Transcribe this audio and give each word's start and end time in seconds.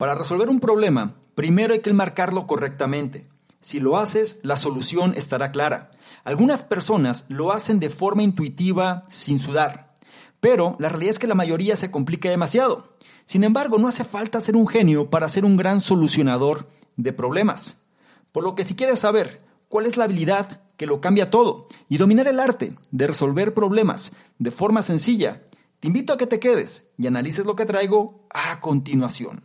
Para 0.00 0.14
resolver 0.14 0.48
un 0.48 0.60
problema, 0.60 1.16
primero 1.34 1.74
hay 1.74 1.80
que 1.80 1.92
marcarlo 1.92 2.46
correctamente. 2.46 3.28
Si 3.60 3.80
lo 3.80 3.98
haces, 3.98 4.38
la 4.42 4.56
solución 4.56 5.12
estará 5.14 5.52
clara. 5.52 5.90
Algunas 6.24 6.62
personas 6.62 7.26
lo 7.28 7.52
hacen 7.52 7.80
de 7.80 7.90
forma 7.90 8.22
intuitiva 8.22 9.02
sin 9.08 9.40
sudar, 9.40 9.92
pero 10.40 10.74
la 10.78 10.88
realidad 10.88 11.10
es 11.10 11.18
que 11.18 11.26
la 11.26 11.34
mayoría 11.34 11.76
se 11.76 11.90
complica 11.90 12.30
demasiado. 12.30 12.96
Sin 13.26 13.44
embargo, 13.44 13.76
no 13.76 13.88
hace 13.88 14.04
falta 14.04 14.40
ser 14.40 14.56
un 14.56 14.66
genio 14.66 15.10
para 15.10 15.28
ser 15.28 15.44
un 15.44 15.58
gran 15.58 15.82
solucionador 15.82 16.66
de 16.96 17.12
problemas. 17.12 17.78
Por 18.32 18.42
lo 18.42 18.54
que 18.54 18.64
si 18.64 18.74
quieres 18.74 19.00
saber 19.00 19.42
cuál 19.68 19.84
es 19.84 19.98
la 19.98 20.04
habilidad 20.04 20.62
que 20.78 20.86
lo 20.86 21.02
cambia 21.02 21.28
todo 21.28 21.68
y 21.90 21.98
dominar 21.98 22.26
el 22.26 22.40
arte 22.40 22.72
de 22.90 23.06
resolver 23.06 23.52
problemas 23.52 24.12
de 24.38 24.50
forma 24.50 24.80
sencilla, 24.80 25.42
te 25.78 25.88
invito 25.88 26.14
a 26.14 26.16
que 26.16 26.26
te 26.26 26.40
quedes 26.40 26.90
y 26.96 27.06
analices 27.06 27.44
lo 27.44 27.54
que 27.54 27.66
traigo 27.66 28.26
a 28.30 28.62
continuación. 28.62 29.44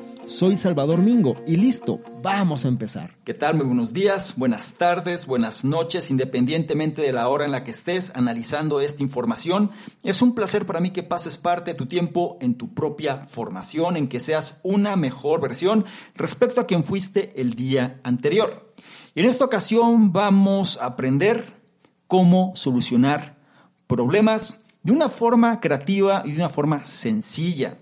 Soy 0.25 0.55
Salvador 0.55 0.99
Mingo 0.99 1.35
y 1.47 1.55
listo, 1.55 1.99
vamos 2.21 2.63
a 2.63 2.67
empezar. 2.67 3.17
¿Qué 3.23 3.33
tal? 3.33 3.55
Muy 3.55 3.65
buenos 3.65 3.91
días, 3.91 4.35
buenas 4.37 4.73
tardes, 4.73 5.25
buenas 5.25 5.65
noches, 5.65 6.11
independientemente 6.11 7.01
de 7.01 7.11
la 7.11 7.27
hora 7.27 7.45
en 7.45 7.51
la 7.51 7.63
que 7.63 7.71
estés 7.71 8.11
analizando 8.15 8.81
esta 8.81 9.01
información. 9.01 9.71
Es 10.03 10.21
un 10.21 10.35
placer 10.35 10.67
para 10.67 10.79
mí 10.79 10.91
que 10.91 11.01
pases 11.01 11.37
parte 11.37 11.71
de 11.71 11.77
tu 11.77 11.87
tiempo 11.87 12.37
en 12.39 12.55
tu 12.55 12.71
propia 12.73 13.25
formación, 13.29 13.97
en 13.97 14.07
que 14.07 14.19
seas 14.19 14.59
una 14.63 14.95
mejor 14.95 15.41
versión 15.41 15.85
respecto 16.13 16.61
a 16.61 16.67
quien 16.67 16.83
fuiste 16.83 17.41
el 17.41 17.55
día 17.55 17.99
anterior. 18.03 18.73
Y 19.15 19.21
en 19.21 19.25
esta 19.25 19.45
ocasión 19.45 20.13
vamos 20.13 20.77
a 20.79 20.85
aprender 20.85 21.55
cómo 22.05 22.51
solucionar 22.55 23.37
problemas 23.87 24.61
de 24.83 24.91
una 24.91 25.09
forma 25.09 25.59
creativa 25.59 26.21
y 26.25 26.31
de 26.31 26.37
una 26.37 26.49
forma 26.49 26.85
sencilla. 26.85 27.79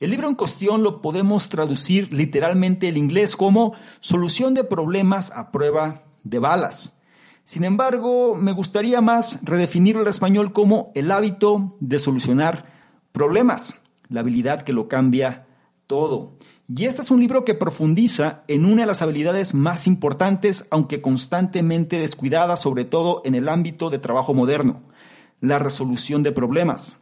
El 0.00 0.10
libro 0.10 0.28
en 0.28 0.36
cuestión 0.36 0.84
lo 0.84 1.02
podemos 1.02 1.48
traducir 1.48 2.12
literalmente 2.12 2.86
el 2.88 2.96
inglés 2.96 3.34
como 3.34 3.74
solución 3.98 4.54
de 4.54 4.62
problemas 4.62 5.32
a 5.32 5.50
prueba 5.50 6.04
de 6.22 6.38
balas. 6.38 6.96
Sin 7.44 7.64
embargo, 7.64 8.36
me 8.36 8.52
gustaría 8.52 9.00
más 9.00 9.40
redefinirlo 9.42 10.02
al 10.02 10.08
español 10.08 10.52
como 10.52 10.92
el 10.94 11.10
hábito 11.10 11.76
de 11.80 11.98
solucionar 11.98 12.64
problemas, 13.10 13.74
la 14.08 14.20
habilidad 14.20 14.62
que 14.62 14.72
lo 14.72 14.86
cambia 14.86 15.46
todo. 15.88 16.36
Y 16.68 16.84
este 16.84 17.02
es 17.02 17.10
un 17.10 17.18
libro 17.18 17.44
que 17.44 17.54
profundiza 17.54 18.44
en 18.46 18.66
una 18.66 18.82
de 18.82 18.86
las 18.86 19.02
habilidades 19.02 19.52
más 19.52 19.88
importantes, 19.88 20.68
aunque 20.70 21.00
constantemente 21.00 21.98
descuidada, 21.98 22.56
sobre 22.56 22.84
todo 22.84 23.22
en 23.24 23.34
el 23.34 23.48
ámbito 23.48 23.90
de 23.90 23.98
trabajo 23.98 24.32
moderno, 24.32 24.82
la 25.40 25.58
resolución 25.58 26.22
de 26.22 26.30
problemas. 26.30 26.98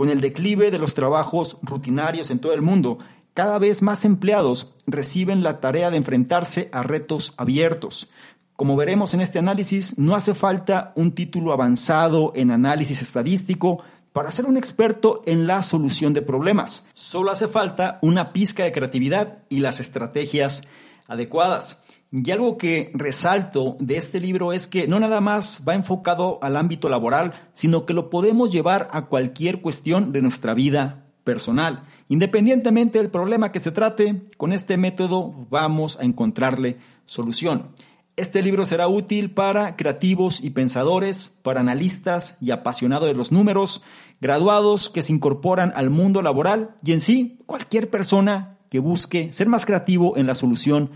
Con 0.00 0.08
el 0.08 0.22
declive 0.22 0.70
de 0.70 0.78
los 0.78 0.94
trabajos 0.94 1.58
rutinarios 1.60 2.30
en 2.30 2.38
todo 2.38 2.54
el 2.54 2.62
mundo, 2.62 2.96
cada 3.34 3.58
vez 3.58 3.82
más 3.82 4.06
empleados 4.06 4.72
reciben 4.86 5.42
la 5.42 5.60
tarea 5.60 5.90
de 5.90 5.98
enfrentarse 5.98 6.70
a 6.72 6.82
retos 6.82 7.34
abiertos. 7.36 8.08
Como 8.56 8.76
veremos 8.76 9.12
en 9.12 9.20
este 9.20 9.38
análisis, 9.38 9.98
no 9.98 10.16
hace 10.16 10.32
falta 10.32 10.94
un 10.96 11.14
título 11.14 11.52
avanzado 11.52 12.32
en 12.34 12.50
análisis 12.50 13.02
estadístico 13.02 13.84
para 14.14 14.30
ser 14.30 14.46
un 14.46 14.56
experto 14.56 15.20
en 15.26 15.46
la 15.46 15.60
solución 15.60 16.14
de 16.14 16.22
problemas. 16.22 16.86
Solo 16.94 17.30
hace 17.30 17.46
falta 17.46 17.98
una 18.00 18.32
pizca 18.32 18.64
de 18.64 18.72
creatividad 18.72 19.40
y 19.50 19.58
las 19.60 19.80
estrategias 19.80 20.64
adecuadas. 21.08 21.79
Y 22.12 22.28
algo 22.32 22.58
que 22.58 22.90
resalto 22.92 23.76
de 23.78 23.96
este 23.96 24.18
libro 24.18 24.52
es 24.52 24.66
que 24.66 24.88
no 24.88 24.98
nada 24.98 25.20
más 25.20 25.62
va 25.68 25.76
enfocado 25.76 26.40
al 26.42 26.56
ámbito 26.56 26.88
laboral, 26.88 27.34
sino 27.52 27.86
que 27.86 27.94
lo 27.94 28.10
podemos 28.10 28.50
llevar 28.50 28.88
a 28.92 29.06
cualquier 29.06 29.60
cuestión 29.60 30.12
de 30.12 30.20
nuestra 30.20 30.52
vida 30.54 31.06
personal. 31.22 31.84
Independientemente 32.08 32.98
del 32.98 33.10
problema 33.10 33.52
que 33.52 33.60
se 33.60 33.70
trate, 33.70 34.22
con 34.36 34.52
este 34.52 34.76
método 34.76 35.46
vamos 35.50 35.98
a 36.00 36.04
encontrarle 36.04 36.78
solución. 37.06 37.68
Este 38.16 38.42
libro 38.42 38.66
será 38.66 38.88
útil 38.88 39.30
para 39.30 39.76
creativos 39.76 40.42
y 40.42 40.50
pensadores, 40.50 41.28
para 41.42 41.60
analistas 41.60 42.36
y 42.40 42.50
apasionados 42.50 43.06
de 43.06 43.14
los 43.14 43.30
números, 43.30 43.82
graduados 44.20 44.90
que 44.90 45.02
se 45.02 45.12
incorporan 45.12 45.72
al 45.76 45.90
mundo 45.90 46.22
laboral 46.22 46.74
y 46.82 46.92
en 46.92 47.00
sí 47.00 47.38
cualquier 47.46 47.88
persona 47.88 48.58
que 48.68 48.80
busque 48.80 49.32
ser 49.32 49.48
más 49.48 49.64
creativo 49.64 50.16
en 50.16 50.26
la 50.26 50.34
solución 50.34 50.90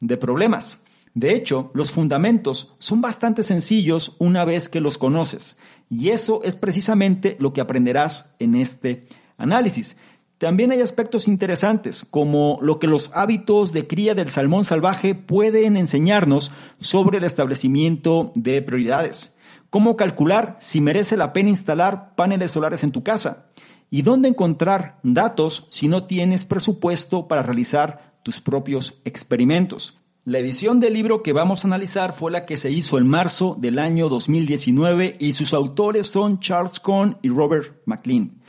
de 0.00 0.16
problemas. 0.16 0.80
De 1.14 1.34
hecho, 1.34 1.70
los 1.74 1.90
fundamentos 1.90 2.74
son 2.78 3.00
bastante 3.00 3.42
sencillos 3.42 4.16
una 4.18 4.44
vez 4.44 4.68
que 4.68 4.80
los 4.80 4.96
conoces, 4.96 5.58
y 5.88 6.10
eso 6.10 6.42
es 6.44 6.56
precisamente 6.56 7.36
lo 7.40 7.52
que 7.52 7.60
aprenderás 7.60 8.34
en 8.38 8.54
este 8.54 9.08
análisis. 9.36 9.96
También 10.38 10.70
hay 10.70 10.80
aspectos 10.80 11.28
interesantes, 11.28 12.06
como 12.08 12.58
lo 12.62 12.78
que 12.78 12.86
los 12.86 13.10
hábitos 13.12 13.72
de 13.72 13.86
cría 13.86 14.14
del 14.14 14.30
salmón 14.30 14.64
salvaje 14.64 15.14
pueden 15.14 15.76
enseñarnos 15.76 16.52
sobre 16.78 17.18
el 17.18 17.24
establecimiento 17.24 18.32
de 18.36 18.62
prioridades, 18.62 19.34
cómo 19.68 19.96
calcular 19.96 20.56
si 20.60 20.80
merece 20.80 21.16
la 21.16 21.32
pena 21.32 21.50
instalar 21.50 22.14
paneles 22.14 22.52
solares 22.52 22.84
en 22.84 22.92
tu 22.92 23.02
casa, 23.02 23.48
y 23.90 24.02
dónde 24.02 24.28
encontrar 24.28 25.00
datos 25.02 25.66
si 25.70 25.88
no 25.88 26.04
tienes 26.04 26.44
presupuesto 26.44 27.26
para 27.26 27.42
realizar 27.42 28.09
tus 28.22 28.40
propios 28.40 29.00
experimentos. 29.04 29.98
La 30.24 30.38
edición 30.38 30.80
del 30.80 30.94
libro 30.94 31.22
que 31.22 31.32
vamos 31.32 31.64
a 31.64 31.68
analizar 31.68 32.12
fue 32.12 32.30
la 32.30 32.44
que 32.44 32.56
se 32.56 32.70
hizo 32.70 32.98
en 32.98 33.08
marzo 33.08 33.56
del 33.58 33.78
año 33.78 34.08
2019 34.08 35.16
y 35.18 35.32
sus 35.32 35.54
autores 35.54 36.08
son 36.08 36.40
Charles 36.40 36.78
Cohn 36.78 37.16
y 37.22 37.30
Robert 37.30 37.80
McLean. 37.86 38.40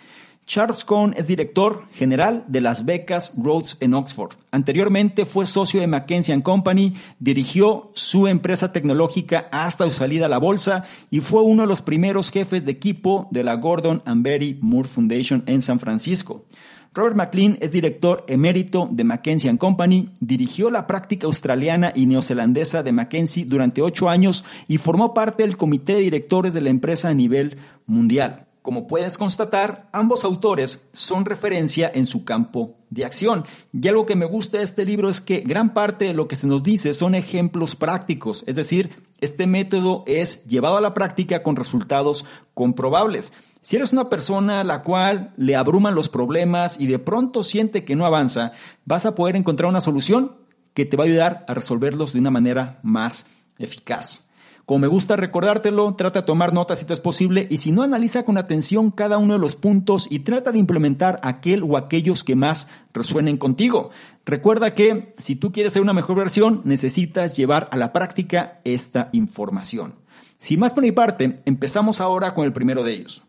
Charles 0.45 0.83
Cohn 0.83 1.13
es 1.15 1.27
director 1.27 1.87
general 1.93 2.43
de 2.47 2.59
las 2.59 2.83
becas 2.83 3.31
Rhodes 3.37 3.77
en 3.79 3.93
Oxford. 3.93 4.33
Anteriormente 4.51 5.23
fue 5.23 5.45
socio 5.45 5.79
de 5.79 5.87
McKinsey 5.87 6.41
Company, 6.41 6.95
dirigió 7.19 7.91
su 7.93 8.27
empresa 8.27 8.73
tecnológica 8.73 9.47
hasta 9.53 9.85
su 9.85 9.91
salida 9.91 10.25
a 10.25 10.29
la 10.29 10.39
bolsa 10.39 10.83
y 11.09 11.21
fue 11.21 11.41
uno 11.41 11.61
de 11.61 11.69
los 11.69 11.81
primeros 11.81 12.31
jefes 12.31 12.65
de 12.65 12.73
equipo 12.73 13.29
de 13.31 13.45
la 13.45 13.55
Gordon 13.55 14.01
and 14.03 14.23
Betty 14.23 14.57
Moore 14.61 14.89
Foundation 14.89 15.43
en 15.45 15.61
San 15.61 15.79
Francisco. 15.79 16.45
Robert 16.93 17.15
McLean 17.15 17.57
es 17.61 17.71
director 17.71 18.25
emérito 18.27 18.89
de 18.91 19.05
McKinsey 19.05 19.57
Company, 19.57 20.09
dirigió 20.19 20.69
la 20.69 20.87
práctica 20.87 21.25
australiana 21.25 21.93
y 21.95 22.05
neozelandesa 22.05 22.83
de 22.83 22.91
McKinsey 22.91 23.45
durante 23.45 23.81
ocho 23.81 24.09
años 24.09 24.43
y 24.67 24.77
formó 24.77 25.13
parte 25.13 25.43
del 25.43 25.55
comité 25.55 25.93
de 25.93 26.01
directores 26.01 26.53
de 26.53 26.59
la 26.59 26.69
empresa 26.69 27.07
a 27.07 27.13
nivel 27.13 27.57
mundial. 27.85 28.47
Como 28.61 28.85
puedes 28.85 29.17
constatar, 29.17 29.89
ambos 29.91 30.23
autores 30.23 30.87
son 30.93 31.25
referencia 31.25 31.91
en 31.93 32.05
su 32.05 32.23
campo 32.25 32.75
de 32.91 33.05
acción. 33.05 33.45
Y 33.73 33.87
algo 33.87 34.05
que 34.05 34.15
me 34.15 34.27
gusta 34.27 34.59
de 34.59 34.63
este 34.63 34.85
libro 34.85 35.09
es 35.09 35.19
que 35.19 35.39
gran 35.39 35.73
parte 35.73 36.05
de 36.05 36.13
lo 36.13 36.27
que 36.27 36.35
se 36.35 36.45
nos 36.45 36.61
dice 36.61 36.93
son 36.93 37.15
ejemplos 37.15 37.75
prácticos, 37.75 38.43
es 38.45 38.55
decir, 38.55 38.91
este 39.19 39.47
método 39.47 40.03
es 40.05 40.45
llevado 40.45 40.77
a 40.77 40.81
la 40.81 40.93
práctica 40.93 41.41
con 41.41 41.55
resultados 41.55 42.25
comprobables. 42.53 43.33
Si 43.63 43.77
eres 43.77 43.93
una 43.93 44.09
persona 44.09 44.61
a 44.61 44.63
la 44.63 44.83
cual 44.83 45.33
le 45.37 45.55
abruman 45.55 45.95
los 45.95 46.09
problemas 46.09 46.79
y 46.79 46.85
de 46.85 46.99
pronto 46.99 47.43
siente 47.43 47.83
que 47.83 47.95
no 47.95 48.05
avanza, 48.05 48.51
vas 48.85 49.05
a 49.05 49.15
poder 49.15 49.35
encontrar 49.35 49.69
una 49.69 49.81
solución 49.81 50.35
que 50.75 50.85
te 50.85 50.97
va 50.97 51.03
a 51.03 51.07
ayudar 51.07 51.45
a 51.47 51.53
resolverlos 51.53 52.13
de 52.13 52.19
una 52.19 52.31
manera 52.31 52.79
más 52.83 53.25
eficaz. 53.57 54.27
Como 54.71 54.79
me 54.79 54.87
gusta 54.87 55.17
recordártelo, 55.17 55.95
trata 55.95 56.21
de 56.21 56.25
tomar 56.25 56.53
notas 56.53 56.79
si 56.79 56.85
te 56.85 56.93
es 56.93 57.01
posible 57.01 57.45
y 57.49 57.57
si 57.57 57.73
no, 57.73 57.83
analiza 57.83 58.23
con 58.23 58.37
atención 58.37 58.89
cada 58.89 59.17
uno 59.17 59.33
de 59.33 59.39
los 59.41 59.57
puntos 59.57 60.07
y 60.09 60.19
trata 60.19 60.53
de 60.53 60.59
implementar 60.59 61.19
aquel 61.23 61.63
o 61.63 61.75
aquellos 61.75 62.23
que 62.23 62.37
más 62.37 62.69
resuenen 62.93 63.35
contigo. 63.35 63.89
Recuerda 64.25 64.73
que 64.73 65.13
si 65.17 65.35
tú 65.35 65.51
quieres 65.51 65.73
ser 65.73 65.81
una 65.81 65.91
mejor 65.91 66.15
versión, 66.15 66.61
necesitas 66.63 67.33
llevar 67.33 67.67
a 67.73 67.75
la 67.75 67.91
práctica 67.91 68.61
esta 68.63 69.09
información. 69.11 69.95
Sin 70.37 70.61
más 70.61 70.71
por 70.71 70.83
mi 70.83 70.93
parte, 70.93 71.35
empezamos 71.43 71.99
ahora 71.99 72.33
con 72.33 72.45
el 72.45 72.53
primero 72.53 72.85
de 72.85 72.93
ellos 72.93 73.23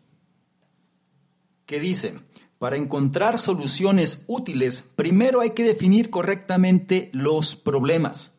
que 1.65 1.81
dice, 1.81 2.21
Para 2.57 2.77
encontrar 2.77 3.37
soluciones 3.37 4.23
útiles, 4.27 4.89
primero 4.95 5.41
hay 5.41 5.49
que 5.49 5.65
definir 5.65 6.09
correctamente 6.09 7.09
los 7.11 7.57
problemas. 7.57 8.32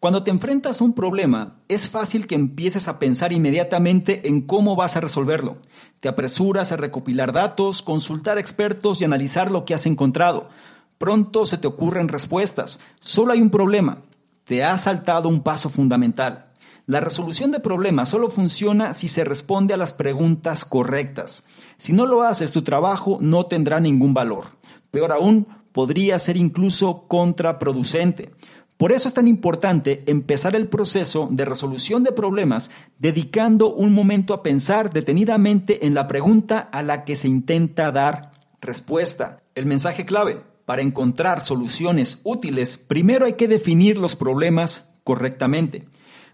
Cuando 0.00 0.22
te 0.22 0.30
enfrentas 0.30 0.80
a 0.80 0.84
un 0.84 0.94
problema, 0.94 1.58
es 1.68 1.90
fácil 1.90 2.26
que 2.26 2.34
empieces 2.34 2.88
a 2.88 2.98
pensar 2.98 3.34
inmediatamente 3.34 4.28
en 4.28 4.40
cómo 4.40 4.74
vas 4.74 4.96
a 4.96 5.00
resolverlo. 5.00 5.58
Te 6.00 6.08
apresuras 6.08 6.72
a 6.72 6.78
recopilar 6.78 7.34
datos, 7.34 7.82
consultar 7.82 8.38
expertos 8.38 9.02
y 9.02 9.04
analizar 9.04 9.50
lo 9.50 9.66
que 9.66 9.74
has 9.74 9.84
encontrado. 9.84 10.48
Pronto 10.96 11.44
se 11.44 11.58
te 11.58 11.66
ocurren 11.66 12.08
respuestas. 12.08 12.80
Solo 13.00 13.34
hay 13.34 13.42
un 13.42 13.50
problema. 13.50 13.98
Te 14.44 14.64
has 14.64 14.84
saltado 14.84 15.28
un 15.28 15.42
paso 15.42 15.68
fundamental. 15.68 16.46
La 16.86 17.00
resolución 17.00 17.50
de 17.50 17.60
problemas 17.60 18.08
solo 18.08 18.30
funciona 18.30 18.94
si 18.94 19.06
se 19.06 19.22
responde 19.22 19.74
a 19.74 19.76
las 19.76 19.92
preguntas 19.92 20.64
correctas. 20.64 21.44
Si 21.76 21.92
no 21.92 22.06
lo 22.06 22.22
haces, 22.22 22.52
tu 22.52 22.62
trabajo 22.62 23.18
no 23.20 23.44
tendrá 23.44 23.80
ningún 23.80 24.14
valor. 24.14 24.46
Peor 24.90 25.12
aún, 25.12 25.46
podría 25.72 26.18
ser 26.18 26.36
incluso 26.36 27.06
contraproducente. 27.06 28.32
Por 28.80 28.92
eso 28.92 29.08
es 29.08 29.12
tan 29.12 29.28
importante 29.28 30.02
empezar 30.06 30.56
el 30.56 30.66
proceso 30.66 31.28
de 31.30 31.44
resolución 31.44 32.02
de 32.02 32.12
problemas 32.12 32.70
dedicando 32.98 33.74
un 33.74 33.92
momento 33.92 34.32
a 34.32 34.42
pensar 34.42 34.90
detenidamente 34.90 35.84
en 35.84 35.92
la 35.92 36.08
pregunta 36.08 36.60
a 36.60 36.82
la 36.82 37.04
que 37.04 37.14
se 37.14 37.28
intenta 37.28 37.92
dar 37.92 38.30
respuesta. 38.62 39.42
El 39.54 39.66
mensaje 39.66 40.06
clave. 40.06 40.40
Para 40.64 40.80
encontrar 40.80 41.42
soluciones 41.42 42.22
útiles, 42.24 42.78
primero 42.78 43.26
hay 43.26 43.34
que 43.34 43.48
definir 43.48 43.98
los 43.98 44.16
problemas 44.16 44.88
correctamente. 45.04 45.86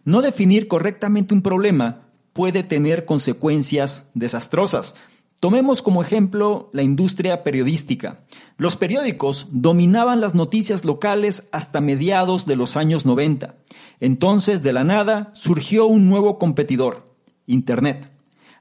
No 0.04 0.22
definir 0.22 0.69
correctamente 0.69 1.34
un 1.34 1.42
problema 1.42 2.02
puede 2.32 2.62
tener 2.62 3.06
consecuencias 3.06 4.08
desastrosas. 4.14 4.94
Tomemos 5.40 5.82
como 5.82 6.02
ejemplo 6.02 6.70
la 6.72 6.82
industria 6.82 7.44
periodística. 7.44 8.20
Los 8.56 8.74
periódicos 8.74 9.48
dominaban 9.50 10.20
las 10.20 10.34
noticias 10.34 10.84
locales 10.84 11.48
hasta 11.52 11.82
mediados 11.82 12.46
de 12.46 12.56
los 12.56 12.76
años 12.76 13.04
90. 13.04 13.54
Entonces, 14.00 14.62
de 14.62 14.72
la 14.72 14.82
nada, 14.82 15.30
surgió 15.34 15.86
un 15.86 16.08
nuevo 16.08 16.38
competidor, 16.38 17.04
Internet. 17.46 18.10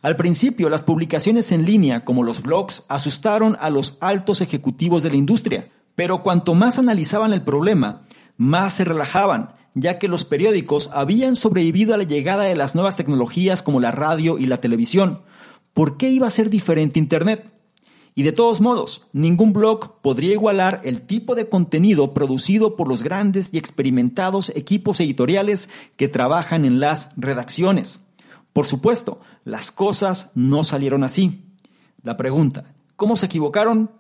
Al 0.01 0.17
principio, 0.17 0.69
las 0.69 0.83
publicaciones 0.83 1.51
en 1.53 1.65
línea, 1.65 2.03
como 2.03 2.23
los 2.23 2.41
blogs, 2.41 2.83
asustaron 2.89 3.57
a 3.59 3.69
los 3.69 3.97
altos 4.01 4.41
ejecutivos 4.41 5.01
de 5.01 5.09
la 5.09 5.15
industria, 5.15 5.69
pero 5.95 6.23
cuanto 6.23 6.53
más 6.55 6.77
analizaban 6.77 7.31
el 7.31 7.41
problema, 7.41 8.03
más 8.37 8.73
se 8.75 8.83
relajaban, 8.83 9.55
ya 9.73 9.97
que 9.97 10.07
los 10.07 10.25
periódicos 10.25 10.89
habían 10.93 11.35
sobrevivido 11.35 11.93
a 11.93 11.97
la 11.97 12.03
llegada 12.03 12.43
de 12.43 12.55
las 12.55 12.75
nuevas 12.75 12.97
tecnologías 12.97 13.63
como 13.63 13.79
la 13.79 13.91
radio 13.91 14.37
y 14.37 14.45
la 14.45 14.61
televisión, 14.61 15.21
¿por 15.75 15.97
qué 15.97 16.09
iba 16.09 16.25
a 16.25 16.31
ser 16.31 16.49
diferente 16.49 16.97
Internet? 16.97 17.51
Y 18.15 18.23
de 18.23 18.31
todos 18.31 18.61
modos, 18.61 19.05
ningún 19.11 19.51
blog 19.51 19.99
podría 20.01 20.31
igualar 20.31 20.79
el 20.85 21.01
tipo 21.01 21.35
de 21.35 21.49
contenido 21.49 22.13
producido 22.13 22.77
por 22.77 22.87
los 22.87 23.03
grandes 23.03 23.53
y 23.53 23.57
experimentados 23.57 24.53
equipos 24.55 25.01
editoriales 25.01 25.69
que 25.97 26.07
trabajan 26.07 26.63
en 26.63 26.79
las 26.79 27.09
redacciones. 27.17 27.99
Por 28.53 28.65
supuesto, 28.65 29.19
las 29.43 29.69
cosas 29.69 30.31
no 30.33 30.63
salieron 30.63 31.03
así. 31.03 31.43
La 32.03 32.15
pregunta, 32.15 32.73
¿cómo 32.95 33.17
se 33.17 33.25
equivocaron? 33.25 33.91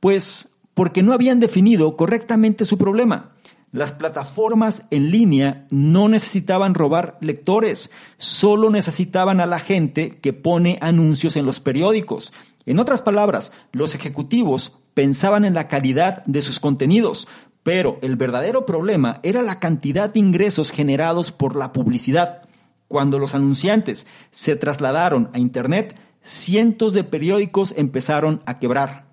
Pues 0.00 0.58
porque 0.74 1.04
no 1.04 1.12
habían 1.12 1.38
definido 1.38 1.96
correctamente 1.96 2.64
su 2.64 2.76
problema. 2.76 3.36
Las 3.72 3.92
plataformas 3.92 4.86
en 4.90 5.12
línea 5.12 5.66
no 5.70 6.08
necesitaban 6.08 6.74
robar 6.74 7.16
lectores, 7.20 7.92
solo 8.16 8.68
necesitaban 8.68 9.40
a 9.40 9.46
la 9.46 9.60
gente 9.60 10.18
que 10.18 10.32
pone 10.32 10.78
anuncios 10.80 11.36
en 11.36 11.46
los 11.46 11.60
periódicos. 11.60 12.32
En 12.66 12.80
otras 12.80 13.00
palabras, 13.00 13.52
los 13.70 13.94
ejecutivos 13.94 14.76
pensaban 14.94 15.44
en 15.44 15.54
la 15.54 15.68
calidad 15.68 16.24
de 16.24 16.42
sus 16.42 16.58
contenidos, 16.58 17.28
pero 17.62 17.98
el 18.02 18.16
verdadero 18.16 18.66
problema 18.66 19.20
era 19.22 19.42
la 19.42 19.60
cantidad 19.60 20.10
de 20.10 20.18
ingresos 20.18 20.72
generados 20.72 21.30
por 21.30 21.54
la 21.54 21.72
publicidad. 21.72 22.42
Cuando 22.88 23.20
los 23.20 23.36
anunciantes 23.36 24.08
se 24.32 24.56
trasladaron 24.56 25.30
a 25.32 25.38
Internet, 25.38 25.96
cientos 26.22 26.92
de 26.92 27.04
periódicos 27.04 27.72
empezaron 27.76 28.42
a 28.46 28.58
quebrar. 28.58 29.06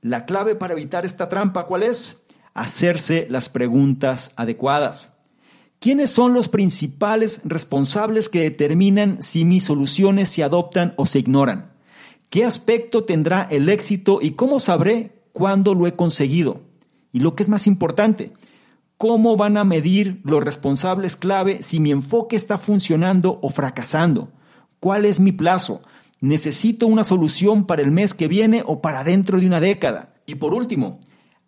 La 0.00 0.24
clave 0.24 0.54
para 0.54 0.72
evitar 0.72 1.04
esta 1.04 1.28
trampa, 1.28 1.66
¿cuál 1.66 1.82
es? 1.82 2.25
Hacerse 2.56 3.26
las 3.30 3.48
preguntas 3.48 4.32
adecuadas. 4.36 5.16
¿Quiénes 5.78 6.10
son 6.10 6.32
los 6.32 6.48
principales 6.48 7.40
responsables 7.44 8.28
que 8.28 8.40
determinan 8.40 9.22
si 9.22 9.44
mis 9.44 9.64
soluciones 9.64 10.30
se 10.30 10.42
adoptan 10.42 10.94
o 10.96 11.06
se 11.06 11.18
ignoran? 11.18 11.72
¿Qué 12.30 12.44
aspecto 12.44 13.04
tendrá 13.04 13.46
el 13.50 13.68
éxito 13.68 14.18
y 14.20 14.32
cómo 14.32 14.58
sabré 14.58 15.12
cuándo 15.32 15.74
lo 15.74 15.86
he 15.86 15.94
conseguido? 15.94 16.62
Y 17.12 17.20
lo 17.20 17.36
que 17.36 17.42
es 17.42 17.48
más 17.48 17.66
importante, 17.66 18.32
¿cómo 18.96 19.36
van 19.36 19.56
a 19.58 19.64
medir 19.64 20.20
los 20.24 20.42
responsables 20.42 21.16
clave 21.16 21.62
si 21.62 21.78
mi 21.78 21.90
enfoque 21.90 22.36
está 22.36 22.58
funcionando 22.58 23.38
o 23.42 23.50
fracasando? 23.50 24.32
¿Cuál 24.80 25.04
es 25.04 25.20
mi 25.20 25.32
plazo? 25.32 25.82
¿Necesito 26.20 26.86
una 26.86 27.04
solución 27.04 27.66
para 27.66 27.82
el 27.82 27.90
mes 27.90 28.14
que 28.14 28.28
viene 28.28 28.62
o 28.66 28.80
para 28.80 29.04
dentro 29.04 29.38
de 29.38 29.46
una 29.46 29.60
década? 29.60 30.14
Y 30.26 30.36
por 30.36 30.54
último, 30.54 30.98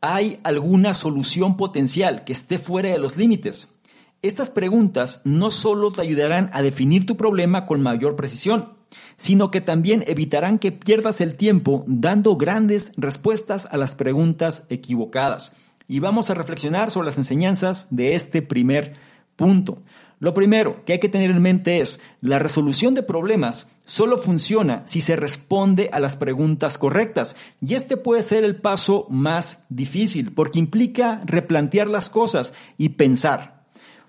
¿Hay 0.00 0.38
alguna 0.44 0.94
solución 0.94 1.56
potencial 1.56 2.22
que 2.22 2.32
esté 2.32 2.58
fuera 2.58 2.90
de 2.90 2.98
los 2.98 3.16
límites? 3.16 3.74
Estas 4.22 4.48
preguntas 4.48 5.20
no 5.24 5.50
solo 5.50 5.90
te 5.90 6.02
ayudarán 6.02 6.50
a 6.52 6.62
definir 6.62 7.04
tu 7.04 7.16
problema 7.16 7.66
con 7.66 7.82
mayor 7.82 8.14
precisión, 8.14 8.74
sino 9.16 9.50
que 9.50 9.60
también 9.60 10.04
evitarán 10.06 10.60
que 10.60 10.70
pierdas 10.70 11.20
el 11.20 11.34
tiempo 11.34 11.84
dando 11.88 12.36
grandes 12.36 12.92
respuestas 12.96 13.66
a 13.66 13.76
las 13.76 13.96
preguntas 13.96 14.66
equivocadas. 14.68 15.56
Y 15.88 15.98
vamos 15.98 16.30
a 16.30 16.34
reflexionar 16.34 16.92
sobre 16.92 17.06
las 17.06 17.18
enseñanzas 17.18 17.88
de 17.90 18.14
este 18.14 18.40
primer 18.40 18.94
punto. 19.34 19.82
Lo 20.20 20.34
primero 20.34 20.84
que 20.84 20.94
hay 20.94 20.98
que 20.98 21.08
tener 21.08 21.30
en 21.30 21.40
mente 21.40 21.80
es, 21.80 22.00
la 22.20 22.40
resolución 22.40 22.94
de 22.94 23.04
problemas 23.04 23.70
solo 23.84 24.18
funciona 24.18 24.82
si 24.84 25.00
se 25.00 25.14
responde 25.14 25.90
a 25.92 26.00
las 26.00 26.16
preguntas 26.16 26.76
correctas. 26.76 27.36
Y 27.60 27.74
este 27.74 27.96
puede 27.96 28.22
ser 28.22 28.42
el 28.42 28.56
paso 28.56 29.06
más 29.10 29.64
difícil, 29.68 30.32
porque 30.32 30.58
implica 30.58 31.22
replantear 31.24 31.86
las 31.86 32.10
cosas 32.10 32.54
y 32.76 32.90
pensar. 32.90 33.64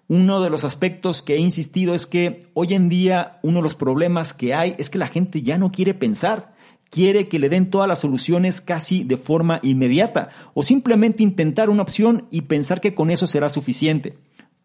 Uno 0.07 0.41
de 0.41 0.49
los 0.49 0.63
aspectos 0.63 1.21
que 1.21 1.35
he 1.35 1.39
insistido 1.39 1.93
es 1.93 2.07
que 2.07 2.47
hoy 2.55 2.73
en 2.73 2.89
día 2.89 3.39
uno 3.43 3.59
de 3.59 3.63
los 3.63 3.75
problemas 3.75 4.33
que 4.33 4.55
hay 4.55 4.75
es 4.79 4.89
que 4.89 4.97
la 4.97 5.07
gente 5.07 5.43
ya 5.43 5.59
no 5.59 5.71
quiere 5.71 5.93
pensar 5.93 6.57
quiere 6.89 7.27
que 7.27 7.39
le 7.39 7.49
den 7.49 7.69
todas 7.69 7.87
las 7.87 7.99
soluciones 7.99 8.61
casi 8.61 9.03
de 9.03 9.17
forma 9.17 9.59
inmediata 9.63 10.29
o 10.53 10.63
simplemente 10.63 11.23
intentar 11.23 11.69
una 11.69 11.83
opción 11.83 12.27
y 12.31 12.41
pensar 12.41 12.81
que 12.81 12.95
con 12.95 13.11
eso 13.11 13.27
será 13.27 13.49
suficiente. 13.49 14.17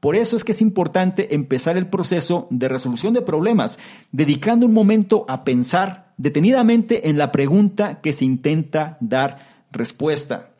Por 0.04 0.16
eso 0.16 0.36
es 0.36 0.44
que 0.44 0.52
es 0.52 0.60
importante 0.60 1.34
empezar 1.34 1.78
el 1.78 1.86
proceso 1.86 2.46
de 2.50 2.68
resolución 2.68 3.14
de 3.14 3.22
problemas, 3.22 3.78
dedicando 4.12 4.66
un 4.66 4.74
momento 4.74 5.24
a 5.28 5.44
pensar 5.44 6.12
detenidamente 6.18 7.08
en 7.08 7.16
la 7.16 7.32
pregunta 7.32 8.02
que 8.02 8.12
se 8.12 8.26
intenta 8.26 8.98
dar 9.00 9.64
respuesta. 9.72 10.50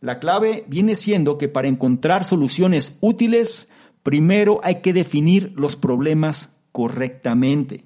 La 0.00 0.18
clave 0.18 0.64
viene 0.66 0.94
siendo 0.94 1.36
que 1.36 1.46
para 1.46 1.68
encontrar 1.68 2.24
soluciones 2.24 2.96
útiles, 3.02 3.68
primero 4.02 4.60
hay 4.62 4.76
que 4.76 4.94
definir 4.94 5.52
los 5.56 5.76
problemas 5.76 6.56
correctamente. 6.72 7.84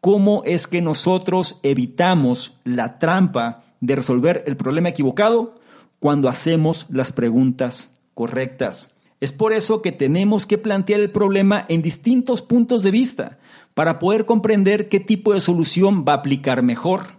¿Cómo 0.00 0.42
es 0.44 0.68
que 0.68 0.80
nosotros 0.80 1.58
evitamos 1.64 2.60
la 2.62 3.00
trampa 3.00 3.64
de 3.80 3.96
resolver 3.96 4.44
el 4.46 4.56
problema 4.56 4.90
equivocado? 4.90 5.58
Cuando 5.98 6.28
hacemos 6.28 6.86
las 6.88 7.10
preguntas 7.10 7.90
correctas. 8.14 8.93
Es 9.20 9.32
por 9.32 9.52
eso 9.52 9.82
que 9.82 9.92
tenemos 9.92 10.46
que 10.46 10.58
plantear 10.58 11.00
el 11.00 11.10
problema 11.10 11.64
en 11.68 11.82
distintos 11.82 12.42
puntos 12.42 12.82
de 12.82 12.90
vista 12.90 13.38
para 13.74 13.98
poder 13.98 14.26
comprender 14.26 14.88
qué 14.88 15.00
tipo 15.00 15.34
de 15.34 15.40
solución 15.40 16.04
va 16.06 16.12
a 16.12 16.16
aplicar 16.16 16.62
mejor. 16.62 17.16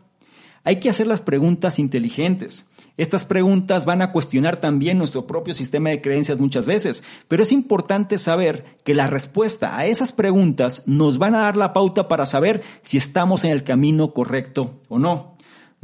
Hay 0.64 0.80
que 0.80 0.90
hacer 0.90 1.08
las 1.08 1.22
preguntas 1.22 1.80
inteligentes. 1.80 2.70
Estas 2.98 3.26
preguntas 3.26 3.86
van 3.86 4.02
a 4.02 4.14
cuestionar 4.14 4.58
también 4.58 4.98
nuestro 4.98 5.28
propio 5.28 5.54
sistema 5.54 5.90
de 5.90 6.02
creencias 6.02 6.40
muchas 6.40 6.66
veces, 6.66 7.04
pero 7.28 7.44
es 7.44 7.52
importante 7.52 8.18
saber 8.18 8.78
que 8.86 8.96
la 8.96 9.08
respuesta 9.08 9.78
a 9.78 9.86
esas 9.86 10.14
preguntas 10.14 10.84
nos 10.86 11.18
van 11.18 11.36
a 11.36 11.42
dar 11.42 11.58
la 11.58 11.74
pauta 11.74 12.08
para 12.08 12.26
saber 12.26 12.64
si 12.84 12.98
estamos 12.98 13.44
en 13.44 13.52
el 13.52 13.66
camino 13.66 14.14
correcto 14.14 14.80
o 14.88 14.98
no. 14.98 15.35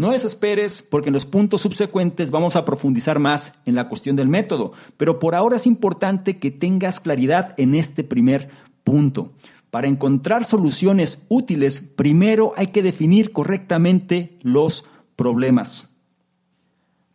No 0.02 0.14
desesperes 0.14 0.82
porque 0.82 1.10
en 1.10 1.14
los 1.14 1.28
puntos 1.28 1.62
subsecuentes 1.62 2.32
vamos 2.32 2.56
a 2.56 2.66
profundizar 2.66 3.20
más 3.20 3.54
en 3.68 3.76
la 3.76 3.88
cuestión 3.88 4.16
del 4.16 4.30
método, 4.30 4.74
pero 4.98 5.20
por 5.20 5.36
ahora 5.36 5.58
es 5.58 5.68
importante 5.68 6.40
que 6.40 6.50
tengas 6.50 7.00
claridad 7.00 7.54
en 7.58 7.76
este 7.76 8.04
primer 8.04 8.50
punto. 8.84 9.34
Para 9.70 9.88
encontrar 9.88 10.44
soluciones 10.44 11.24
útiles, 11.30 11.82
primero 11.82 12.54
hay 12.58 12.70
que 12.70 12.82
definir 12.82 13.32
correctamente 13.32 14.40
los 14.42 14.86
problemas. 15.16 15.94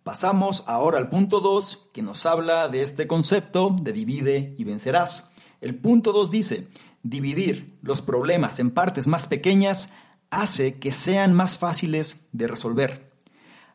Pasamos 0.04 0.62
ahora 0.68 0.98
al 0.98 1.08
punto 1.08 1.40
2, 1.40 1.88
que 1.92 2.02
nos 2.02 2.24
habla 2.24 2.68
de 2.68 2.82
este 2.82 3.08
concepto 3.08 3.74
de 3.82 3.92
divide 3.92 4.54
y 4.56 4.62
vencerás. 4.62 5.32
El 5.60 5.74
punto 5.74 6.12
2 6.12 6.30
dice, 6.30 6.68
dividir 7.02 7.76
los 7.82 8.00
problemas 8.00 8.60
en 8.60 8.70
partes 8.70 9.08
más 9.08 9.26
pequeñas 9.26 9.90
hace 10.30 10.74
que 10.74 10.92
sean 10.92 11.32
más 11.32 11.58
fáciles 11.58 12.26
de 12.32 12.46
resolver. 12.46 13.10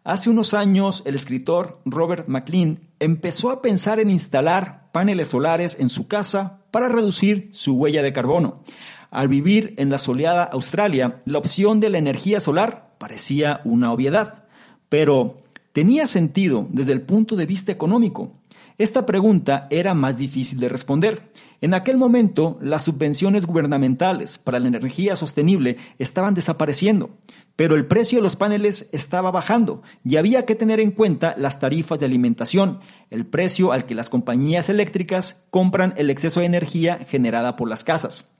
Hace 0.03 0.29
unos 0.29 0.53
años 0.55 1.03
el 1.05 1.13
escritor 1.13 1.79
Robert 1.85 2.27
McLean 2.27 2.79
empezó 2.99 3.51
a 3.51 3.61
pensar 3.61 3.99
en 3.99 4.09
instalar 4.09 4.89
paneles 4.91 5.27
solares 5.27 5.77
en 5.79 5.89
su 5.89 6.07
casa 6.07 6.61
para 6.71 6.89
reducir 6.89 7.49
su 7.53 7.75
huella 7.75 8.01
de 8.01 8.13
carbono. 8.13 8.63
Al 9.11 9.27
vivir 9.27 9.75
en 9.77 9.89
la 9.89 9.97
soleada 9.97 10.43
Australia, 10.43 11.21
la 11.25 11.37
opción 11.37 11.79
de 11.79 11.89
la 11.89 11.97
energía 11.97 12.39
solar 12.39 12.95
parecía 12.97 13.61
una 13.63 13.91
obviedad, 13.91 14.45
pero 14.89 15.41
tenía 15.73 16.07
sentido 16.07 16.67
desde 16.71 16.93
el 16.93 17.01
punto 17.01 17.35
de 17.35 17.45
vista 17.45 17.71
económico. 17.71 18.40
Esta 18.81 19.05
pregunta 19.05 19.67
era 19.69 19.93
más 19.93 20.17
difícil 20.17 20.59
de 20.59 20.67
responder. 20.67 21.29
En 21.61 21.75
aquel 21.75 21.97
momento, 21.97 22.57
las 22.63 22.81
subvenciones 22.81 23.45
gubernamentales 23.45 24.39
para 24.39 24.59
la 24.59 24.69
energía 24.69 25.15
sostenible 25.15 25.77
estaban 25.99 26.33
desapareciendo, 26.33 27.11
pero 27.55 27.75
el 27.75 27.85
precio 27.85 28.17
de 28.17 28.23
los 28.23 28.35
paneles 28.35 28.89
estaba 28.91 29.29
bajando 29.29 29.83
y 30.03 30.15
había 30.15 30.47
que 30.47 30.55
tener 30.55 30.79
en 30.79 30.89
cuenta 30.89 31.35
las 31.37 31.59
tarifas 31.59 31.99
de 31.99 32.07
alimentación, 32.07 32.79
el 33.11 33.27
precio 33.27 33.71
al 33.71 33.85
que 33.85 33.93
las 33.93 34.09
compañías 34.09 34.67
eléctricas 34.67 35.45
compran 35.51 35.93
el 35.95 36.09
exceso 36.09 36.39
de 36.39 36.47
energía 36.47 37.05
generada 37.07 37.57
por 37.57 37.69
las 37.69 37.83
casas. 37.83 38.31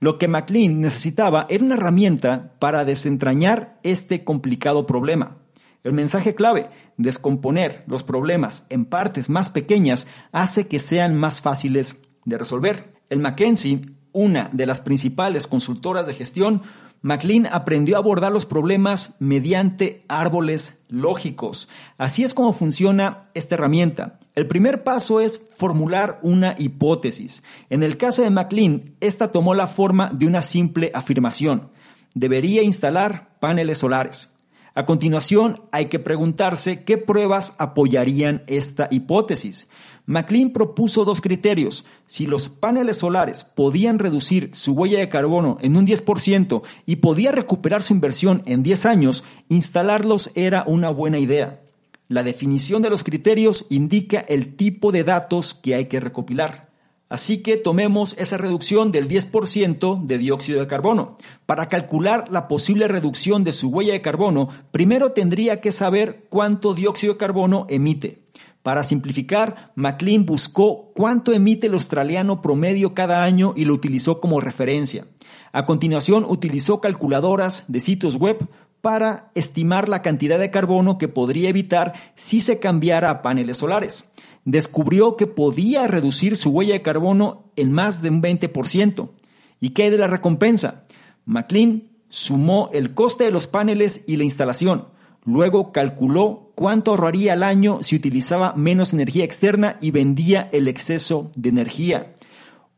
Lo 0.00 0.18
que 0.18 0.28
McLean 0.28 0.82
necesitaba 0.82 1.46
era 1.48 1.64
una 1.64 1.76
herramienta 1.76 2.52
para 2.58 2.84
desentrañar 2.84 3.78
este 3.82 4.22
complicado 4.22 4.84
problema. 4.84 5.38
El 5.84 5.92
mensaje 5.92 6.34
clave, 6.34 6.70
descomponer 6.96 7.84
los 7.86 8.02
problemas 8.02 8.66
en 8.68 8.84
partes 8.84 9.30
más 9.30 9.50
pequeñas, 9.50 10.06
hace 10.32 10.66
que 10.66 10.80
sean 10.80 11.16
más 11.16 11.40
fáciles 11.40 12.02
de 12.24 12.38
resolver. 12.38 12.94
El 13.08 13.20
Mackenzie, 13.20 13.86
una 14.12 14.50
de 14.52 14.66
las 14.66 14.80
principales 14.80 15.46
consultoras 15.46 16.06
de 16.06 16.14
gestión, 16.14 16.62
McLean 17.00 17.46
aprendió 17.46 17.96
a 17.96 18.00
abordar 18.00 18.32
los 18.32 18.44
problemas 18.44 19.14
mediante 19.20 20.02
árboles 20.08 20.80
lógicos. 20.88 21.68
Así 21.96 22.24
es 22.24 22.34
como 22.34 22.52
funciona 22.52 23.28
esta 23.34 23.54
herramienta. 23.54 24.18
El 24.34 24.48
primer 24.48 24.82
paso 24.82 25.20
es 25.20 25.40
formular 25.52 26.18
una 26.22 26.54
hipótesis. 26.58 27.44
En 27.70 27.84
el 27.84 27.96
caso 27.96 28.22
de 28.22 28.30
McLean, 28.30 28.96
esta 29.00 29.30
tomó 29.30 29.54
la 29.54 29.68
forma 29.68 30.10
de 30.12 30.26
una 30.26 30.42
simple 30.42 30.90
afirmación. 30.92 31.70
Debería 32.14 32.62
instalar 32.62 33.36
paneles 33.38 33.78
solares. 33.78 34.34
A 34.78 34.86
continuación, 34.86 35.62
hay 35.72 35.86
que 35.86 35.98
preguntarse 35.98 36.84
qué 36.84 36.98
pruebas 36.98 37.56
apoyarían 37.58 38.44
esta 38.46 38.86
hipótesis. 38.92 39.66
McLean 40.06 40.50
propuso 40.50 41.04
dos 41.04 41.20
criterios. 41.20 41.84
Si 42.06 42.28
los 42.28 42.48
paneles 42.48 42.98
solares 42.98 43.42
podían 43.42 43.98
reducir 43.98 44.50
su 44.52 44.74
huella 44.74 45.00
de 45.00 45.08
carbono 45.08 45.58
en 45.62 45.76
un 45.76 45.84
10% 45.84 46.62
y 46.86 46.94
podía 46.94 47.32
recuperar 47.32 47.82
su 47.82 47.92
inversión 47.92 48.44
en 48.46 48.62
10 48.62 48.86
años, 48.86 49.24
instalarlos 49.48 50.30
era 50.36 50.62
una 50.64 50.90
buena 50.90 51.18
idea. 51.18 51.60
La 52.06 52.22
definición 52.22 52.80
de 52.80 52.90
los 52.90 53.02
criterios 53.02 53.66
indica 53.70 54.20
el 54.20 54.54
tipo 54.54 54.92
de 54.92 55.02
datos 55.02 55.54
que 55.54 55.74
hay 55.74 55.86
que 55.86 55.98
recopilar. 55.98 56.67
Así 57.08 57.42
que 57.42 57.56
tomemos 57.56 58.14
esa 58.18 58.36
reducción 58.36 58.92
del 58.92 59.08
10% 59.08 60.04
de 60.04 60.18
dióxido 60.18 60.60
de 60.60 60.66
carbono. 60.66 61.16
Para 61.46 61.68
calcular 61.68 62.26
la 62.30 62.48
posible 62.48 62.86
reducción 62.86 63.44
de 63.44 63.54
su 63.54 63.70
huella 63.70 63.94
de 63.94 64.02
carbono, 64.02 64.48
primero 64.72 65.12
tendría 65.12 65.62
que 65.62 65.72
saber 65.72 66.26
cuánto 66.28 66.74
dióxido 66.74 67.14
de 67.14 67.18
carbono 67.18 67.66
emite. 67.70 68.22
Para 68.62 68.82
simplificar, 68.82 69.72
McLean 69.74 70.26
buscó 70.26 70.92
cuánto 70.94 71.32
emite 71.32 71.68
el 71.68 71.74
australiano 71.74 72.42
promedio 72.42 72.92
cada 72.92 73.24
año 73.24 73.54
y 73.56 73.64
lo 73.64 73.72
utilizó 73.72 74.20
como 74.20 74.40
referencia. 74.40 75.06
A 75.52 75.64
continuación, 75.64 76.26
utilizó 76.28 76.82
calculadoras 76.82 77.64
de 77.68 77.80
sitios 77.80 78.16
web 78.16 78.46
para 78.82 79.30
estimar 79.34 79.88
la 79.88 80.02
cantidad 80.02 80.38
de 80.38 80.50
carbono 80.50 80.98
que 80.98 81.08
podría 81.08 81.48
evitar 81.48 81.94
si 82.16 82.40
se 82.40 82.58
cambiara 82.58 83.08
a 83.08 83.22
paneles 83.22 83.56
solares 83.56 84.10
descubrió 84.50 85.14
que 85.16 85.26
podía 85.26 85.86
reducir 85.86 86.38
su 86.38 86.48
huella 86.48 86.72
de 86.72 86.80
carbono 86.80 87.52
en 87.54 87.70
más 87.70 88.00
de 88.00 88.08
un 88.08 88.22
20%. 88.22 89.10
¿Y 89.60 89.70
qué 89.70 89.90
de 89.90 89.98
la 89.98 90.06
recompensa? 90.06 90.86
McLean 91.26 91.90
sumó 92.08 92.70
el 92.72 92.94
coste 92.94 93.24
de 93.24 93.30
los 93.30 93.46
paneles 93.46 94.04
y 94.06 94.16
la 94.16 94.24
instalación. 94.24 94.86
Luego 95.26 95.70
calculó 95.70 96.52
cuánto 96.54 96.92
ahorraría 96.92 97.34
al 97.34 97.42
año 97.42 97.80
si 97.82 97.96
utilizaba 97.96 98.54
menos 98.54 98.94
energía 98.94 99.24
externa 99.24 99.76
y 99.82 99.90
vendía 99.90 100.48
el 100.50 100.66
exceso 100.66 101.30
de 101.36 101.50
energía. 101.50 102.14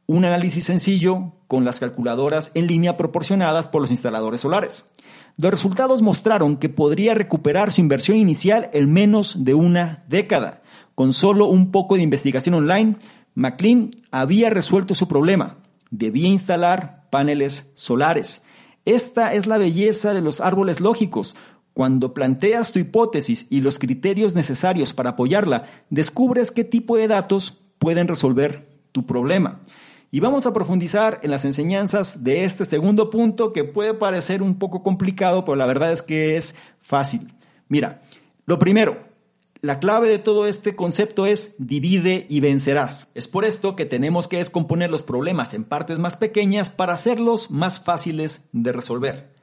Un 0.06 0.24
análisis 0.24 0.64
sencillo 0.64 1.34
con 1.46 1.64
las 1.64 1.78
calculadoras 1.78 2.50
en 2.54 2.66
línea 2.66 2.96
proporcionadas 2.96 3.68
por 3.68 3.80
los 3.80 3.92
instaladores 3.92 4.40
solares. 4.40 4.90
Los 5.36 5.52
resultados 5.52 6.02
mostraron 6.02 6.56
que 6.56 6.68
podría 6.68 7.14
recuperar 7.14 7.70
su 7.70 7.80
inversión 7.80 8.18
inicial 8.18 8.70
en 8.72 8.92
menos 8.92 9.44
de 9.44 9.54
una 9.54 10.02
década. 10.08 10.62
Con 11.00 11.14
solo 11.14 11.46
un 11.46 11.70
poco 11.70 11.96
de 11.96 12.02
investigación 12.02 12.54
online, 12.54 12.96
McLean 13.34 13.90
había 14.10 14.50
resuelto 14.50 14.94
su 14.94 15.08
problema. 15.08 15.56
Debía 15.90 16.28
instalar 16.28 17.08
paneles 17.08 17.72
solares. 17.74 18.42
Esta 18.84 19.32
es 19.32 19.46
la 19.46 19.56
belleza 19.56 20.12
de 20.12 20.20
los 20.20 20.42
árboles 20.42 20.78
lógicos. 20.78 21.36
Cuando 21.72 22.12
planteas 22.12 22.70
tu 22.70 22.80
hipótesis 22.80 23.46
y 23.48 23.62
los 23.62 23.78
criterios 23.78 24.34
necesarios 24.34 24.92
para 24.92 25.08
apoyarla, 25.12 25.64
descubres 25.88 26.50
qué 26.50 26.64
tipo 26.64 26.98
de 26.98 27.08
datos 27.08 27.58
pueden 27.78 28.06
resolver 28.06 28.68
tu 28.92 29.06
problema. 29.06 29.62
Y 30.10 30.20
vamos 30.20 30.44
a 30.44 30.52
profundizar 30.52 31.18
en 31.22 31.30
las 31.30 31.46
enseñanzas 31.46 32.24
de 32.24 32.44
este 32.44 32.66
segundo 32.66 33.08
punto 33.08 33.54
que 33.54 33.64
puede 33.64 33.94
parecer 33.94 34.42
un 34.42 34.58
poco 34.58 34.82
complicado, 34.82 35.46
pero 35.46 35.56
la 35.56 35.64
verdad 35.64 35.94
es 35.94 36.02
que 36.02 36.36
es 36.36 36.54
fácil. 36.82 37.32
Mira, 37.68 38.02
lo 38.44 38.58
primero, 38.58 39.08
la 39.62 39.78
clave 39.78 40.08
de 40.08 40.18
todo 40.18 40.46
este 40.46 40.74
concepto 40.74 41.26
es 41.26 41.54
divide 41.58 42.26
y 42.30 42.40
vencerás. 42.40 43.08
Es 43.14 43.28
por 43.28 43.44
esto 43.44 43.76
que 43.76 43.84
tenemos 43.84 44.26
que 44.26 44.38
descomponer 44.38 44.90
los 44.90 45.02
problemas 45.02 45.52
en 45.52 45.64
partes 45.64 45.98
más 45.98 46.16
pequeñas 46.16 46.70
para 46.70 46.94
hacerlos 46.94 47.50
más 47.50 47.78
fáciles 47.80 48.48
de 48.52 48.72
resolver. 48.72 49.34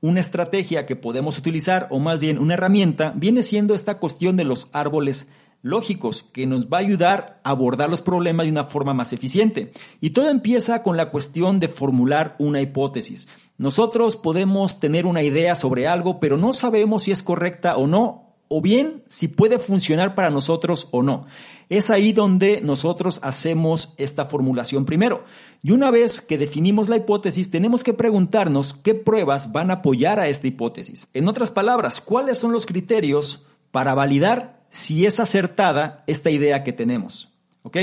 Una 0.00 0.20
estrategia 0.20 0.86
que 0.86 0.94
podemos 0.94 1.38
utilizar, 1.38 1.88
o 1.90 1.98
más 1.98 2.20
bien 2.20 2.38
una 2.38 2.54
herramienta, 2.54 3.14
viene 3.16 3.42
siendo 3.42 3.74
esta 3.74 3.98
cuestión 3.98 4.36
de 4.36 4.44
los 4.44 4.68
árboles 4.72 5.28
lógicos, 5.60 6.22
que 6.22 6.46
nos 6.46 6.66
va 6.66 6.76
a 6.76 6.80
ayudar 6.80 7.40
a 7.42 7.50
abordar 7.50 7.90
los 7.90 8.02
problemas 8.02 8.46
de 8.46 8.52
una 8.52 8.64
forma 8.64 8.94
más 8.94 9.12
eficiente. 9.12 9.72
Y 10.00 10.10
todo 10.10 10.30
empieza 10.30 10.84
con 10.84 10.96
la 10.96 11.10
cuestión 11.10 11.58
de 11.58 11.68
formular 11.68 12.36
una 12.38 12.60
hipótesis. 12.60 13.26
Nosotros 13.58 14.14
podemos 14.14 14.78
tener 14.78 15.04
una 15.04 15.22
idea 15.24 15.56
sobre 15.56 15.88
algo, 15.88 16.20
pero 16.20 16.36
no 16.36 16.52
sabemos 16.52 17.04
si 17.04 17.12
es 17.12 17.24
correcta 17.24 17.76
o 17.76 17.88
no, 17.88 18.23
o 18.56 18.60
bien 18.60 19.02
si 19.08 19.26
puede 19.26 19.58
funcionar 19.58 20.14
para 20.14 20.30
nosotros 20.30 20.86
o 20.92 21.02
no. 21.02 21.26
Es 21.68 21.90
ahí 21.90 22.12
donde 22.12 22.60
nosotros 22.60 23.18
hacemos 23.20 23.94
esta 23.96 24.26
formulación 24.26 24.84
primero. 24.84 25.24
Y 25.60 25.72
una 25.72 25.90
vez 25.90 26.20
que 26.20 26.38
definimos 26.38 26.88
la 26.88 26.98
hipótesis, 26.98 27.50
tenemos 27.50 27.82
que 27.82 27.94
preguntarnos 27.94 28.72
qué 28.72 28.94
pruebas 28.94 29.50
van 29.50 29.72
a 29.72 29.80
apoyar 29.80 30.20
a 30.20 30.28
esta 30.28 30.46
hipótesis. 30.46 31.08
En 31.14 31.26
otras 31.26 31.50
palabras, 31.50 32.00
¿cuáles 32.00 32.38
son 32.38 32.52
los 32.52 32.64
criterios 32.64 33.44
para 33.72 33.92
validar 33.92 34.62
si 34.70 35.04
es 35.04 35.18
acertada 35.18 36.04
esta 36.06 36.30
idea 36.30 36.62
que 36.62 36.72
tenemos? 36.72 37.30
¿Ok? 37.64 37.78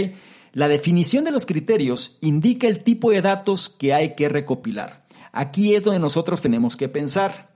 La 0.54 0.70
definición 0.70 1.26
de 1.26 1.32
los 1.32 1.46
criterios 1.46 2.18
indica 2.22 2.68
el 2.68 2.82
tipo 2.82 3.12
de 3.12 3.22
datos 3.22 3.68
que 3.68 3.94
hay 3.94 4.16
que 4.16 4.30
recopilar. 4.30 5.04
Aquí 5.34 5.76
es 5.76 5.84
donde 5.84 6.00
nosotros 6.00 6.42
tenemos 6.42 6.78
que 6.78 6.88
pensar 6.88 7.51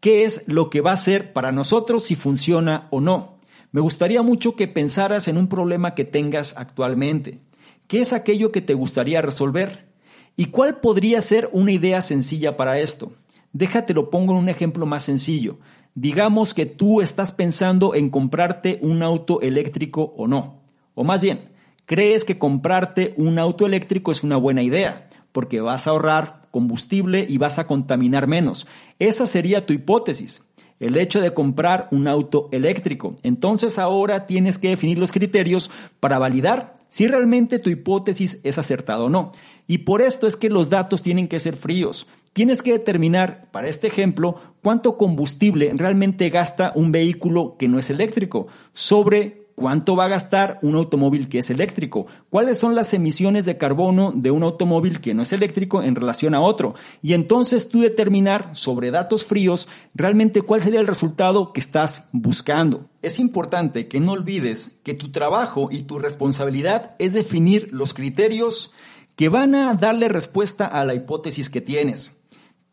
qué 0.00 0.24
es 0.24 0.44
lo 0.46 0.70
que 0.70 0.80
va 0.80 0.92
a 0.92 0.96
ser 0.96 1.32
para 1.32 1.52
nosotros 1.52 2.04
si 2.04 2.14
funciona 2.14 2.88
o 2.90 3.00
no. 3.00 3.38
Me 3.70 3.80
gustaría 3.80 4.22
mucho 4.22 4.56
que 4.56 4.68
pensaras 4.68 5.28
en 5.28 5.36
un 5.36 5.48
problema 5.48 5.94
que 5.94 6.04
tengas 6.04 6.56
actualmente. 6.56 7.40
¿Qué 7.86 8.00
es 8.00 8.12
aquello 8.12 8.52
que 8.52 8.60
te 8.60 8.74
gustaría 8.74 9.22
resolver? 9.22 9.88
¿Y 10.36 10.46
cuál 10.46 10.80
podría 10.80 11.20
ser 11.20 11.48
una 11.52 11.72
idea 11.72 12.00
sencilla 12.00 12.56
para 12.56 12.78
esto? 12.78 13.12
Déjate 13.52 13.94
lo 13.94 14.10
pongo 14.10 14.32
en 14.32 14.38
un 14.38 14.48
ejemplo 14.48 14.86
más 14.86 15.04
sencillo. 15.04 15.58
Digamos 15.94 16.54
que 16.54 16.64
tú 16.66 17.00
estás 17.00 17.32
pensando 17.32 17.94
en 17.94 18.10
comprarte 18.10 18.78
un 18.82 19.02
auto 19.02 19.40
eléctrico 19.40 20.14
o 20.16 20.28
no. 20.28 20.62
O 20.94 21.02
más 21.02 21.22
bien, 21.22 21.50
crees 21.86 22.24
que 22.24 22.38
comprarte 22.38 23.14
un 23.16 23.38
auto 23.38 23.66
eléctrico 23.66 24.12
es 24.12 24.22
una 24.22 24.36
buena 24.36 24.62
idea, 24.62 25.08
porque 25.32 25.60
vas 25.60 25.86
a 25.86 25.90
ahorrar 25.90 26.46
combustible 26.50 27.26
y 27.28 27.38
vas 27.38 27.58
a 27.58 27.66
contaminar 27.66 28.26
menos. 28.26 28.66
Esa 28.98 29.26
sería 29.26 29.66
tu 29.66 29.72
hipótesis, 29.72 30.42
el 30.80 30.96
hecho 30.96 31.20
de 31.20 31.34
comprar 31.34 31.88
un 31.90 32.08
auto 32.08 32.48
eléctrico. 32.52 33.14
Entonces 33.22 33.78
ahora 33.78 34.26
tienes 34.26 34.58
que 34.58 34.68
definir 34.68 34.98
los 34.98 35.12
criterios 35.12 35.70
para 36.00 36.18
validar 36.18 36.76
si 36.88 37.06
realmente 37.06 37.58
tu 37.58 37.70
hipótesis 37.70 38.40
es 38.44 38.58
acertada 38.58 39.02
o 39.02 39.08
no. 39.08 39.32
Y 39.66 39.78
por 39.78 40.00
esto 40.00 40.26
es 40.26 40.36
que 40.36 40.48
los 40.48 40.70
datos 40.70 41.02
tienen 41.02 41.28
que 41.28 41.40
ser 41.40 41.56
fríos. 41.56 42.06
Tienes 42.32 42.62
que 42.62 42.72
determinar, 42.72 43.48
para 43.50 43.68
este 43.68 43.86
ejemplo, 43.86 44.40
cuánto 44.62 44.96
combustible 44.96 45.70
realmente 45.74 46.30
gasta 46.30 46.72
un 46.74 46.92
vehículo 46.92 47.56
que 47.58 47.68
no 47.68 47.78
es 47.78 47.90
eléctrico 47.90 48.48
sobre 48.72 49.37
cuánto 49.58 49.96
va 49.96 50.04
a 50.04 50.08
gastar 50.08 50.58
un 50.62 50.76
automóvil 50.76 51.28
que 51.28 51.40
es 51.40 51.50
eléctrico, 51.50 52.06
cuáles 52.30 52.58
son 52.58 52.74
las 52.74 52.94
emisiones 52.94 53.44
de 53.44 53.58
carbono 53.58 54.12
de 54.14 54.30
un 54.30 54.44
automóvil 54.44 55.00
que 55.00 55.14
no 55.14 55.22
es 55.22 55.32
eléctrico 55.32 55.82
en 55.82 55.96
relación 55.96 56.34
a 56.34 56.40
otro, 56.40 56.74
y 57.02 57.14
entonces 57.14 57.68
tú 57.68 57.80
determinar 57.80 58.50
sobre 58.54 58.92
datos 58.92 59.24
fríos 59.24 59.68
realmente 59.94 60.42
cuál 60.42 60.62
sería 60.62 60.80
el 60.80 60.86
resultado 60.86 61.52
que 61.52 61.60
estás 61.60 62.08
buscando. 62.12 62.86
Es 63.02 63.18
importante 63.18 63.88
que 63.88 64.00
no 64.00 64.12
olvides 64.12 64.78
que 64.84 64.94
tu 64.94 65.10
trabajo 65.10 65.68
y 65.72 65.82
tu 65.82 65.98
responsabilidad 65.98 66.94
es 66.98 67.12
definir 67.12 67.68
los 67.72 67.94
criterios 67.94 68.72
que 69.16 69.28
van 69.28 69.56
a 69.56 69.74
darle 69.74 70.08
respuesta 70.08 70.66
a 70.66 70.84
la 70.84 70.94
hipótesis 70.94 71.50
que 71.50 71.60
tienes. 71.60 72.16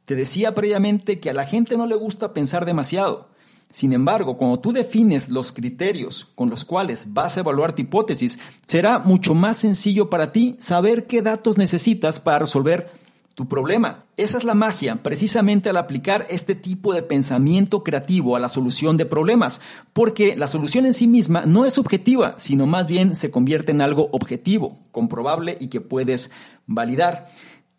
Te 0.06 0.14
decía 0.14 0.54
previamente 0.54 1.20
que 1.20 1.32
a 1.32 1.34
la 1.34 1.48
gente 1.48 1.78
no 1.78 1.88
le 1.88 1.96
gusta 1.96 2.34
pensar 2.34 2.66
demasiado. 2.66 3.30
Sin 3.76 3.92
embargo, 3.92 4.38
cuando 4.38 4.58
tú 4.62 4.72
defines 4.72 5.28
los 5.28 5.52
criterios 5.52 6.32
con 6.34 6.50
los 6.50 6.64
cuales 6.64 7.08
vas 7.10 7.36
a 7.36 7.42
evaluar 7.42 7.76
tu 7.76 7.82
hipótesis, 7.82 8.40
será 8.66 9.00
mucho 9.00 9.34
más 9.34 9.58
sencillo 9.58 10.10
para 10.10 10.32
ti 10.32 10.56
saber 10.60 11.08
qué 11.08 11.22
datos 11.22 11.58
necesitas 11.58 12.22
para 12.22 12.40
resolver 12.40 12.90
tu 13.34 13.50
problema. 13.50 14.06
Esa 14.16 14.38
es 14.38 14.46
la 14.46 14.54
magia, 14.54 15.04
precisamente 15.04 15.68
al 15.68 15.76
aplicar 15.76 16.26
este 16.30 16.56
tipo 16.56 16.94
de 16.94 17.04
pensamiento 17.04 17.84
creativo 17.84 18.38
a 18.38 18.40
la 18.40 18.48
solución 18.48 18.96
de 18.96 19.06
problemas, 19.06 19.60
porque 19.92 20.38
la 20.38 20.48
solución 20.48 20.86
en 20.86 20.94
sí 20.94 21.06
misma 21.06 21.46
no 21.46 21.66
es 21.66 21.78
objetiva, 21.78 22.36
sino 22.38 22.66
más 22.68 22.88
bien 22.88 23.14
se 23.14 23.30
convierte 23.30 23.74
en 23.74 23.82
algo 23.82 24.08
objetivo, 24.14 24.80
comprobable 24.94 25.58
y 25.60 25.68
que 25.68 25.82
puedes 25.82 26.32
validar. 26.66 27.28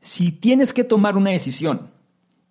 Si 0.00 0.30
tienes 0.30 0.74
que 0.74 0.84
tomar 0.84 1.16
una 1.16 1.30
decisión 1.30 1.95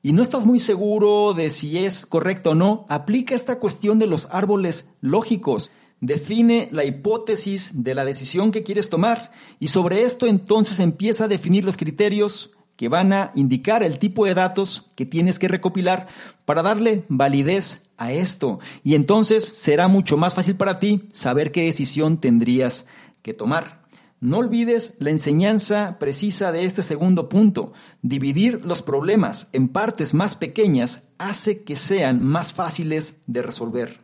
y 0.06 0.14
no 0.14 0.22
estás 0.22 0.46
muy 0.46 0.60
seguro 0.60 1.34
de 1.34 1.50
si 1.50 1.80
es 1.80 2.06
correcto 2.06 2.52
o 2.52 2.54
no, 2.54 2.86
aplica 2.90 3.34
esta 3.34 3.58
cuestión 3.58 3.98
de 3.98 4.06
los 4.06 4.28
árboles 4.30 4.94
lógicos. 5.02 5.72
Define 6.00 6.70
la 6.72 6.84
hipótesis 6.84 7.72
de 7.84 7.96
la 7.96 8.06
decisión 8.06 8.52
que 8.52 8.62
quieres 8.62 8.92
tomar 8.92 9.32
y 9.60 9.70
sobre 9.70 10.04
esto 10.04 10.28
entonces 10.28 10.80
empieza 10.80 11.26
a 11.26 11.28
definir 11.28 11.66
los 11.66 11.76
criterios 11.76 12.52
que 12.76 12.88
van 12.88 13.14
a 13.14 13.32
indicar 13.34 13.82
el 13.82 13.98
tipo 13.98 14.28
de 14.28 14.36
datos 14.36 14.92
que 14.94 15.08
tienes 15.08 15.40
que 15.40 15.48
recopilar 15.48 16.08
para 16.46 16.62
darle 16.62 17.04
validez 17.10 17.90
a 17.98 18.12
esto. 18.12 18.60
Y 18.84 18.94
entonces 18.94 19.44
será 19.44 19.88
mucho 19.88 20.18
más 20.18 20.36
fácil 20.36 20.56
para 20.56 20.78
ti 20.78 21.10
saber 21.14 21.52
qué 21.52 21.64
decisión 21.64 22.20
tendrías 22.20 22.86
que 23.24 23.34
tomar. 23.34 23.85
No 24.22 24.38
olvides 24.38 24.96
la 25.00 25.10
enseñanza 25.10 25.98
precisa 26.00 26.52
de 26.52 26.66
este 26.66 26.82
segundo 26.82 27.28
punto. 27.28 27.74
Dividir 28.02 28.66
los 28.66 28.82
problemas 28.82 29.50
en 29.52 29.68
partes 29.68 30.14
más 30.14 30.36
pequeñas 30.36 31.10
hace 31.18 31.64
que 31.64 31.76
sean 31.76 32.24
más 32.24 32.54
fáciles 32.54 33.22
de 33.28 33.42
resolver. 33.42 34.00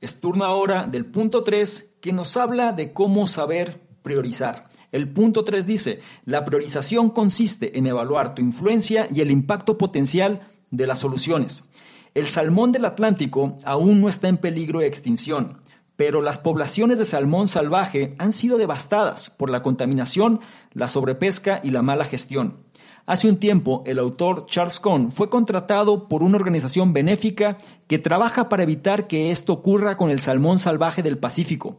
Es 0.00 0.20
turno 0.20 0.44
ahora 0.44 0.86
del 0.86 1.06
punto 1.06 1.42
3 1.42 1.96
que 2.02 2.12
nos 2.12 2.36
habla 2.36 2.72
de 2.72 2.92
cómo 2.92 3.26
saber 3.26 3.80
priorizar. 4.02 4.68
El 4.92 5.08
punto 5.08 5.42
3 5.42 5.66
dice, 5.66 6.00
la 6.26 6.44
priorización 6.44 7.08
consiste 7.10 7.78
en 7.78 7.86
evaluar 7.86 8.34
tu 8.34 8.42
influencia 8.42 9.08
y 9.10 9.22
el 9.22 9.30
impacto 9.30 9.78
potencial 9.78 10.42
de 10.70 10.86
las 10.86 10.98
soluciones. 10.98 11.70
El 12.12 12.28
salmón 12.28 12.70
del 12.70 12.84
Atlántico 12.84 13.56
aún 13.64 14.02
no 14.02 14.08
está 14.08 14.28
en 14.28 14.36
peligro 14.36 14.80
de 14.80 14.86
extinción 14.86 15.62
pero 15.96 16.22
las 16.22 16.38
poblaciones 16.38 16.98
de 16.98 17.04
salmón 17.04 17.48
salvaje 17.48 18.14
han 18.18 18.32
sido 18.32 18.58
devastadas 18.58 19.30
por 19.30 19.50
la 19.50 19.62
contaminación, 19.62 20.40
la 20.72 20.88
sobrepesca 20.88 21.60
y 21.62 21.70
la 21.70 21.82
mala 21.82 22.04
gestión. 22.04 22.64
Hace 23.06 23.28
un 23.28 23.36
tiempo, 23.36 23.82
el 23.84 23.98
autor 23.98 24.46
Charles 24.46 24.80
Cohn 24.80 25.12
fue 25.12 25.28
contratado 25.28 26.08
por 26.08 26.22
una 26.22 26.36
organización 26.36 26.94
benéfica 26.94 27.58
que 27.86 27.98
trabaja 27.98 28.48
para 28.48 28.62
evitar 28.62 29.06
que 29.06 29.30
esto 29.30 29.52
ocurra 29.52 29.98
con 29.98 30.10
el 30.10 30.20
salmón 30.20 30.58
salvaje 30.58 31.02
del 31.02 31.18
Pacífico. 31.18 31.76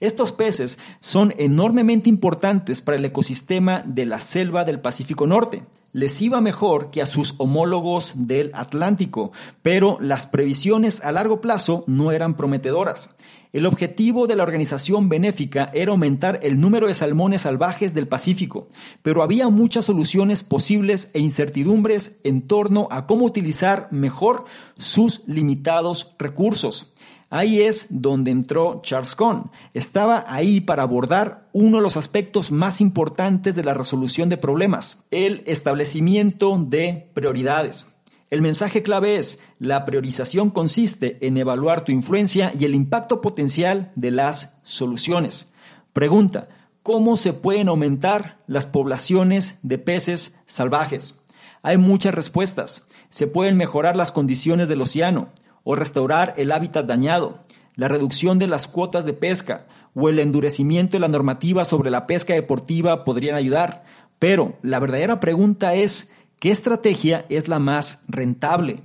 Estos 0.00 0.32
peces 0.32 0.78
son 1.00 1.34
enormemente 1.36 2.08
importantes 2.08 2.80
para 2.80 2.96
el 2.96 3.04
ecosistema 3.04 3.84
de 3.86 4.06
la 4.06 4.20
selva 4.20 4.64
del 4.64 4.80
Pacífico 4.80 5.26
Norte. 5.26 5.62
Les 5.92 6.20
iba 6.22 6.40
mejor 6.40 6.90
que 6.90 7.02
a 7.02 7.06
sus 7.06 7.34
homólogos 7.36 8.14
del 8.16 8.50
Atlántico, 8.54 9.30
pero 9.60 9.98
las 10.00 10.26
previsiones 10.26 11.04
a 11.04 11.12
largo 11.12 11.42
plazo 11.42 11.84
no 11.86 12.12
eran 12.12 12.34
prometedoras. 12.34 13.14
El 13.52 13.66
objetivo 13.66 14.26
de 14.26 14.34
la 14.34 14.44
organización 14.44 15.10
benéfica 15.10 15.70
era 15.74 15.92
aumentar 15.92 16.40
el 16.42 16.58
número 16.58 16.86
de 16.86 16.94
salmones 16.94 17.42
salvajes 17.42 17.92
del 17.92 18.08
Pacífico, 18.08 18.68
pero 19.02 19.22
había 19.22 19.50
muchas 19.50 19.84
soluciones 19.84 20.42
posibles 20.42 21.10
e 21.12 21.20
incertidumbres 21.20 22.18
en 22.24 22.46
torno 22.46 22.88
a 22.90 23.06
cómo 23.06 23.26
utilizar 23.26 23.88
mejor 23.90 24.44
sus 24.78 25.22
limitados 25.26 26.14
recursos. 26.18 26.94
Ahí 27.28 27.60
es 27.60 27.88
donde 27.90 28.30
entró 28.30 28.80
Charles 28.82 29.14
Cohn. 29.14 29.50
Estaba 29.74 30.24
ahí 30.28 30.62
para 30.62 30.82
abordar 30.82 31.50
uno 31.52 31.76
de 31.76 31.82
los 31.82 31.98
aspectos 31.98 32.50
más 32.52 32.80
importantes 32.80 33.54
de 33.54 33.64
la 33.64 33.74
resolución 33.74 34.30
de 34.30 34.38
problemas, 34.38 35.04
el 35.10 35.42
establecimiento 35.44 36.56
de 36.58 37.10
prioridades. 37.12 37.86
El 38.32 38.40
mensaje 38.40 38.82
clave 38.82 39.16
es, 39.16 39.40
la 39.58 39.84
priorización 39.84 40.48
consiste 40.48 41.18
en 41.20 41.36
evaluar 41.36 41.84
tu 41.84 41.92
influencia 41.92 42.50
y 42.58 42.64
el 42.64 42.74
impacto 42.74 43.20
potencial 43.20 43.92
de 43.94 44.10
las 44.10 44.58
soluciones. 44.62 45.52
Pregunta, 45.92 46.48
¿cómo 46.82 47.18
se 47.18 47.34
pueden 47.34 47.68
aumentar 47.68 48.38
las 48.46 48.64
poblaciones 48.64 49.58
de 49.62 49.76
peces 49.76 50.34
salvajes? 50.46 51.20
Hay 51.62 51.76
muchas 51.76 52.14
respuestas. 52.14 52.88
Se 53.10 53.26
pueden 53.26 53.58
mejorar 53.58 53.96
las 53.96 54.12
condiciones 54.12 54.66
del 54.66 54.80
océano 54.80 55.28
o 55.62 55.74
restaurar 55.74 56.32
el 56.38 56.52
hábitat 56.52 56.86
dañado, 56.86 57.44
la 57.74 57.88
reducción 57.88 58.38
de 58.38 58.46
las 58.46 58.66
cuotas 58.66 59.04
de 59.04 59.12
pesca 59.12 59.66
o 59.94 60.08
el 60.08 60.18
endurecimiento 60.18 60.96
de 60.96 61.00
la 61.00 61.08
normativa 61.08 61.66
sobre 61.66 61.90
la 61.90 62.06
pesca 62.06 62.32
deportiva 62.32 63.04
podrían 63.04 63.36
ayudar. 63.36 63.84
Pero 64.18 64.58
la 64.62 64.78
verdadera 64.78 65.20
pregunta 65.20 65.74
es, 65.74 66.10
¿Qué 66.42 66.50
estrategia 66.50 67.24
es 67.28 67.46
la 67.46 67.60
más 67.60 68.00
rentable? 68.08 68.82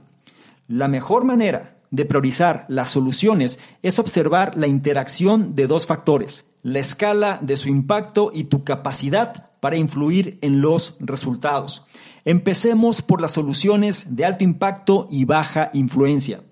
La 0.68 0.88
mejor 0.88 1.26
manera 1.26 1.80
de 1.90 2.06
priorizar 2.06 2.68
las 2.68 2.92
soluciones 2.92 3.58
es 3.82 3.98
observar 3.98 4.56
la 4.56 4.68
interacción 4.68 5.56
de 5.56 5.66
dos 5.66 5.88
factores, 5.88 6.46
la 6.62 6.78
escala 6.78 7.40
de 7.42 7.58
su 7.58 7.70
impacto 7.70 8.30
y 8.32 8.44
tu 8.44 8.64
capacidad 8.64 9.50
para 9.60 9.76
influir 9.76 10.38
en 10.44 10.62
los 10.62 10.98
resultados. 11.00 11.84
Empecemos 12.26 13.02
por 13.02 13.22
las 13.22 13.32
soluciones 13.32 14.16
de 14.16 14.26
alto 14.26 14.44
impacto 14.44 15.08
y 15.10 15.26
baja 15.26 15.72
influencia. 15.74 16.44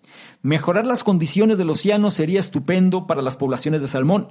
Mejorar 0.41 0.87
las 0.87 1.03
condiciones 1.03 1.59
del 1.59 1.69
océano 1.69 2.09
sería 2.09 2.39
estupendo 2.39 3.05
para 3.05 3.21
las 3.21 3.37
poblaciones 3.37 3.79
de 3.79 3.87
salmón, 3.87 4.29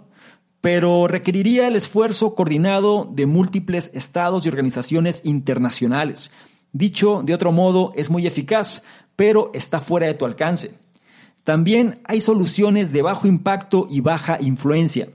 pero 0.61 1.07
requeriría 1.07 1.69
el 1.69 1.77
esfuerzo 1.77 2.35
coordinado 2.35 3.09
de 3.13 3.27
múltiples 3.27 3.93
estados 3.95 4.45
y 4.45 4.49
organizaciones 4.49 5.21
internacionales. 5.25 6.33
Dicho 6.75 7.23
de 7.25 7.35
otro 7.35 7.53
modo, 7.53 7.93
es 7.95 8.11
muy 8.11 8.27
eficaz, 8.27 8.83
pero 9.15 9.53
está 9.55 9.79
fuera 9.79 10.09
de 10.09 10.15
tu 10.15 10.25
alcance. 10.25 10.73
También 11.45 12.01
hay 12.05 12.21
soluciones 12.21 12.93
de 12.93 13.01
bajo 13.01 13.29
impacto 13.29 13.87
y 13.89 14.01
baja 14.01 14.39
influencia. 14.41 15.11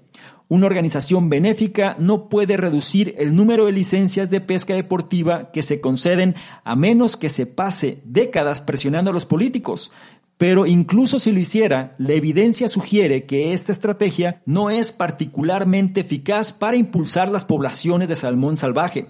Una 0.47 0.67
organización 0.67 1.29
benéfica 1.29 1.97
no 1.99 2.29
puede 2.29 2.55
reducir 2.55 3.13
el 3.17 3.35
número 3.35 3.65
de 3.65 3.73
licencias 3.73 4.29
de 4.29 4.39
pesca 4.39 4.73
deportiva 4.73 5.51
que 5.51 5.61
se 5.61 5.81
conceden 5.81 6.33
a 6.63 6.77
menos 6.77 7.17
que 7.17 7.27
se 7.27 7.45
pase 7.45 7.99
décadas 8.05 8.61
presionando 8.61 9.11
a 9.11 9.13
los 9.13 9.25
políticos. 9.25 9.91
Pero 10.37 10.65
incluso 10.65 11.19
si 11.19 11.33
lo 11.33 11.41
hiciera, 11.41 11.93
la 11.97 12.13
evidencia 12.13 12.69
sugiere 12.69 13.25
que 13.25 13.51
esta 13.51 13.73
estrategia 13.73 14.41
no 14.45 14.69
es 14.69 14.93
particularmente 14.93 15.99
eficaz 15.99 16.53
para 16.53 16.77
impulsar 16.77 17.27
las 17.27 17.43
poblaciones 17.43 18.07
de 18.07 18.15
salmón 18.15 18.55
salvaje. 18.55 19.07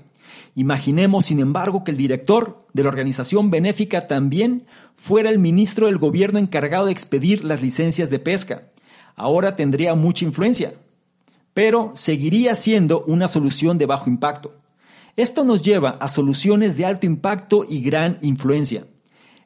Imaginemos, 0.55 1.27
sin 1.27 1.39
embargo, 1.39 1.83
que 1.83 1.91
el 1.91 1.97
director 1.97 2.57
de 2.73 2.83
la 2.83 2.89
organización 2.89 3.49
benéfica 3.49 4.07
también 4.07 4.65
fuera 4.95 5.29
el 5.29 5.39
ministro 5.39 5.87
del 5.87 5.97
gobierno 5.97 6.39
encargado 6.39 6.87
de 6.87 6.91
expedir 6.91 7.45
las 7.45 7.61
licencias 7.61 8.09
de 8.09 8.19
pesca. 8.19 8.69
Ahora 9.15 9.55
tendría 9.55 9.95
mucha 9.95 10.25
influencia, 10.25 10.73
pero 11.53 11.91
seguiría 11.95 12.55
siendo 12.55 13.03
una 13.05 13.27
solución 13.27 13.77
de 13.77 13.85
bajo 13.85 14.09
impacto. 14.09 14.51
Esto 15.15 15.43
nos 15.43 15.61
lleva 15.61 15.91
a 15.99 16.07
soluciones 16.07 16.77
de 16.77 16.85
alto 16.85 17.05
impacto 17.05 17.65
y 17.67 17.81
gran 17.81 18.17
influencia. 18.21 18.85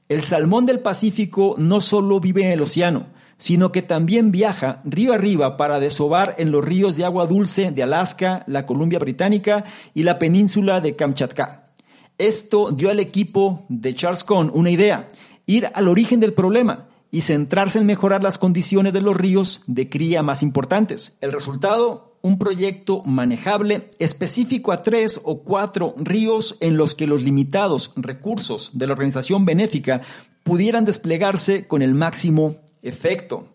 El 0.10 0.24
salmón 0.24 0.66
del 0.66 0.80
Pacífico 0.80 1.56
no 1.58 1.82
solo 1.82 2.20
vive 2.20 2.44
en 2.44 2.52
el 2.52 2.62
océano, 2.62 3.08
sino 3.38 3.72
que 3.72 3.82
también 3.82 4.32
viaja 4.32 4.82
río 4.86 5.14
arriba 5.14 5.58
para 5.58 5.80
desovar 5.80 6.36
en 6.38 6.52
los 6.52 6.64
ríos 6.64 6.96
de 6.96 7.06
agua 7.06 7.28
dulce 7.28 7.72
de 7.72 7.84
Alaska, 7.84 8.44
la 8.48 8.66
Columbia 8.66 9.00
Británica 9.00 9.66
y 9.94 10.04
la 10.04 10.20
península 10.20 10.82
de 10.82 10.96
Kamchatka. 10.96 11.72
Esto 12.18 12.72
dio 12.72 12.90
al 12.90 13.00
equipo 13.00 13.62
de 13.70 13.96
Charles 13.96 14.24
Cohn 14.24 14.52
una 14.54 14.70
idea, 14.70 15.08
ir 15.46 15.70
al 15.74 15.88
origen 15.88 16.20
del 16.20 16.34
problema 16.34 16.88
y 17.12 17.22
centrarse 17.22 17.80
en 17.80 17.86
mejorar 17.86 18.24
las 18.24 18.38
condiciones 18.38 18.94
de 18.94 19.02
los 19.02 19.16
ríos 19.16 19.62
de 19.68 19.90
cría 19.90 20.24
más 20.24 20.42
importantes. 20.42 21.16
El 21.22 21.32
resultado, 21.32 22.18
un 22.24 22.40
proyecto 22.40 23.04
manejable 23.04 23.90
específico 24.00 24.72
a 24.72 24.82
tres 24.82 25.20
o 25.24 25.44
cuatro 25.44 25.94
ríos 25.98 26.56
en 26.60 26.78
los 26.78 26.96
que 26.96 27.06
los 27.06 27.22
limitados 27.22 27.92
recursos 27.96 28.72
de 28.74 28.88
la 28.88 28.94
organización 28.94 29.46
benéfica 29.46 30.02
pudieran 30.44 30.86
desplegarse 30.86 31.68
con 31.68 31.82
el 31.82 31.94
máximo 31.94 32.56
efecto. 32.84 33.48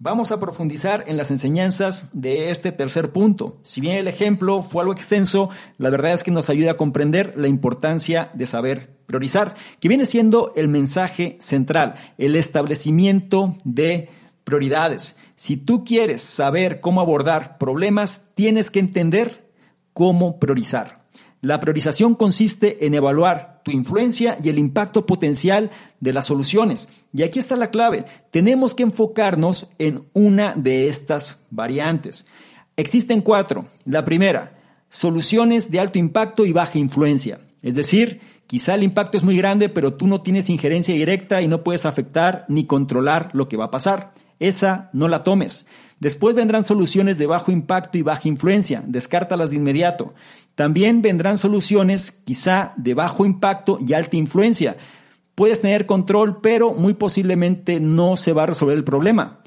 Vamos 0.00 0.30
a 0.30 0.38
profundizar 0.38 1.04
en 1.08 1.16
las 1.16 1.32
enseñanzas 1.32 2.08
de 2.12 2.50
este 2.50 2.70
tercer 2.70 3.10
punto. 3.10 3.58
Si 3.64 3.80
bien 3.80 3.96
el 3.96 4.06
ejemplo 4.06 4.62
fue 4.62 4.82
algo 4.82 4.94
extenso, 4.94 5.50
la 5.76 5.90
verdad 5.90 6.12
es 6.12 6.22
que 6.22 6.30
nos 6.30 6.48
ayuda 6.48 6.72
a 6.72 6.76
comprender 6.76 7.34
la 7.36 7.48
importancia 7.48 8.30
de 8.32 8.46
saber 8.46 8.96
priorizar, 9.06 9.56
que 9.80 9.88
viene 9.88 10.06
siendo 10.06 10.52
el 10.54 10.68
mensaje 10.68 11.36
central, 11.40 11.94
el 12.16 12.36
establecimiento 12.36 13.56
de 13.64 14.08
prioridades. 14.44 15.16
Si 15.34 15.56
tú 15.56 15.84
quieres 15.84 16.22
saber 16.22 16.80
cómo 16.80 17.00
abordar 17.00 17.58
problemas, 17.58 18.24
tienes 18.36 18.70
que 18.70 18.78
entender 18.78 19.50
cómo 19.92 20.38
priorizar. 20.38 20.97
La 21.40 21.60
priorización 21.60 22.16
consiste 22.16 22.84
en 22.86 22.94
evaluar 22.94 23.62
tu 23.64 23.70
influencia 23.70 24.36
y 24.42 24.48
el 24.48 24.58
impacto 24.58 25.06
potencial 25.06 25.70
de 26.00 26.12
las 26.12 26.26
soluciones. 26.26 26.88
Y 27.12 27.22
aquí 27.22 27.38
está 27.38 27.54
la 27.54 27.70
clave. 27.70 28.06
Tenemos 28.32 28.74
que 28.74 28.82
enfocarnos 28.82 29.70
en 29.78 30.04
una 30.14 30.54
de 30.54 30.88
estas 30.88 31.44
variantes. 31.50 32.26
Existen 32.76 33.20
cuatro. 33.20 33.66
La 33.84 34.04
primera, 34.04 34.58
soluciones 34.88 35.70
de 35.70 35.78
alto 35.78 35.98
impacto 35.98 36.44
y 36.44 36.52
baja 36.52 36.78
influencia. 36.78 37.40
Es 37.62 37.76
decir, 37.76 38.20
quizá 38.48 38.74
el 38.74 38.82
impacto 38.82 39.16
es 39.16 39.22
muy 39.22 39.36
grande, 39.36 39.68
pero 39.68 39.94
tú 39.94 40.08
no 40.08 40.22
tienes 40.22 40.50
injerencia 40.50 40.94
directa 40.94 41.40
y 41.40 41.46
no 41.46 41.62
puedes 41.62 41.86
afectar 41.86 42.46
ni 42.48 42.66
controlar 42.66 43.30
lo 43.32 43.48
que 43.48 43.56
va 43.56 43.66
a 43.66 43.70
pasar. 43.70 44.12
Esa 44.40 44.90
no 44.92 45.06
la 45.06 45.22
tomes. 45.22 45.66
Después 46.00 46.36
vendrán 46.36 46.64
soluciones 46.64 47.18
de 47.18 47.26
bajo 47.26 47.50
impacto 47.50 47.98
y 47.98 48.02
baja 48.02 48.28
influencia, 48.28 48.82
descártalas 48.86 49.50
de 49.50 49.56
inmediato. 49.56 50.14
También 50.58 51.02
vendrán 51.02 51.38
soluciones 51.38 52.10
quizá 52.24 52.72
de 52.76 52.94
bajo 52.94 53.24
impacto 53.24 53.78
y 53.86 53.92
alta 53.92 54.16
influencia. 54.16 54.76
Puedes 55.36 55.60
tener 55.60 55.86
control, 55.86 56.40
pero 56.40 56.72
muy 56.72 56.94
posiblemente 56.94 57.78
no 57.78 58.16
se 58.16 58.32
va 58.32 58.42
a 58.42 58.46
resolver 58.46 58.76
el 58.76 58.82
problema. 58.82 59.38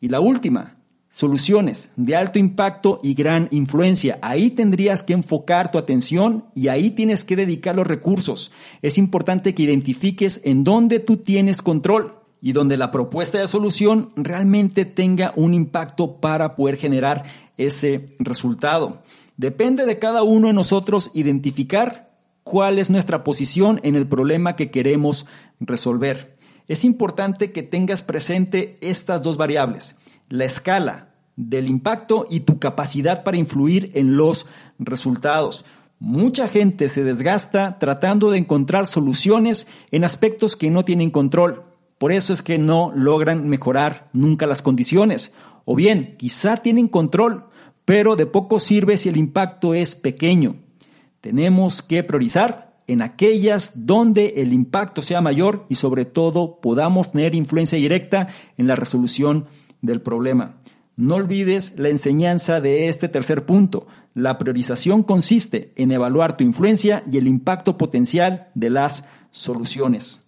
Y 0.00 0.08
la 0.08 0.20
última, 0.20 0.78
soluciones 1.10 1.90
de 1.96 2.16
alto 2.16 2.38
impacto 2.38 2.98
y 3.02 3.12
gran 3.12 3.48
influencia. 3.50 4.18
Ahí 4.22 4.52
tendrías 4.52 5.02
que 5.02 5.12
enfocar 5.12 5.70
tu 5.70 5.76
atención 5.76 6.46
y 6.54 6.68
ahí 6.68 6.92
tienes 6.92 7.24
que 7.24 7.36
dedicar 7.36 7.76
los 7.76 7.86
recursos. 7.86 8.50
Es 8.80 8.96
importante 8.96 9.54
que 9.54 9.64
identifiques 9.64 10.40
en 10.44 10.64
dónde 10.64 10.98
tú 10.98 11.18
tienes 11.18 11.60
control 11.60 12.14
y 12.40 12.52
donde 12.52 12.78
la 12.78 12.90
propuesta 12.90 13.38
de 13.38 13.48
solución 13.48 14.12
realmente 14.16 14.86
tenga 14.86 15.34
un 15.36 15.52
impacto 15.52 16.22
para 16.22 16.56
poder 16.56 16.78
generar 16.78 17.24
ese 17.58 18.06
resultado. 18.18 19.02
Depende 19.36 19.86
de 19.86 19.98
cada 19.98 20.22
uno 20.22 20.48
de 20.48 20.52
nosotros 20.52 21.10
identificar 21.14 22.12
cuál 22.42 22.78
es 22.78 22.90
nuestra 22.90 23.24
posición 23.24 23.80
en 23.82 23.96
el 23.96 24.06
problema 24.06 24.56
que 24.56 24.70
queremos 24.70 25.26
resolver. 25.60 26.34
Es 26.68 26.84
importante 26.84 27.52
que 27.52 27.62
tengas 27.62 28.02
presente 28.02 28.78
estas 28.80 29.22
dos 29.22 29.36
variables, 29.36 29.96
la 30.28 30.44
escala 30.44 31.14
del 31.36 31.68
impacto 31.68 32.26
y 32.30 32.40
tu 32.40 32.58
capacidad 32.58 33.24
para 33.24 33.36
influir 33.36 33.90
en 33.94 34.16
los 34.16 34.46
resultados. 34.78 35.64
Mucha 35.98 36.48
gente 36.48 36.88
se 36.88 37.02
desgasta 37.02 37.78
tratando 37.78 38.30
de 38.30 38.38
encontrar 38.38 38.86
soluciones 38.86 39.66
en 39.90 40.04
aspectos 40.04 40.56
que 40.56 40.70
no 40.70 40.84
tienen 40.84 41.10
control 41.10 41.64
por 41.98 42.12
eso 42.12 42.32
es 42.32 42.42
que 42.42 42.58
no 42.58 42.90
logran 42.94 43.48
mejorar 43.48 44.10
nunca 44.12 44.46
las 44.46 44.62
condiciones. 44.62 45.32
O 45.64 45.74
bien, 45.76 46.16
quizá 46.18 46.58
tienen 46.58 46.88
control, 46.88 47.46
pero 47.84 48.16
de 48.16 48.26
poco 48.26 48.60
sirve 48.60 48.96
si 48.96 49.08
el 49.08 49.16
impacto 49.16 49.74
es 49.74 49.94
pequeño. 49.94 50.56
Tenemos 51.20 51.82
que 51.82 52.02
priorizar 52.02 52.74
en 52.86 53.02
aquellas 53.02 53.72
donde 53.74 54.34
el 54.36 54.52
impacto 54.52 55.02
sea 55.02 55.20
mayor 55.20 55.66
y 55.68 55.76
sobre 55.76 56.04
todo 56.04 56.60
podamos 56.60 57.12
tener 57.12 57.34
influencia 57.34 57.78
directa 57.78 58.28
en 58.58 58.66
la 58.66 58.76
resolución 58.76 59.46
del 59.80 60.02
problema. 60.02 60.56
No 60.96 61.16
olvides 61.16 61.74
la 61.76 61.88
enseñanza 61.88 62.60
de 62.60 62.88
este 62.88 63.08
tercer 63.08 63.46
punto. 63.46 63.86
La 64.14 64.38
priorización 64.38 65.02
consiste 65.02 65.72
en 65.76 65.90
evaluar 65.90 66.36
tu 66.36 66.44
influencia 66.44 67.02
y 67.10 67.18
el 67.18 67.26
impacto 67.26 67.76
potencial 67.76 68.48
de 68.54 68.70
las 68.70 69.08
soluciones. 69.30 70.24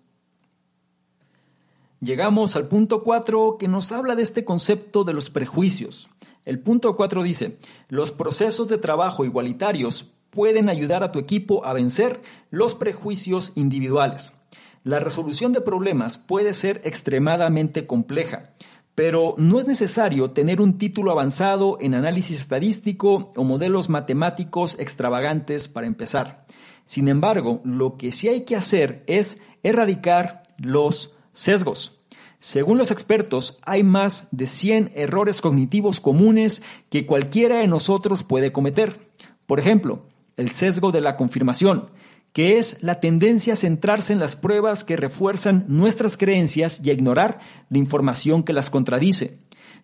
Llegamos 2.00 2.56
al 2.56 2.68
punto 2.68 3.02
4 3.04 3.56
que 3.58 3.68
nos 3.68 3.92
habla 3.92 4.16
de 4.16 4.22
este 4.22 4.44
concepto 4.44 5.04
de 5.04 5.14
los 5.14 5.30
prejuicios. 5.30 6.10
El 6.46 6.60
punto 6.60 6.94
4 6.94 7.24
dice, 7.24 7.58
los 7.88 8.12
procesos 8.12 8.68
de 8.68 8.78
trabajo 8.78 9.24
igualitarios 9.24 10.12
pueden 10.30 10.68
ayudar 10.68 11.02
a 11.02 11.10
tu 11.10 11.18
equipo 11.18 11.66
a 11.66 11.72
vencer 11.72 12.22
los 12.50 12.76
prejuicios 12.76 13.50
individuales. 13.56 14.32
La 14.84 15.00
resolución 15.00 15.52
de 15.52 15.60
problemas 15.60 16.18
puede 16.18 16.54
ser 16.54 16.80
extremadamente 16.84 17.88
compleja, 17.88 18.54
pero 18.94 19.34
no 19.38 19.58
es 19.58 19.66
necesario 19.66 20.30
tener 20.30 20.60
un 20.60 20.78
título 20.78 21.10
avanzado 21.10 21.78
en 21.80 21.94
análisis 21.94 22.38
estadístico 22.38 23.32
o 23.34 23.42
modelos 23.42 23.88
matemáticos 23.88 24.78
extravagantes 24.78 25.66
para 25.66 25.88
empezar. 25.88 26.46
Sin 26.84 27.08
embargo, 27.08 27.60
lo 27.64 27.96
que 27.96 28.12
sí 28.12 28.28
hay 28.28 28.44
que 28.44 28.54
hacer 28.54 29.02
es 29.08 29.40
erradicar 29.64 30.42
los 30.58 31.12
Sesgos. 31.32 31.95
Según 32.38 32.78
los 32.78 32.90
expertos, 32.90 33.58
hay 33.64 33.82
más 33.82 34.28
de 34.30 34.46
100 34.46 34.92
errores 34.94 35.40
cognitivos 35.40 36.00
comunes 36.00 36.62
que 36.90 37.06
cualquiera 37.06 37.58
de 37.58 37.66
nosotros 37.66 38.24
puede 38.24 38.52
cometer. 38.52 39.00
Por 39.46 39.58
ejemplo, 39.58 40.06
el 40.36 40.50
sesgo 40.50 40.92
de 40.92 41.00
la 41.00 41.16
confirmación, 41.16 41.90
que 42.32 42.58
es 42.58 42.82
la 42.82 43.00
tendencia 43.00 43.54
a 43.54 43.56
centrarse 43.56 44.12
en 44.12 44.18
las 44.18 44.36
pruebas 44.36 44.84
que 44.84 44.96
refuerzan 44.96 45.64
nuestras 45.68 46.18
creencias 46.18 46.80
y 46.84 46.90
a 46.90 46.92
ignorar 46.92 47.38
la 47.70 47.78
información 47.78 48.42
que 48.42 48.52
las 48.52 48.68
contradice. 48.68 49.38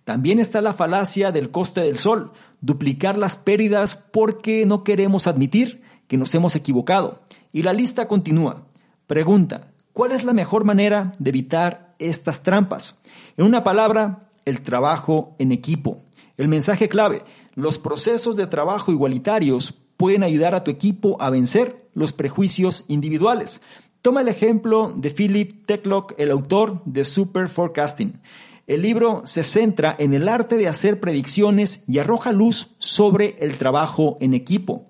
También 0.04 0.38
está 0.38 0.60
la 0.60 0.74
falacia 0.74 1.32
del 1.32 1.50
coste 1.50 1.80
del 1.80 1.96
sol, 1.96 2.32
duplicar 2.60 3.16
las 3.16 3.36
pérdidas 3.36 3.94
porque 3.96 4.66
no 4.66 4.84
queremos 4.84 5.26
admitir 5.26 5.80
que 6.08 6.18
nos 6.18 6.34
hemos 6.34 6.54
equivocado. 6.54 7.22
Y 7.52 7.62
la 7.62 7.72
lista 7.72 8.08
continúa. 8.08 8.66
Pregunta, 9.06 9.71
¿Cuál 9.92 10.12
es 10.12 10.24
la 10.24 10.32
mejor 10.32 10.64
manera 10.64 11.12
de 11.18 11.28
evitar 11.28 11.94
estas 11.98 12.42
trampas? 12.42 12.98
En 13.36 13.44
una 13.44 13.62
palabra, 13.62 14.30
el 14.46 14.62
trabajo 14.62 15.36
en 15.38 15.52
equipo. 15.52 16.00
El 16.38 16.48
mensaje 16.48 16.88
clave, 16.88 17.24
los 17.54 17.76
procesos 17.76 18.36
de 18.36 18.46
trabajo 18.46 18.90
igualitarios 18.90 19.74
pueden 19.98 20.22
ayudar 20.22 20.54
a 20.54 20.64
tu 20.64 20.70
equipo 20.70 21.20
a 21.20 21.28
vencer 21.28 21.90
los 21.92 22.14
prejuicios 22.14 22.84
individuales. 22.88 23.60
Toma 24.00 24.22
el 24.22 24.28
ejemplo 24.28 24.94
de 24.96 25.10
Philip 25.10 25.66
Techlock, 25.66 26.14
el 26.16 26.30
autor 26.30 26.82
de 26.86 27.04
Super 27.04 27.48
Forecasting. 27.48 28.18
El 28.66 28.80
libro 28.80 29.20
se 29.26 29.42
centra 29.42 29.94
en 29.98 30.14
el 30.14 30.26
arte 30.26 30.56
de 30.56 30.68
hacer 30.68 31.00
predicciones 31.00 31.84
y 31.86 31.98
arroja 31.98 32.32
luz 32.32 32.74
sobre 32.78 33.36
el 33.40 33.58
trabajo 33.58 34.16
en 34.20 34.32
equipo. 34.32 34.86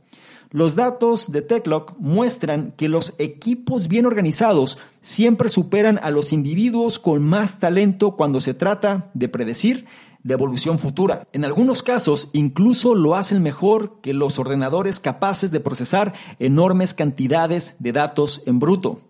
Los 0.52 0.74
datos 0.74 1.32
de 1.32 1.40
TechLock 1.40 1.96
muestran 1.98 2.74
que 2.76 2.90
los 2.90 3.14
equipos 3.18 3.88
bien 3.88 4.04
organizados 4.04 4.78
siempre 5.00 5.48
superan 5.48 5.98
a 6.02 6.10
los 6.10 6.30
individuos 6.30 6.98
con 6.98 7.24
más 7.24 7.58
talento 7.58 8.16
cuando 8.16 8.38
se 8.38 8.52
trata 8.52 9.10
de 9.14 9.30
predecir 9.30 9.86
la 10.22 10.34
evolución 10.34 10.78
futura. 10.78 11.26
En 11.32 11.46
algunos 11.46 11.82
casos 11.82 12.28
incluso 12.34 12.94
lo 12.94 13.14
hacen 13.14 13.42
mejor 13.42 14.02
que 14.02 14.12
los 14.12 14.38
ordenadores 14.38 15.00
capaces 15.00 15.52
de 15.52 15.60
procesar 15.60 16.12
enormes 16.38 16.92
cantidades 16.92 17.76
de 17.78 17.92
datos 17.92 18.42
en 18.44 18.58
bruto. 18.58 19.00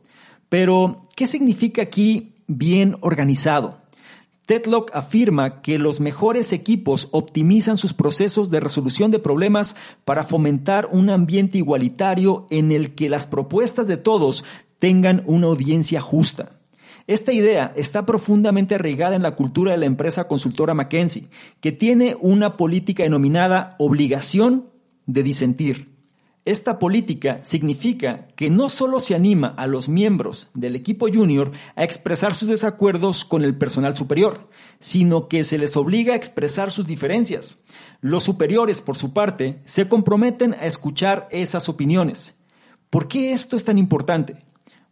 Pero, 0.49 0.99
¿qué 1.17 1.27
significa 1.27 1.83
aquí 1.83 2.35
bien 2.47 2.99
organizado? 3.01 3.82
Tetlock 4.47 4.91
afirma 4.93 5.63
que 5.63 5.79
los 5.79 6.01
mejores 6.01 6.53
equipos 6.53 7.09
optimizan 7.13 7.77
sus 7.77 7.93
procesos 7.93 8.51
de 8.51 8.59
resolución 8.59 9.13
de 9.13 9.21
problemas 9.21 9.77
para 10.05 10.25
fomentar 10.25 10.89
un 10.91 11.11
ambiente 11.11 11.59
igualitario 11.59 12.47
en 12.51 12.73
el 12.73 12.95
que 12.95 13.09
las 13.09 13.27
propuestas 13.27 13.87
de 13.87 13.99
todos 13.99 14.45
tengan 14.81 15.23
una 15.27 15.47
audiencia 15.47 16.01
justa. 16.01 16.59
Esta 17.07 17.33
idea 17.33 17.73
está 17.77 18.05
profundamente 18.05 18.75
arraigada 18.75 19.15
en 19.15 19.23
la 19.23 19.37
cultura 19.37 19.73
de 19.73 19.79
la 19.79 19.87
empresa 19.87 20.27
consultora 20.27 20.75
McKinsey, 20.75 21.29
que 21.61 21.73
tiene 21.73 22.17
una 22.21 22.57
política 22.57 23.05
denominada 23.05 23.77
obligación 23.79 24.71
de 25.07 25.23
disentir. 25.23 25.92
Esta 26.45 26.81
política 26.81 27.39
significa 27.45 28.27
que 28.35 28.51
no 28.51 28.69
solo 28.69 28.99
se 28.99 29.15
anima 29.15 29.55
a 29.57 29.69
los 29.69 29.89
miembros 29.89 30.49
del 30.55 30.75
equipo 30.75 31.07
junior 31.07 31.53
a 31.77 31.85
expresar 31.85 32.35
sus 32.35 32.49
desacuerdos 32.49 33.25
con 33.25 33.45
el 33.45 33.57
personal 33.57 33.97
superior, 33.97 34.49
sino 34.81 35.29
que 35.29 35.45
se 35.45 35.57
les 35.57 35.77
obliga 35.77 36.15
a 36.15 36.17
expresar 36.17 36.73
sus 36.73 36.85
diferencias. 36.85 37.59
Los 38.01 38.25
superiores, 38.25 38.81
por 38.81 38.97
su 38.97 39.13
parte, 39.13 39.63
se 39.67 39.87
comprometen 39.87 40.55
a 40.55 40.67
escuchar 40.67 41.29
esas 41.31 41.69
opiniones. 41.69 42.37
¿Por 42.91 43.07
qué 43.07 43.33
esto 43.33 43.57
es 43.57 43.63
tan 43.63 43.79
importante? 43.79 44.39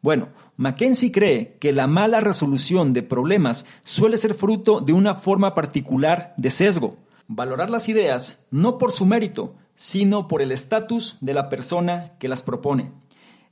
Bueno, 0.03 0.29
Mackenzie 0.57 1.11
cree 1.11 1.57
que 1.59 1.73
la 1.73 1.89
mala 1.89 2.21
resolución 2.21 2.93
de 2.93 3.03
problemas 3.03 3.67
suele 3.83 4.19
ser 4.19 4.35
fruto 4.35 4.81
de 4.81 4.93
una 4.93 5.17
forma 5.17 5.53
particular 5.55 6.33
de 6.37 6.51
sesgo. 6.51 6.95
Valorar 7.27 7.71
las 7.71 7.89
ideas 7.89 8.39
no 8.53 8.79
por 8.79 8.93
su 8.93 9.05
mérito, 9.05 9.57
sino 9.81 10.29
por 10.29 10.43
el 10.43 10.53
estatus 10.53 11.17
de 11.23 11.33
la 11.33 11.49
persona 11.49 12.13
que 12.19 12.29
las 12.29 12.43
propone. 12.43 12.93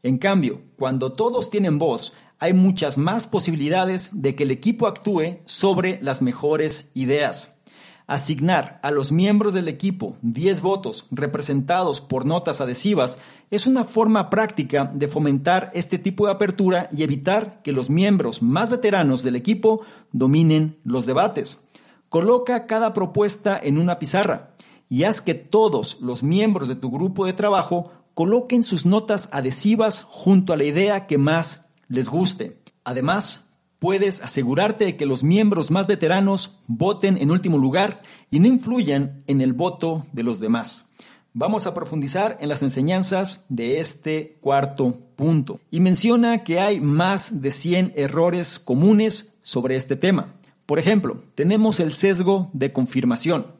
En 0.03 0.19
cambio, 0.19 0.61
cuando 0.77 1.15
todos 1.15 1.49
tienen 1.49 1.79
voz, 1.79 2.13
hay 2.39 2.53
muchas 2.53 2.99
más 2.99 3.27
posibilidades 3.27 4.11
de 4.13 4.35
que 4.35 4.43
el 4.43 4.51
equipo 4.51 4.87
actúe 4.87 5.39
sobre 5.47 5.99
las 6.03 6.21
mejores 6.21 6.91
ideas. 6.93 7.59
Asignar 8.07 8.79
a 8.83 8.91
los 8.91 9.11
miembros 9.11 9.55
del 9.55 9.69
equipo 9.69 10.19
10 10.21 10.61
votos 10.61 11.07
representados 11.11 12.03
por 12.03 12.27
notas 12.27 12.61
adhesivas 12.61 13.19
es 13.51 13.67
una 13.67 13.85
forma 13.85 14.29
práctica 14.29 14.91
de 14.93 15.09
fomentar 15.09 15.71
este 15.73 15.97
tipo 15.97 16.27
de 16.27 16.33
apertura 16.33 16.91
y 16.93 17.05
evitar 17.05 17.63
que 17.63 17.73
los 17.73 17.89
miembros 17.89 18.43
más 18.43 18.69
veteranos 18.69 19.23
del 19.23 19.37
equipo 19.37 19.81
dominen 20.13 20.77
los 20.85 21.07
debates. 21.07 21.67
Coloca 22.11 22.67
cada 22.67 22.93
propuesta 22.93 23.59
en 23.63 23.79
una 23.79 23.99
pizarra 23.99 24.51
y 24.89 25.05
haz 25.05 25.21
que 25.21 25.35
todos 25.35 26.01
los 26.01 26.23
miembros 26.23 26.69
de 26.69 26.77
tu 26.77 26.91
grupo 26.91 27.27
de 27.27 27.33
trabajo 27.33 27.91
coloquen 28.15 28.63
sus 28.63 28.85
notas 28.85 29.29
adhesivas 29.33 30.03
junto 30.03 30.53
a 30.53 30.57
la 30.57 30.65
idea 30.65 31.07
que 31.07 31.19
más 31.19 31.69
les 31.89 32.09
guste. 32.09 32.59
Además, 32.85 33.49
puedes 33.79 34.23
asegurarte 34.23 34.85
de 34.85 34.97
que 34.97 35.07
los 35.07 35.23
miembros 35.23 35.71
más 35.71 35.87
veteranos 35.87 36.61
voten 36.67 37.17
en 37.17 37.31
último 37.31 37.59
lugar 37.59 38.03
y 38.31 38.41
no 38.41 38.49
influyan 38.49 39.23
en 39.27 39.41
el 39.41 39.53
voto 39.53 40.07
de 40.13 40.23
los 40.23 40.41
demás. 40.41 40.87
Vamos 41.35 41.67
a 41.67 41.75
profundizar 41.75 42.37
en 42.41 42.49
las 42.49 42.63
enseñanzas 42.63 43.45
de 43.49 43.81
este 43.81 44.39
cuarto 44.41 44.99
punto. 45.15 45.61
Y 45.71 45.81
menciona 45.81 46.43
que 46.43 46.59
hay 46.59 46.81
más 46.81 47.43
de 47.43 47.51
100 47.51 47.93
errores 47.95 48.59
comunes 48.59 49.35
sobre 49.43 49.77
este 49.77 49.95
tema. 49.95 50.35
Por 50.67 50.79
ejemplo, 50.79 51.23
tenemos 51.35 51.79
el 51.81 51.93
sesgo 51.93 52.51
de 52.53 52.73
confirmación, 52.73 53.58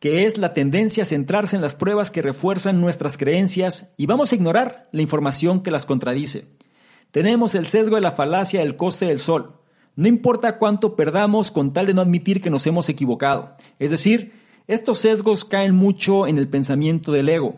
que 0.00 0.26
es 0.26 0.38
la 0.38 0.54
tendencia 0.54 1.02
a 1.02 1.06
centrarse 1.06 1.56
en 1.56 1.62
las 1.62 1.74
pruebas 1.74 2.10
que 2.10 2.22
refuerzan 2.22 2.80
nuestras 2.80 3.16
creencias 3.16 3.92
y 3.96 4.06
vamos 4.06 4.30
a 4.30 4.36
ignorar 4.36 4.88
la 4.92 5.02
información 5.02 5.62
que 5.62 5.70
las 5.70 5.86
contradice. 5.86 6.46
Tenemos 7.10 7.54
el 7.54 7.66
sesgo 7.66 7.96
de 7.96 8.02
la 8.02 8.12
falacia 8.12 8.60
del 8.60 8.76
coste 8.76 9.06
del 9.06 9.18
sol. 9.18 9.54
No 9.96 10.06
importa 10.06 10.58
cuánto 10.58 10.94
perdamos 10.94 11.50
con 11.50 11.72
tal 11.72 11.86
de 11.86 11.94
no 11.94 12.02
admitir 12.02 12.40
que 12.40 12.50
nos 12.50 12.66
hemos 12.66 12.88
equivocado. 12.88 13.56
Es 13.78 13.90
decir, 13.90 14.32
estos 14.68 14.98
sesgos 14.98 15.44
caen 15.44 15.74
mucho 15.74 16.26
en 16.26 16.38
el 16.38 16.48
pensamiento 16.48 17.10
del 17.10 17.28
ego. 17.28 17.56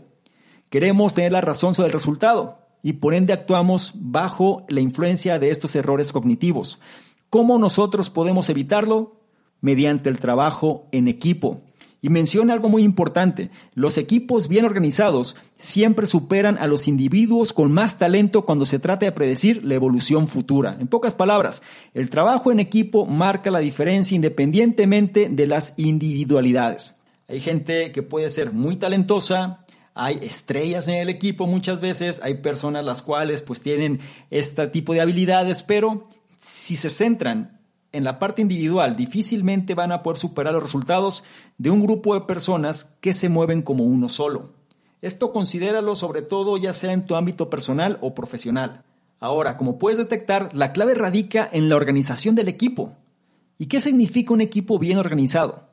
Queremos 0.71 1.13
tener 1.13 1.33
la 1.33 1.41
razón 1.41 1.75
sobre 1.75 1.89
el 1.89 1.93
resultado 1.93 2.59
y 2.83 2.95
por 2.95 3.13
ende 3.13 3.33
actuamos 3.33 3.93
bajo 3.97 4.65
la 4.69 4.81
influencia 4.81 5.39
de 5.39 5.51
estos 5.51 5.75
errores 5.75 6.13
cognitivos. 6.13 6.81
¿Cómo 7.29 7.59
nosotros 7.59 8.09
podemos 8.09 8.49
evitarlo? 8.49 9.21
Mediante 9.61 10.09
el 10.09 10.21
trabajo 10.21 10.89
en 10.93 11.09
equipo. 11.09 11.63
Y 12.03 12.09
menciona 12.09 12.55
algo 12.55 12.69
muy 12.69 12.83
importante, 12.83 13.51
los 13.75 13.99
equipos 13.99 14.49
bien 14.49 14.65
organizados 14.65 15.37
siempre 15.59 16.07
superan 16.07 16.57
a 16.57 16.67
los 16.67 16.89
individuos 16.89 17.53
con 17.53 17.73
más 17.73 17.99
talento 17.99 18.47
cuando 18.47 18.65
se 18.65 18.79
trata 18.79 19.05
de 19.05 19.13
predecir 19.13 19.65
la 19.65 19.75
evolución 19.75 20.27
futura. 20.27 20.77
En 20.81 20.89
pocas 20.89 21.15
palabras, 21.15 21.63
el 21.93 22.09
trabajo 22.09 22.51
en 22.51 22.61
equipo 22.61 23.05
marca 23.05 23.51
la 23.51 23.59
diferencia 23.59 24.15
independientemente 24.15 25.29
de 25.31 25.47
las 25.47 25.75
individualidades. 25.77 26.97
Hay 27.29 27.41
gente 27.41 27.93
que 27.93 28.03
puede 28.03 28.31
ser 28.31 28.53
muy 28.53 28.77
talentosa, 28.77 29.65
hay 29.95 30.19
estrellas 30.23 30.89
en 30.89 30.95
el 30.95 31.11
equipo 31.11 31.47
muchas 31.47 31.81
veces, 31.81 32.21
hay 32.23 32.39
personas 32.39 32.85
las 32.85 33.03
cuales 33.03 33.43
pues 33.43 33.63
tienen 33.63 34.01
este 34.31 34.67
tipo 34.69 34.95
de 34.95 35.03
habilidades, 35.03 35.63
pero 35.63 36.09
si 36.39 36.77
se 36.77 36.89
centran 36.89 37.60
en 37.93 38.05
la 38.05 38.19
parte 38.19 38.43
individual 38.43 38.97
difícilmente 38.97 39.75
van 39.75 39.93
a 39.93 40.03
poder 40.03 40.19
superar 40.19 40.55
los 40.55 40.63
resultados 40.63 41.25
de 41.59 41.71
un 41.71 41.83
grupo 41.83 42.15
de 42.15 42.23
personas 42.23 42.97
que 43.01 43.13
se 43.13 43.29
mueven 43.29 43.63
como 43.63 43.85
uno 43.85 44.09
solo. 44.09 44.51
Esto 45.03 45.33
considéralo 45.33 45.97
sobre 45.97 46.23
todo 46.23 46.57
ya 46.57 46.73
sea 46.73 46.93
en 46.93 47.07
tu 47.07 47.17
ámbito 47.17 47.49
personal 47.49 47.99
o 48.01 48.15
profesional. 48.15 48.85
Ahora, 49.19 49.57
como 49.57 49.79
puedes 49.79 49.99
detectar, 49.99 50.55
la 50.55 50.73
clave 50.73 50.95
radica 50.95 51.49
en 51.51 51.69
la 51.69 51.77
organización 51.77 52.35
del 52.35 52.49
equipo. 52.49 52.97
¿Y 53.59 53.67
qué 53.67 53.81
significa 53.81 54.33
un 54.33 54.41
equipo 54.41 54.79
bien 54.79 54.99
organizado? 54.99 55.70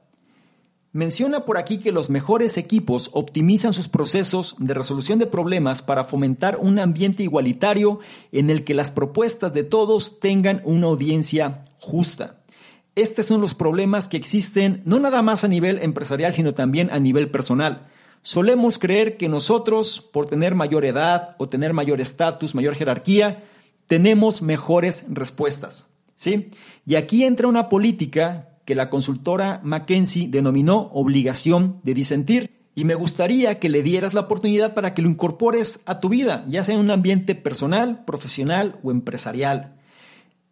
Menciona 0.93 1.45
por 1.45 1.57
aquí 1.57 1.79
que 1.79 1.91
los 1.91 2.09
mejores 2.09 2.57
equipos 2.57 3.09
optimizan 3.13 3.73
sus 3.73 3.87
procesos 3.87 4.55
de 4.57 4.73
resolución 4.73 5.19
de 5.19 5.27
problemas 5.27 5.81
para 5.81 6.05
fomentar 6.05 6.57
un 6.61 6.79
ambiente 6.79 7.23
igualitario 7.23 7.99
en 8.31 8.49
el 8.49 8.63
que 8.63 8.73
las 8.73 8.91
propuestas 8.91 9.53
de 9.53 9.63
todos 9.63 10.19
tengan 10.19 10.61
una 10.63 10.87
audiencia 10.87 11.65
justa. 11.79 12.37
Estos 12.95 13.27
son 13.27 13.41
los 13.41 13.53
problemas 13.53 14.07
que 14.07 14.17
existen 14.17 14.81
no 14.85 14.99
nada 14.99 15.21
más 15.21 15.43
a 15.43 15.47
nivel 15.47 15.77
empresarial, 15.79 16.33
sino 16.33 16.53
también 16.53 16.89
a 16.89 16.99
nivel 16.99 17.29
personal. 17.29 17.87
Solemos 18.23 18.79
creer 18.79 19.17
que 19.17 19.29
nosotros, 19.29 20.01
por 20.01 20.25
tener 20.25 20.55
mayor 20.55 20.83
edad 20.83 21.35
o 21.37 21.47
tener 21.47 21.73
mayor 21.73 22.01
estatus, 22.01 22.55
mayor 22.55 22.75
jerarquía, 22.75 23.43
tenemos 23.87 24.41
mejores 24.41 25.05
respuestas. 25.09 25.87
¿sí? 26.15 26.49
Y 26.85 26.95
aquí 26.95 27.23
entra 27.23 27.47
una 27.47 27.69
política 27.69 28.56
que 28.67 28.75
la 28.75 28.89
consultora 28.89 29.61
McKenzie 29.63 30.27
denominó 30.27 30.89
obligación 30.91 31.79
de 31.83 31.93
disentir. 31.93 32.51
Y 32.75 32.83
me 32.83 32.95
gustaría 32.95 33.59
que 33.59 33.69
le 33.69 33.81
dieras 33.81 34.13
la 34.13 34.19
oportunidad 34.19 34.73
para 34.73 34.93
que 34.93 35.01
lo 35.01 35.09
incorpores 35.09 35.79
a 35.85 36.01
tu 36.01 36.09
vida, 36.09 36.43
ya 36.49 36.65
sea 36.65 36.75
en 36.75 36.81
un 36.81 36.91
ambiente 36.91 37.33
personal, 37.33 38.03
profesional 38.03 38.77
o 38.83 38.91
empresarial. 38.91 39.77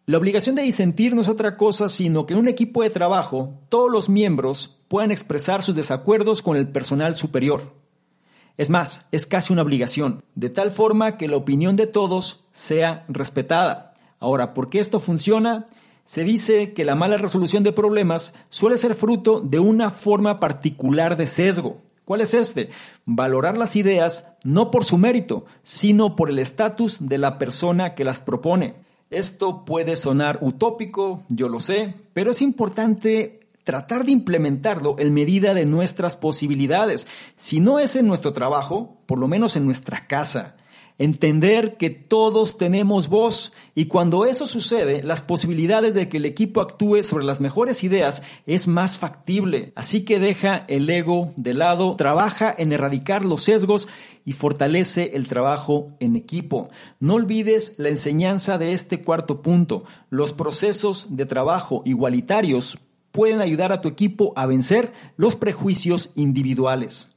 La 0.06 0.16
obligación 0.16 0.56
de 0.56 0.62
disentir 0.62 1.14
no 1.14 1.20
es 1.20 1.28
otra 1.28 1.58
cosa 1.58 1.90
sino 1.90 2.24
que 2.24 2.32
en 2.32 2.40
un 2.40 2.48
equipo 2.48 2.82
de 2.82 2.88
trabajo 2.88 3.60
todos 3.68 3.92
los 3.92 4.08
miembros 4.08 4.80
puedan 4.88 5.10
expresar 5.10 5.62
sus 5.62 5.76
desacuerdos 5.76 6.40
con 6.40 6.56
el 6.56 6.68
personal 6.68 7.16
superior. 7.16 7.74
Es 8.56 8.70
más, 8.70 9.06
es 9.12 9.26
casi 9.26 9.52
una 9.52 9.60
obligación, 9.60 10.24
de 10.34 10.48
tal 10.48 10.70
forma 10.70 11.18
que 11.18 11.28
la 11.28 11.36
opinión 11.36 11.76
de 11.76 11.86
todos 11.86 12.46
sea 12.54 13.04
respetada. 13.08 13.92
Ahora, 14.20 14.54
¿por 14.54 14.70
qué 14.70 14.80
esto 14.80 15.00
funciona? 15.00 15.66
Se 16.06 16.22
dice 16.22 16.72
que 16.72 16.84
la 16.84 16.94
mala 16.94 17.16
resolución 17.16 17.64
de 17.64 17.72
problemas 17.72 18.32
suele 18.48 18.78
ser 18.78 18.94
fruto 18.94 19.40
de 19.40 19.58
una 19.58 19.90
forma 19.90 20.38
particular 20.38 21.16
de 21.16 21.26
sesgo. 21.26 21.82
¿Cuál 22.04 22.20
es 22.20 22.32
este? 22.32 22.70
Valorar 23.04 23.58
las 23.58 23.74
ideas 23.74 24.28
no 24.44 24.70
por 24.70 24.84
su 24.84 24.98
mérito, 24.98 25.46
sino 25.64 26.14
por 26.14 26.30
el 26.30 26.38
estatus 26.38 26.98
de 27.00 27.18
la 27.18 27.38
persona 27.38 27.96
que 27.96 28.04
las 28.04 28.20
propone. 28.20 28.76
Esto 29.10 29.64
puede 29.64 29.96
sonar 29.96 30.38
utópico, 30.42 31.24
yo 31.28 31.48
lo 31.48 31.58
sé, 31.58 31.96
pero 32.12 32.30
es 32.30 32.40
importante 32.40 33.40
tratar 33.64 34.04
de 34.04 34.12
implementarlo 34.12 34.94
en 35.00 35.12
medida 35.12 35.54
de 35.54 35.66
nuestras 35.66 36.16
posibilidades. 36.16 37.08
Si 37.34 37.58
no 37.58 37.80
es 37.80 37.96
en 37.96 38.06
nuestro 38.06 38.32
trabajo, 38.32 38.96
por 39.06 39.18
lo 39.18 39.26
menos 39.26 39.56
en 39.56 39.64
nuestra 39.64 40.06
casa 40.06 40.54
entender 40.98 41.76
que 41.76 41.90
todos 41.90 42.56
tenemos 42.56 43.08
voz 43.08 43.52
y 43.74 43.86
cuando 43.86 44.24
eso 44.24 44.46
sucede, 44.46 45.02
las 45.02 45.20
posibilidades 45.20 45.94
de 45.94 46.08
que 46.08 46.16
el 46.16 46.24
equipo 46.24 46.60
actúe 46.60 47.02
sobre 47.02 47.24
las 47.24 47.40
mejores 47.40 47.84
ideas 47.84 48.22
es 48.46 48.66
más 48.66 48.98
factible. 48.98 49.72
Así 49.76 50.04
que 50.04 50.18
deja 50.18 50.64
el 50.68 50.88
ego 50.88 51.32
de 51.36 51.54
lado, 51.54 51.96
trabaja 51.96 52.54
en 52.56 52.72
erradicar 52.72 53.24
los 53.24 53.44
sesgos 53.44 53.88
y 54.24 54.32
fortalece 54.32 55.12
el 55.14 55.28
trabajo 55.28 55.88
en 56.00 56.16
equipo. 56.16 56.70
No 56.98 57.14
olvides 57.14 57.74
la 57.76 57.90
enseñanza 57.90 58.58
de 58.58 58.72
este 58.72 59.02
cuarto 59.02 59.42
punto. 59.42 59.84
Los 60.10 60.32
procesos 60.32 61.06
de 61.10 61.26
trabajo 61.26 61.82
igualitarios 61.84 62.78
pueden 63.12 63.40
ayudar 63.40 63.72
a 63.72 63.80
tu 63.80 63.88
equipo 63.88 64.32
a 64.36 64.46
vencer 64.46 64.92
los 65.16 65.36
prejuicios 65.36 66.10
individuales. 66.16 67.14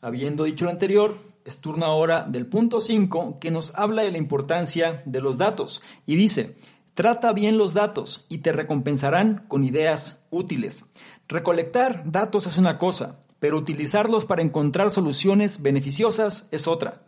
Habiendo 0.00 0.44
dicho 0.44 0.64
lo 0.64 0.70
anterior, 0.70 1.27
es 1.48 1.58
turno 1.58 1.86
ahora 1.86 2.24
del 2.28 2.46
punto 2.46 2.80
5 2.80 3.38
que 3.40 3.50
nos 3.50 3.74
habla 3.74 4.02
de 4.02 4.12
la 4.12 4.18
importancia 4.18 5.02
de 5.06 5.20
los 5.20 5.38
datos 5.38 5.82
y 6.06 6.16
dice, 6.16 6.56
trata 6.94 7.32
bien 7.32 7.58
los 7.58 7.74
datos 7.74 8.26
y 8.28 8.38
te 8.38 8.52
recompensarán 8.52 9.46
con 9.48 9.64
ideas 9.64 10.24
útiles. 10.30 10.84
Recolectar 11.26 12.02
datos 12.04 12.46
es 12.46 12.58
una 12.58 12.78
cosa, 12.78 13.20
pero 13.38 13.56
utilizarlos 13.56 14.24
para 14.24 14.42
encontrar 14.42 14.90
soluciones 14.90 15.62
beneficiosas 15.62 16.48
es 16.50 16.68
otra. 16.68 17.02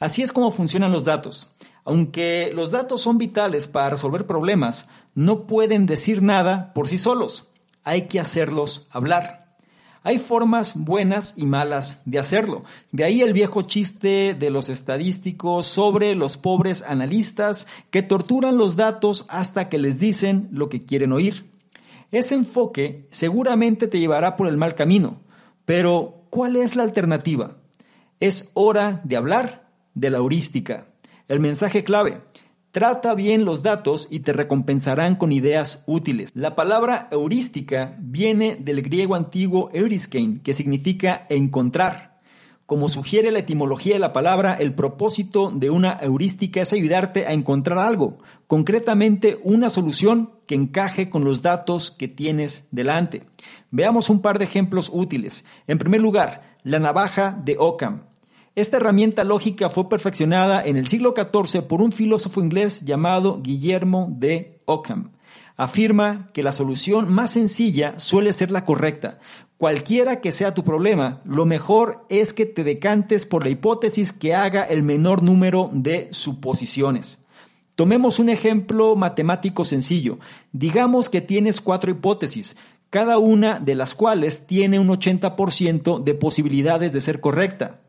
Así 0.00 0.22
es 0.22 0.32
como 0.32 0.50
funcionan 0.50 0.92
los 0.92 1.04
datos. 1.04 1.50
Aunque 1.84 2.50
los 2.54 2.70
datos 2.70 3.00
son 3.00 3.18
vitales 3.18 3.66
para 3.68 3.90
resolver 3.90 4.26
problemas, 4.26 4.88
no 5.14 5.46
pueden 5.46 5.86
decir 5.86 6.22
nada 6.22 6.72
por 6.74 6.88
sí 6.88 6.98
solos. 6.98 7.52
Hay 7.84 8.08
que 8.08 8.18
hacerlos 8.18 8.88
hablar. 8.90 9.43
Hay 10.06 10.18
formas 10.18 10.74
buenas 10.76 11.32
y 11.34 11.46
malas 11.46 12.02
de 12.04 12.18
hacerlo. 12.18 12.64
De 12.92 13.04
ahí 13.04 13.22
el 13.22 13.32
viejo 13.32 13.62
chiste 13.62 14.36
de 14.38 14.50
los 14.50 14.68
estadísticos 14.68 15.64
sobre 15.64 16.14
los 16.14 16.36
pobres 16.36 16.84
analistas 16.86 17.66
que 17.90 18.02
torturan 18.02 18.58
los 18.58 18.76
datos 18.76 19.24
hasta 19.28 19.70
que 19.70 19.78
les 19.78 19.98
dicen 19.98 20.50
lo 20.52 20.68
que 20.68 20.84
quieren 20.84 21.10
oír. 21.12 21.50
Ese 22.12 22.34
enfoque 22.34 23.06
seguramente 23.08 23.88
te 23.88 23.98
llevará 23.98 24.36
por 24.36 24.46
el 24.46 24.58
mal 24.58 24.74
camino, 24.74 25.22
pero 25.64 26.26
¿cuál 26.28 26.56
es 26.56 26.76
la 26.76 26.82
alternativa? 26.82 27.56
Es 28.20 28.50
hora 28.52 29.00
de 29.04 29.16
hablar 29.16 29.70
de 29.94 30.10
la 30.10 30.18
heurística. 30.18 30.86
El 31.28 31.40
mensaje 31.40 31.82
clave, 31.82 32.20
Trata 32.74 33.14
bien 33.14 33.44
los 33.44 33.62
datos 33.62 34.08
y 34.10 34.18
te 34.18 34.32
recompensarán 34.32 35.14
con 35.14 35.30
ideas 35.30 35.84
útiles. 35.86 36.32
La 36.34 36.56
palabra 36.56 37.06
heurística 37.12 37.94
viene 38.00 38.56
del 38.56 38.82
griego 38.82 39.14
antiguo 39.14 39.70
euriskein, 39.72 40.40
que 40.40 40.54
significa 40.54 41.24
encontrar. 41.28 42.18
Como 42.66 42.88
sugiere 42.88 43.30
la 43.30 43.38
etimología 43.38 43.92
de 43.92 44.00
la 44.00 44.12
palabra, 44.12 44.54
el 44.54 44.74
propósito 44.74 45.52
de 45.54 45.70
una 45.70 46.00
heurística 46.02 46.62
es 46.62 46.72
ayudarte 46.72 47.28
a 47.28 47.32
encontrar 47.32 47.78
algo, 47.78 48.18
concretamente 48.48 49.38
una 49.44 49.70
solución 49.70 50.32
que 50.48 50.56
encaje 50.56 51.08
con 51.08 51.22
los 51.22 51.42
datos 51.42 51.92
que 51.92 52.08
tienes 52.08 52.66
delante. 52.72 53.22
Veamos 53.70 54.10
un 54.10 54.20
par 54.20 54.40
de 54.40 54.46
ejemplos 54.46 54.90
útiles. 54.92 55.44
En 55.68 55.78
primer 55.78 56.00
lugar, 56.00 56.56
la 56.64 56.80
navaja 56.80 57.40
de 57.44 57.54
Occam. 57.56 58.13
Esta 58.56 58.76
herramienta 58.76 59.24
lógica 59.24 59.68
fue 59.68 59.88
perfeccionada 59.88 60.64
en 60.64 60.76
el 60.76 60.86
siglo 60.86 61.12
XIV 61.16 61.62
por 61.62 61.82
un 61.82 61.90
filósofo 61.90 62.40
inglés 62.40 62.82
llamado 62.82 63.42
Guillermo 63.42 64.06
de 64.12 64.60
Ockham. 64.64 65.10
Afirma 65.56 66.30
que 66.32 66.44
la 66.44 66.52
solución 66.52 67.12
más 67.12 67.32
sencilla 67.32 67.98
suele 67.98 68.32
ser 68.32 68.52
la 68.52 68.64
correcta. 68.64 69.18
Cualquiera 69.56 70.20
que 70.20 70.30
sea 70.30 70.54
tu 70.54 70.62
problema, 70.62 71.20
lo 71.24 71.46
mejor 71.46 72.06
es 72.08 72.32
que 72.32 72.46
te 72.46 72.62
decantes 72.62 73.26
por 73.26 73.42
la 73.42 73.50
hipótesis 73.50 74.12
que 74.12 74.36
haga 74.36 74.62
el 74.62 74.84
menor 74.84 75.24
número 75.24 75.70
de 75.72 76.06
suposiciones. 76.12 77.26
Tomemos 77.74 78.20
un 78.20 78.28
ejemplo 78.28 78.94
matemático 78.94 79.64
sencillo. 79.64 80.20
Digamos 80.52 81.10
que 81.10 81.20
tienes 81.20 81.60
cuatro 81.60 81.90
hipótesis, 81.90 82.56
cada 82.90 83.18
una 83.18 83.58
de 83.58 83.74
las 83.74 83.96
cuales 83.96 84.46
tiene 84.46 84.78
un 84.78 84.86
80% 84.86 86.04
de 86.04 86.14
posibilidades 86.14 86.92
de 86.92 87.00
ser 87.00 87.20
correcta. 87.20 87.80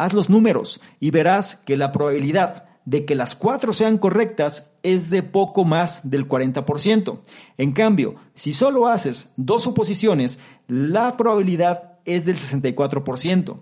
Haz 0.00 0.14
los 0.14 0.30
números 0.30 0.80
y 0.98 1.10
verás 1.10 1.56
que 1.56 1.76
la 1.76 1.92
probabilidad 1.92 2.64
de 2.86 3.04
que 3.04 3.14
las 3.14 3.36
cuatro 3.36 3.74
sean 3.74 3.98
correctas 3.98 4.72
es 4.82 5.10
de 5.10 5.22
poco 5.22 5.66
más 5.66 6.08
del 6.08 6.26
40%. 6.26 7.20
En 7.58 7.72
cambio, 7.72 8.14
si 8.34 8.54
solo 8.54 8.88
haces 8.88 9.30
dos 9.36 9.62
suposiciones, 9.62 10.38
la 10.68 11.18
probabilidad 11.18 11.98
es 12.06 12.24
del 12.24 12.38
64%. 12.38 13.58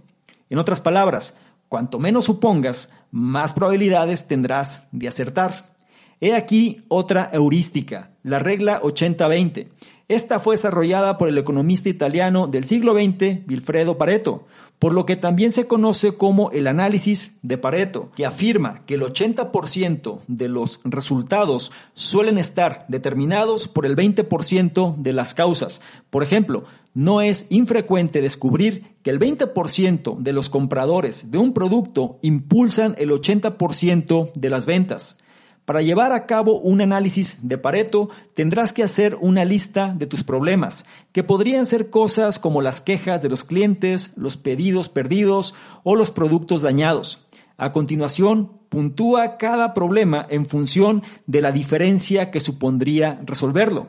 En 0.48 0.58
otras 0.58 0.80
palabras, 0.80 1.36
cuanto 1.68 1.98
menos 1.98 2.26
supongas, 2.26 2.88
más 3.10 3.52
probabilidades 3.52 4.28
tendrás 4.28 4.84
de 4.92 5.08
acertar. 5.08 5.74
He 6.20 6.36
aquí 6.36 6.84
otra 6.86 7.28
heurística, 7.32 8.12
la 8.22 8.38
regla 8.38 8.80
80-20. 8.80 9.70
Esta 10.08 10.38
fue 10.38 10.54
desarrollada 10.54 11.18
por 11.18 11.28
el 11.28 11.36
economista 11.36 11.90
italiano 11.90 12.46
del 12.46 12.64
siglo 12.64 12.94
XX, 12.94 13.46
Wilfredo 13.46 13.98
Pareto, 13.98 14.46
por 14.78 14.94
lo 14.94 15.04
que 15.04 15.16
también 15.16 15.52
se 15.52 15.66
conoce 15.66 16.12
como 16.12 16.50
el 16.50 16.66
análisis 16.66 17.36
de 17.42 17.58
Pareto, 17.58 18.10
que 18.16 18.24
afirma 18.24 18.86
que 18.86 18.94
el 18.94 19.02
80% 19.02 20.20
de 20.26 20.48
los 20.48 20.80
resultados 20.84 21.72
suelen 21.92 22.38
estar 22.38 22.86
determinados 22.88 23.68
por 23.68 23.84
el 23.84 23.96
20% 23.96 24.96
de 24.96 25.12
las 25.12 25.34
causas. 25.34 25.82
Por 26.08 26.22
ejemplo, 26.22 26.64
no 26.94 27.20
es 27.20 27.46
infrecuente 27.50 28.22
descubrir 28.22 28.96
que 29.02 29.10
el 29.10 29.20
20% 29.20 30.16
de 30.20 30.32
los 30.32 30.48
compradores 30.48 31.30
de 31.30 31.36
un 31.36 31.52
producto 31.52 32.18
impulsan 32.22 32.94
el 32.96 33.10
80% 33.10 34.32
de 34.32 34.50
las 34.50 34.64
ventas. 34.64 35.18
Para 35.68 35.82
llevar 35.82 36.12
a 36.12 36.24
cabo 36.24 36.58
un 36.58 36.80
análisis 36.80 37.36
de 37.42 37.58
Pareto, 37.58 38.08
tendrás 38.32 38.72
que 38.72 38.82
hacer 38.82 39.18
una 39.20 39.44
lista 39.44 39.92
de 39.94 40.06
tus 40.06 40.24
problemas, 40.24 40.86
que 41.12 41.22
podrían 41.22 41.66
ser 41.66 41.90
cosas 41.90 42.38
como 42.38 42.62
las 42.62 42.80
quejas 42.80 43.20
de 43.20 43.28
los 43.28 43.44
clientes, 43.44 44.12
los 44.16 44.38
pedidos 44.38 44.88
perdidos 44.88 45.54
o 45.82 45.94
los 45.94 46.10
productos 46.10 46.62
dañados. 46.62 47.28
A 47.58 47.72
continuación, 47.72 48.50
puntúa 48.70 49.36
cada 49.36 49.74
problema 49.74 50.26
en 50.30 50.46
función 50.46 51.02
de 51.26 51.42
la 51.42 51.52
diferencia 51.52 52.30
que 52.30 52.40
supondría 52.40 53.20
resolverlo. 53.26 53.88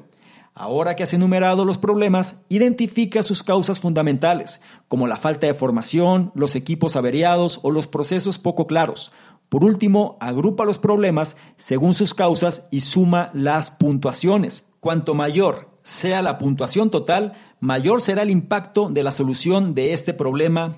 Ahora 0.61 0.97
que 0.97 1.03
has 1.03 1.13
enumerado 1.13 1.63
los 1.63 1.77
problemas, 1.77 2.41
identifica 2.49 3.23
sus 3.23 3.43
causas 3.43 3.79
fundamentales, 3.79 4.59
como 4.89 5.07
la 5.07 5.15
falta 5.15 5.47
de 5.47 5.53
formación, 5.53 6.33
los 6.35 6.57
equipos 6.57 6.97
averiados 6.97 7.61
o 7.63 7.71
los 7.71 7.87
procesos 7.87 8.37
poco 8.37 8.67
claros. 8.67 9.13
Por 9.49 9.63
último, 9.65 10.17
agrupa 10.19 10.63
los 10.63 10.77
problemas 10.77 11.35
según 11.57 11.95
sus 11.95 12.13
causas 12.13 12.67
y 12.71 12.81
suma 12.81 13.31
las 13.33 13.71
puntuaciones. 13.71 14.67
Cuanto 14.79 15.15
mayor 15.15 15.69
sea 15.81 16.21
la 16.21 16.37
puntuación 16.37 16.91
total, 16.91 17.33
mayor 17.59 18.01
será 18.01 18.21
el 18.21 18.29
impacto 18.29 18.89
de 18.89 19.03
la 19.03 19.11
solución 19.11 19.73
de 19.73 19.93
este 19.93 20.13
problema 20.13 20.77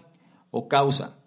o 0.52 0.70
causa. 0.70 1.18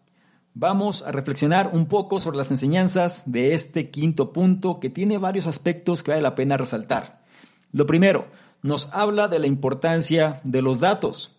Vamos 0.54 1.02
a 1.02 1.12
reflexionar 1.12 1.70
un 1.72 1.86
poco 1.86 2.18
sobre 2.18 2.38
las 2.38 2.50
enseñanzas 2.50 3.24
de 3.26 3.54
este 3.54 3.90
quinto 3.90 4.32
punto 4.32 4.80
que 4.80 4.88
tiene 4.88 5.18
varios 5.18 5.46
aspectos 5.46 6.02
que 6.02 6.12
vale 6.12 6.22
la 6.22 6.34
pena 6.34 6.56
resaltar. 6.56 7.24
Lo 7.72 7.86
primero, 7.86 8.28
nos 8.62 8.88
habla 8.92 9.28
de 9.28 9.40
la 9.40 9.48
importancia 9.48 10.40
de 10.44 10.62
los 10.62 10.80
datos. 10.80 11.36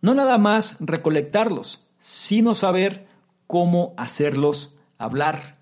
No 0.00 0.14
nada 0.14 0.38
más 0.38 0.76
recolectarlos, 0.80 1.86
sino 1.98 2.54
saber 2.54 3.06
cómo 3.46 3.94
hacerlos 3.96 4.76
hablar. 4.98 5.58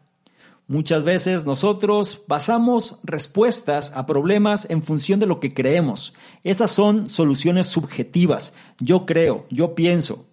Muchas 0.70 1.02
veces 1.02 1.46
nosotros 1.46 2.22
basamos 2.28 3.00
respuestas 3.02 3.92
a 3.96 4.06
problemas 4.06 4.68
en 4.70 4.84
función 4.84 5.18
de 5.18 5.26
lo 5.26 5.40
que 5.40 5.52
creemos. 5.52 6.14
Esas 6.44 6.70
son 6.70 7.10
soluciones 7.10 7.66
subjetivas. 7.66 8.54
Yo 8.78 9.04
creo, 9.04 9.46
yo 9.50 9.74
pienso. 9.74 10.26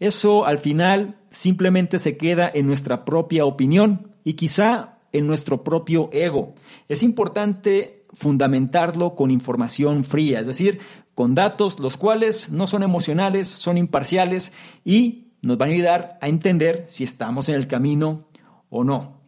Eso 0.00 0.46
al 0.46 0.58
final 0.58 1.18
simplemente 1.28 1.98
se 1.98 2.16
queda 2.16 2.50
en 2.52 2.66
nuestra 2.66 3.04
propia 3.04 3.44
opinión 3.44 4.12
y 4.24 4.34
quizá 4.34 5.00
en 5.12 5.26
nuestro 5.26 5.64
propio 5.64 6.08
ego. 6.12 6.54
Es 6.88 7.02
importante 7.02 8.06
fundamentarlo 8.14 9.14
con 9.14 9.30
información 9.30 10.04
fría, 10.04 10.40
es 10.40 10.46
decir, 10.46 10.80
con 11.14 11.34
datos 11.34 11.78
los 11.78 11.96
cuales 11.96 12.50
no 12.50 12.66
son 12.66 12.82
emocionales, 12.82 13.48
son 13.48 13.76
imparciales 13.76 14.52
y 14.84 15.27
nos 15.42 15.58
van 15.58 15.70
a 15.70 15.72
ayudar 15.72 16.18
a 16.20 16.28
entender 16.28 16.84
si 16.88 17.04
estamos 17.04 17.48
en 17.48 17.54
el 17.54 17.68
camino 17.68 18.26
o 18.70 18.84
no. 18.84 19.20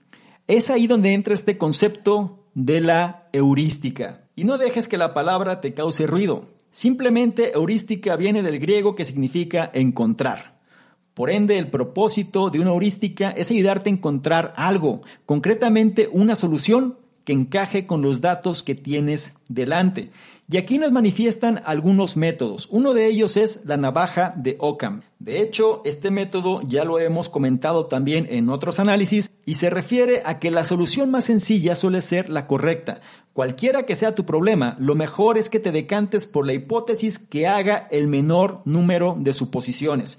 Es 0.46 0.70
ahí 0.70 0.86
donde 0.86 1.14
entra 1.14 1.34
este 1.34 1.58
concepto 1.58 2.44
de 2.54 2.80
la 2.80 3.28
heurística. 3.32 4.24
Y 4.34 4.44
no 4.44 4.58
dejes 4.58 4.88
que 4.88 4.98
la 4.98 5.14
palabra 5.14 5.60
te 5.60 5.74
cause 5.74 6.06
ruido. 6.06 6.48
Simplemente 6.70 7.52
heurística 7.54 8.16
viene 8.16 8.42
del 8.42 8.58
griego 8.58 8.94
que 8.94 9.04
significa 9.04 9.70
encontrar. 9.72 10.60
Por 11.14 11.30
ende, 11.30 11.58
el 11.58 11.68
propósito 11.68 12.50
de 12.50 12.60
una 12.60 12.70
heurística 12.70 13.30
es 13.30 13.50
ayudarte 13.50 13.90
a 13.90 13.92
encontrar 13.92 14.54
algo, 14.56 15.02
concretamente 15.26 16.08
una 16.12 16.36
solución 16.36 16.96
que 17.24 17.32
encaje 17.32 17.86
con 17.86 18.02
los 18.02 18.20
datos 18.20 18.62
que 18.62 18.74
tienes 18.74 19.34
delante. 19.48 20.10
Y 20.52 20.56
aquí 20.56 20.78
nos 20.78 20.90
manifiestan 20.90 21.62
algunos 21.64 22.16
métodos. 22.16 22.66
Uno 22.72 22.92
de 22.92 23.06
ellos 23.06 23.36
es 23.36 23.60
la 23.64 23.76
navaja 23.76 24.34
de 24.36 24.56
Occam. 24.58 25.02
De 25.20 25.40
hecho, 25.40 25.80
este 25.84 26.10
método 26.10 26.60
ya 26.62 26.84
lo 26.84 26.98
hemos 26.98 27.28
comentado 27.28 27.86
también 27.86 28.26
en 28.28 28.48
otros 28.48 28.80
análisis 28.80 29.30
y 29.46 29.54
se 29.54 29.70
refiere 29.70 30.22
a 30.24 30.40
que 30.40 30.50
la 30.50 30.64
solución 30.64 31.10
más 31.10 31.26
sencilla 31.26 31.76
suele 31.76 32.00
ser 32.00 32.28
la 32.30 32.48
correcta. 32.48 33.00
Cualquiera 33.32 33.84
que 33.84 33.94
sea 33.94 34.16
tu 34.16 34.26
problema, 34.26 34.76
lo 34.80 34.96
mejor 34.96 35.38
es 35.38 35.48
que 35.48 35.60
te 35.60 35.70
decantes 35.70 36.26
por 36.26 36.44
la 36.44 36.52
hipótesis 36.52 37.20
que 37.20 37.46
haga 37.46 37.86
el 37.92 38.08
menor 38.08 38.60
número 38.64 39.14
de 39.16 39.32
suposiciones. 39.32 40.18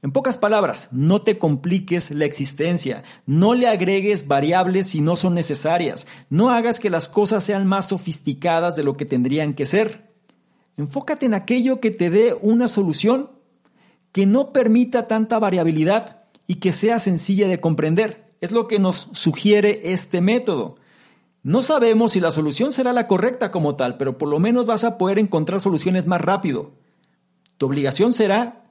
En 0.00 0.12
pocas 0.12 0.38
palabras, 0.38 0.88
no 0.92 1.20
te 1.22 1.38
compliques 1.38 2.12
la 2.12 2.24
existencia, 2.24 3.02
no 3.26 3.54
le 3.54 3.66
agregues 3.66 4.28
variables 4.28 4.86
si 4.88 5.00
no 5.00 5.16
son 5.16 5.34
necesarias, 5.34 6.06
no 6.30 6.50
hagas 6.50 6.78
que 6.78 6.88
las 6.88 7.08
cosas 7.08 7.42
sean 7.42 7.66
más 7.66 7.88
sofisticadas 7.88 8.76
de 8.76 8.84
lo 8.84 8.96
que 8.96 9.06
tendrían 9.06 9.54
que 9.54 9.66
ser. 9.66 10.12
Enfócate 10.76 11.26
en 11.26 11.34
aquello 11.34 11.80
que 11.80 11.90
te 11.90 12.10
dé 12.10 12.36
una 12.40 12.68
solución 12.68 13.32
que 14.12 14.24
no 14.24 14.52
permita 14.52 15.08
tanta 15.08 15.40
variabilidad 15.40 16.22
y 16.46 16.56
que 16.56 16.72
sea 16.72 17.00
sencilla 17.00 17.48
de 17.48 17.60
comprender. 17.60 18.32
Es 18.40 18.52
lo 18.52 18.68
que 18.68 18.78
nos 18.78 19.08
sugiere 19.12 19.80
este 19.92 20.20
método. 20.20 20.76
No 21.42 21.64
sabemos 21.64 22.12
si 22.12 22.20
la 22.20 22.30
solución 22.30 22.70
será 22.72 22.92
la 22.92 23.08
correcta 23.08 23.50
como 23.50 23.74
tal, 23.74 23.96
pero 23.96 24.16
por 24.16 24.28
lo 24.28 24.38
menos 24.38 24.64
vas 24.64 24.84
a 24.84 24.96
poder 24.96 25.18
encontrar 25.18 25.60
soluciones 25.60 26.06
más 26.06 26.20
rápido. 26.20 26.70
Tu 27.56 27.66
obligación 27.66 28.12
será 28.12 28.67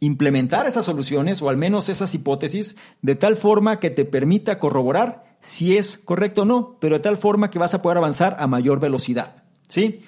implementar 0.00 0.66
esas 0.66 0.84
soluciones 0.84 1.40
o 1.42 1.48
al 1.48 1.56
menos 1.56 1.88
esas 1.88 2.14
hipótesis 2.14 2.76
de 3.02 3.14
tal 3.14 3.36
forma 3.36 3.80
que 3.80 3.90
te 3.90 4.04
permita 4.04 4.58
corroborar 4.58 5.38
si 5.40 5.76
es 5.76 5.98
correcto 5.98 6.42
o 6.42 6.44
no, 6.44 6.76
pero 6.80 6.96
de 6.96 7.02
tal 7.02 7.18
forma 7.18 7.50
que 7.50 7.58
vas 7.58 7.74
a 7.74 7.82
poder 7.82 7.98
avanzar 7.98 8.36
a 8.38 8.46
mayor 8.46 8.80
velocidad. 8.80 9.42
¿Sí? 9.68 10.00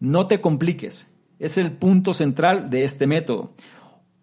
No 0.00 0.26
te 0.26 0.40
compliques. 0.40 1.06
Es 1.38 1.58
el 1.58 1.72
punto 1.72 2.14
central 2.14 2.70
de 2.70 2.84
este 2.84 3.06
método. 3.06 3.54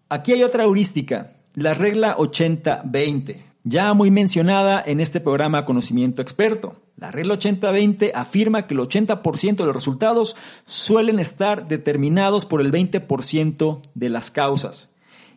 Aquí 0.08 0.32
hay 0.32 0.42
otra 0.42 0.64
heurística, 0.64 1.34
la 1.54 1.74
regla 1.74 2.16
80-20, 2.16 3.42
ya 3.64 3.92
muy 3.94 4.10
mencionada 4.10 4.82
en 4.84 5.00
este 5.00 5.20
programa 5.20 5.64
Conocimiento 5.64 6.22
Experto. 6.22 6.76
La 6.96 7.10
regla 7.10 7.34
80-20 7.34 8.12
afirma 8.14 8.66
que 8.66 8.74
el 8.74 8.80
80% 8.80 9.56
de 9.56 9.64
los 9.64 9.74
resultados 9.74 10.36
suelen 10.64 11.18
estar 11.18 11.66
determinados 11.66 12.46
por 12.46 12.60
el 12.60 12.70
20% 12.70 13.80
de 13.94 14.08
las 14.08 14.30
causas. 14.30 14.90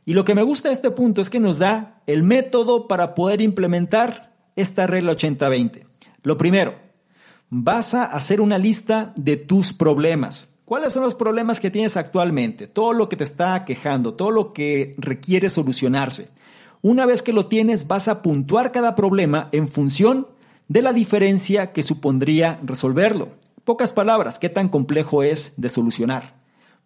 Y 0.10 0.16
lo 0.16 0.26
que 0.26 0.34
me 0.34 0.41
gusta 0.41 0.70
de 0.70 0.74
este 0.74 0.89
punto 0.89 1.22
es 1.22 1.30
que 1.30 1.39
nos 1.39 1.60
da 1.60 2.01
el 2.07 2.24
método 2.24 2.88
para 2.88 3.14
poder 3.14 3.41
implementar 3.41 4.34
esta 4.55 4.88
regla 4.88 5.12
80-20. 5.12 5.86
Lo 6.24 6.36
primero, 6.36 6.74
vas 7.51 7.93
a 7.93 8.05
hacer 8.05 8.41
una 8.41 8.57
lista 8.57 9.14
de 9.18 9.38
tus 9.38 9.72
problemas. 9.72 10.49
¿Cuáles 10.66 10.93
son 10.93 11.03
los 11.03 11.14
problemas 11.14 11.60
que 11.60 11.70
tienes 11.70 11.95
actualmente? 11.95 12.66
Todo 12.66 12.93
lo 12.93 13.07
que 13.07 13.18
te 13.18 13.24
está 13.24 13.64
quejando, 13.66 14.16
todo 14.16 14.32
lo 14.32 14.51
que 14.51 14.95
requiere 14.97 15.47
solucionarse. 15.47 16.32
Una 16.82 17.05
vez 17.05 17.22
que 17.22 17.32
lo 17.32 17.45
tienes, 17.45 17.88
vas 17.88 18.07
a 18.07 18.24
puntuar 18.24 18.72
cada 18.72 18.95
problema 18.95 19.49
en 19.51 19.68
función 19.68 20.26
de 20.68 20.82
la 20.82 20.91
diferencia 20.91 21.72
que 21.72 21.84
supondría 21.84 22.60
resolverlo. 22.64 23.28
Pocas 23.64 23.93
palabras, 23.93 24.39
qué 24.39 24.49
tan 24.49 24.70
complejo 24.70 25.22
es 25.22 25.53
de 25.57 25.70
solucionar. 25.70 26.34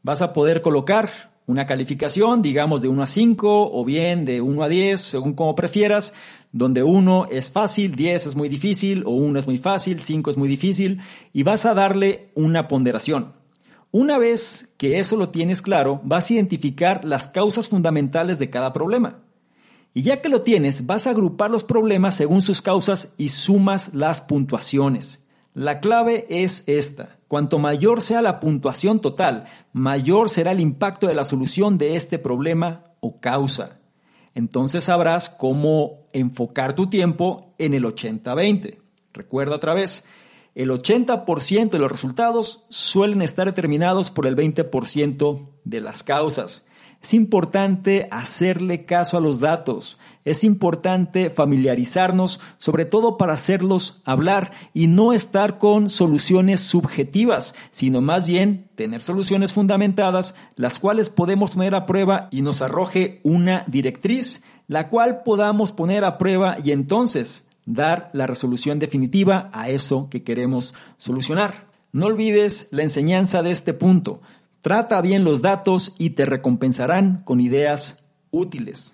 Vas 0.01 0.21
a 0.21 0.33
poder 0.33 0.61
colocar 0.61 1.31
una 1.45 1.65
calificación, 1.65 2.41
digamos 2.41 2.81
de 2.81 2.87
1 2.87 3.03
a 3.03 3.07
5 3.07 3.71
o 3.71 3.85
bien 3.85 4.25
de 4.25 4.41
1 4.41 4.63
a 4.63 4.69
10, 4.69 5.01
según 5.01 5.33
como 5.33 5.55
prefieras, 5.55 6.13
donde 6.51 6.83
1 6.83 7.27
es 7.31 7.51
fácil, 7.51 7.95
10 7.95 8.27
es 8.27 8.35
muy 8.35 8.49
difícil 8.49 9.03
o 9.05 9.11
1 9.11 9.39
es 9.39 9.45
muy 9.45 9.57
fácil, 9.57 10.01
5 10.01 10.31
es 10.31 10.37
muy 10.37 10.47
difícil 10.47 11.01
y 11.33 11.43
vas 11.43 11.65
a 11.65 11.73
darle 11.73 12.29
una 12.35 12.67
ponderación. 12.67 13.33
Una 13.91 14.17
vez 14.17 14.73
que 14.77 14.99
eso 14.99 15.17
lo 15.17 15.29
tienes 15.29 15.61
claro, 15.61 16.01
vas 16.03 16.29
a 16.29 16.33
identificar 16.33 17.05
las 17.05 17.27
causas 17.27 17.67
fundamentales 17.69 18.39
de 18.39 18.49
cada 18.49 18.73
problema. 18.73 19.19
Y 19.93 20.01
ya 20.01 20.21
que 20.21 20.29
lo 20.29 20.41
tienes, 20.41 20.87
vas 20.87 21.05
a 21.05 21.11
agrupar 21.11 21.51
los 21.51 21.63
problemas 21.63 22.15
según 22.15 22.41
sus 22.41 22.63
causas 22.63 23.13
y 23.17 23.29
sumas 23.29 23.93
las 23.93 24.21
puntuaciones. 24.21 25.27
La 25.53 25.79
clave 25.79 26.25
es 26.29 26.63
esta. 26.65 27.17
Cuanto 27.33 27.57
mayor 27.57 28.03
sea 28.03 28.21
la 28.21 28.39
puntuación 28.39 29.01
total, 29.01 29.45
mayor 29.71 30.29
será 30.29 30.51
el 30.51 30.59
impacto 30.59 31.07
de 31.07 31.15
la 31.15 31.23
solución 31.23 31.79
de 31.79 31.95
este 31.95 32.19
problema 32.19 32.83
o 32.99 33.19
causa. 33.19 33.79
Entonces 34.35 34.83
sabrás 34.83 35.31
cómo 35.31 36.05
enfocar 36.13 36.75
tu 36.75 36.91
tiempo 36.91 37.55
en 37.57 37.73
el 37.73 37.85
80-20. 37.85 38.77
Recuerda 39.13 39.55
otra 39.55 39.73
vez, 39.73 40.05
el 40.53 40.69
80% 40.69 41.71
de 41.71 41.79
los 41.79 41.91
resultados 41.91 42.67
suelen 42.69 43.23
estar 43.23 43.47
determinados 43.47 44.11
por 44.11 44.27
el 44.27 44.35
20% 44.35 45.49
de 45.63 45.81
las 45.81 46.03
causas. 46.03 46.67
Es 47.01 47.15
importante 47.15 48.07
hacerle 48.11 48.85
caso 48.85 49.17
a 49.17 49.21
los 49.21 49.39
datos. 49.39 49.97
Es 50.25 50.43
importante 50.43 51.29
familiarizarnos, 51.29 52.39
sobre 52.57 52.85
todo 52.85 53.17
para 53.17 53.33
hacerlos 53.33 54.01
hablar 54.05 54.51
y 54.73 54.87
no 54.87 55.11
estar 55.11 55.57
con 55.57 55.89
soluciones 55.89 56.61
subjetivas, 56.61 57.55
sino 57.71 57.99
más 57.99 58.25
bien 58.25 58.69
tener 58.75 59.01
soluciones 59.01 59.51
fundamentadas, 59.51 60.35
las 60.55 60.79
cuales 60.79 61.09
podemos 61.09 61.51
poner 61.51 61.75
a 61.75 61.85
prueba 61.85 62.29
y 62.31 62.41
nos 62.41 62.61
arroje 62.61 63.19
una 63.23 63.65
directriz, 63.67 64.43
la 64.67 64.89
cual 64.89 65.23
podamos 65.23 65.71
poner 65.71 66.05
a 66.05 66.17
prueba 66.17 66.57
y 66.63 66.71
entonces 66.71 67.45
dar 67.65 68.09
la 68.13 68.27
resolución 68.27 68.79
definitiva 68.79 69.49
a 69.53 69.69
eso 69.69 70.07
que 70.09 70.23
queremos 70.23 70.73
solucionar. 70.97 71.67
No 71.91 72.07
olvides 72.07 72.67
la 72.71 72.83
enseñanza 72.83 73.43
de 73.43 73.51
este 73.51 73.73
punto. 73.73 74.21
Trata 74.61 75.01
bien 75.01 75.23
los 75.23 75.41
datos 75.41 75.93
y 75.97 76.11
te 76.11 76.25
recompensarán 76.25 77.21
con 77.23 77.41
ideas 77.41 78.03
útiles. 78.31 78.92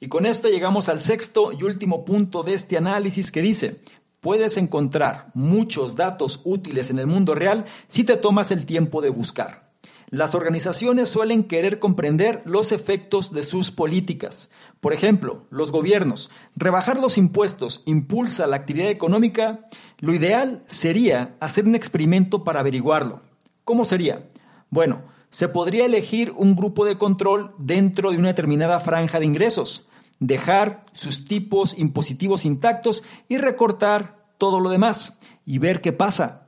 Y 0.00 0.08
con 0.08 0.24
esto 0.24 0.48
llegamos 0.48 0.88
al 0.88 1.02
sexto 1.02 1.52
y 1.52 1.62
último 1.62 2.06
punto 2.06 2.42
de 2.42 2.54
este 2.54 2.78
análisis 2.78 3.30
que 3.30 3.42
dice, 3.42 3.82
puedes 4.20 4.56
encontrar 4.56 5.30
muchos 5.34 5.94
datos 5.94 6.40
útiles 6.44 6.88
en 6.88 6.98
el 6.98 7.06
mundo 7.06 7.34
real 7.34 7.66
si 7.86 8.02
te 8.04 8.16
tomas 8.16 8.50
el 8.50 8.64
tiempo 8.64 9.02
de 9.02 9.10
buscar. 9.10 9.70
Las 10.08 10.34
organizaciones 10.34 11.10
suelen 11.10 11.44
querer 11.44 11.78
comprender 11.78 12.40
los 12.46 12.72
efectos 12.72 13.32
de 13.32 13.42
sus 13.42 13.70
políticas. 13.70 14.50
Por 14.80 14.94
ejemplo, 14.94 15.44
los 15.50 15.70
gobiernos. 15.70 16.30
Rebajar 16.56 16.98
los 16.98 17.18
impuestos 17.18 17.82
impulsa 17.84 18.46
la 18.46 18.56
actividad 18.56 18.88
económica. 18.88 19.66
Lo 19.98 20.14
ideal 20.14 20.64
sería 20.66 21.36
hacer 21.40 21.66
un 21.66 21.74
experimento 21.74 22.42
para 22.42 22.60
averiguarlo. 22.60 23.20
¿Cómo 23.64 23.84
sería? 23.84 24.30
Bueno, 24.70 25.02
se 25.28 25.46
podría 25.46 25.84
elegir 25.84 26.32
un 26.36 26.56
grupo 26.56 26.84
de 26.84 26.98
control 26.98 27.54
dentro 27.58 28.10
de 28.10 28.18
una 28.18 28.28
determinada 28.28 28.80
franja 28.80 29.20
de 29.20 29.26
ingresos, 29.26 29.86
dejar 30.20 30.84
sus 30.92 31.24
tipos 31.24 31.76
impositivos 31.76 32.44
intactos 32.44 33.02
y 33.28 33.38
recortar 33.38 34.24
todo 34.38 34.60
lo 34.60 34.70
demás 34.70 35.18
y 35.44 35.58
ver 35.58 35.80
qué 35.80 35.92
pasa. 35.92 36.46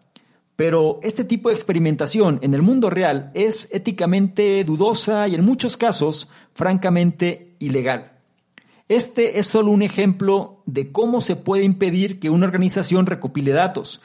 Pero 0.55 1.01
este 1.03 1.25
tipo 1.25 1.49
de 1.49 1.55
experimentación 1.55 2.39
en 2.43 2.55
el 2.55 2.63
mundo 2.63 2.91
real 2.91 3.33
es 3.35 3.69
éticamente 3.73 4.63
dudosa 4.63 5.27
y 5.27 5.35
en 5.35 5.45
muchos 5.45 5.77
casos 5.77 6.29
francamente 6.53 7.57
ilegal. 7.59 8.13
Este 8.89 9.39
es 9.39 9.47
solo 9.47 9.71
un 9.71 9.83
ejemplo 9.83 10.63
de 10.67 10.93
cómo 10.93 11.21
se 11.21 11.35
puede 11.35 11.65
impedir 11.65 12.21
que 12.21 12.31
una 12.31 12.47
organización 12.47 13.07
recopile 13.07 13.53
datos, 13.53 14.03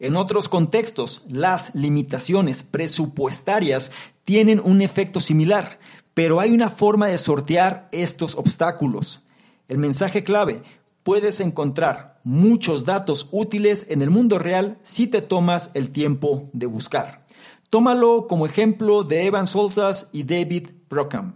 en 0.00 0.16
otros 0.16 0.48
contextos, 0.48 1.22
las 1.28 1.74
limitaciones 1.74 2.64
presupuestarias 2.64 3.92
tienen 4.24 4.60
un 4.62 4.82
efecto 4.82 5.20
similar, 5.20 5.78
pero 6.14 6.40
hay 6.40 6.52
una 6.52 6.70
forma 6.70 7.08
de 7.08 7.18
sortear 7.18 7.88
estos 7.92 8.36
obstáculos. 8.36 9.22
El 9.68 9.78
mensaje 9.78 10.24
clave, 10.24 10.62
puedes 11.02 11.40
encontrar 11.40 12.20
muchos 12.24 12.84
datos 12.84 13.28
útiles 13.30 13.86
en 13.90 14.00
el 14.02 14.10
mundo 14.10 14.38
real 14.38 14.78
si 14.82 15.06
te 15.06 15.20
tomas 15.20 15.70
el 15.74 15.90
tiempo 15.90 16.48
de 16.52 16.66
buscar. 16.66 17.24
Tómalo 17.70 18.26
como 18.28 18.46
ejemplo 18.46 19.04
de 19.04 19.26
Evan 19.26 19.46
Soltas 19.46 20.08
y 20.12 20.22
David 20.22 20.70
Brockham, 20.88 21.34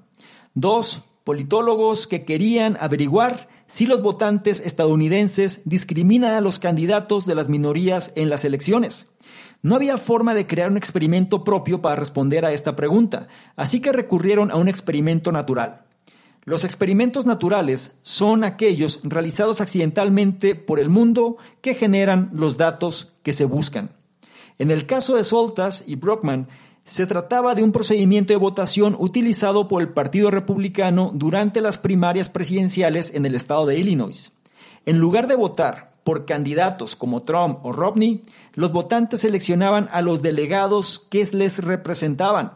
dos 0.54 1.02
politólogos 1.24 2.06
que 2.06 2.24
querían 2.24 2.78
averiguar 2.80 3.48
si 3.66 3.86
los 3.86 4.00
votantes 4.00 4.60
estadounidenses 4.60 5.60
discriminan 5.66 6.34
a 6.34 6.40
los 6.40 6.58
candidatos 6.58 7.26
de 7.26 7.34
las 7.34 7.50
minorías 7.50 8.12
en 8.16 8.30
las 8.30 8.44
elecciones. 8.44 9.10
No 9.62 9.74
había 9.74 9.98
forma 9.98 10.34
de 10.34 10.46
crear 10.46 10.70
un 10.70 10.76
experimento 10.76 11.42
propio 11.42 11.82
para 11.82 11.96
responder 11.96 12.44
a 12.44 12.52
esta 12.52 12.76
pregunta, 12.76 13.28
así 13.56 13.80
que 13.80 13.92
recurrieron 13.92 14.50
a 14.50 14.56
un 14.56 14.68
experimento 14.68 15.32
natural. 15.32 15.82
Los 16.44 16.64
experimentos 16.64 17.26
naturales 17.26 17.98
son 18.02 18.44
aquellos 18.44 19.00
realizados 19.02 19.60
accidentalmente 19.60 20.54
por 20.54 20.78
el 20.80 20.88
mundo 20.88 21.36
que 21.60 21.74
generan 21.74 22.30
los 22.32 22.56
datos 22.56 23.12
que 23.22 23.32
se 23.32 23.44
buscan. 23.44 23.90
En 24.58 24.70
el 24.70 24.86
caso 24.86 25.16
de 25.16 25.24
Soltas 25.24 25.84
y 25.86 25.96
Brockman, 25.96 26.48
se 26.84 27.06
trataba 27.06 27.54
de 27.54 27.62
un 27.62 27.70
procedimiento 27.70 28.32
de 28.32 28.38
votación 28.38 28.96
utilizado 28.98 29.68
por 29.68 29.82
el 29.82 29.90
Partido 29.90 30.30
Republicano 30.30 31.10
durante 31.14 31.60
las 31.60 31.78
primarias 31.78 32.30
presidenciales 32.30 33.12
en 33.12 33.26
el 33.26 33.34
estado 33.34 33.66
de 33.66 33.78
Illinois. 33.78 34.32
En 34.86 34.98
lugar 34.98 35.26
de 35.26 35.36
votar 35.36 35.97
por 36.08 36.24
candidatos 36.24 36.96
como 36.96 37.24
Trump 37.24 37.58
o 37.64 37.70
Romney, 37.70 38.22
los 38.54 38.72
votantes 38.72 39.20
seleccionaban 39.20 39.90
a 39.92 40.00
los 40.00 40.22
delegados 40.22 41.06
que 41.10 41.22
les 41.32 41.62
representaban. 41.62 42.52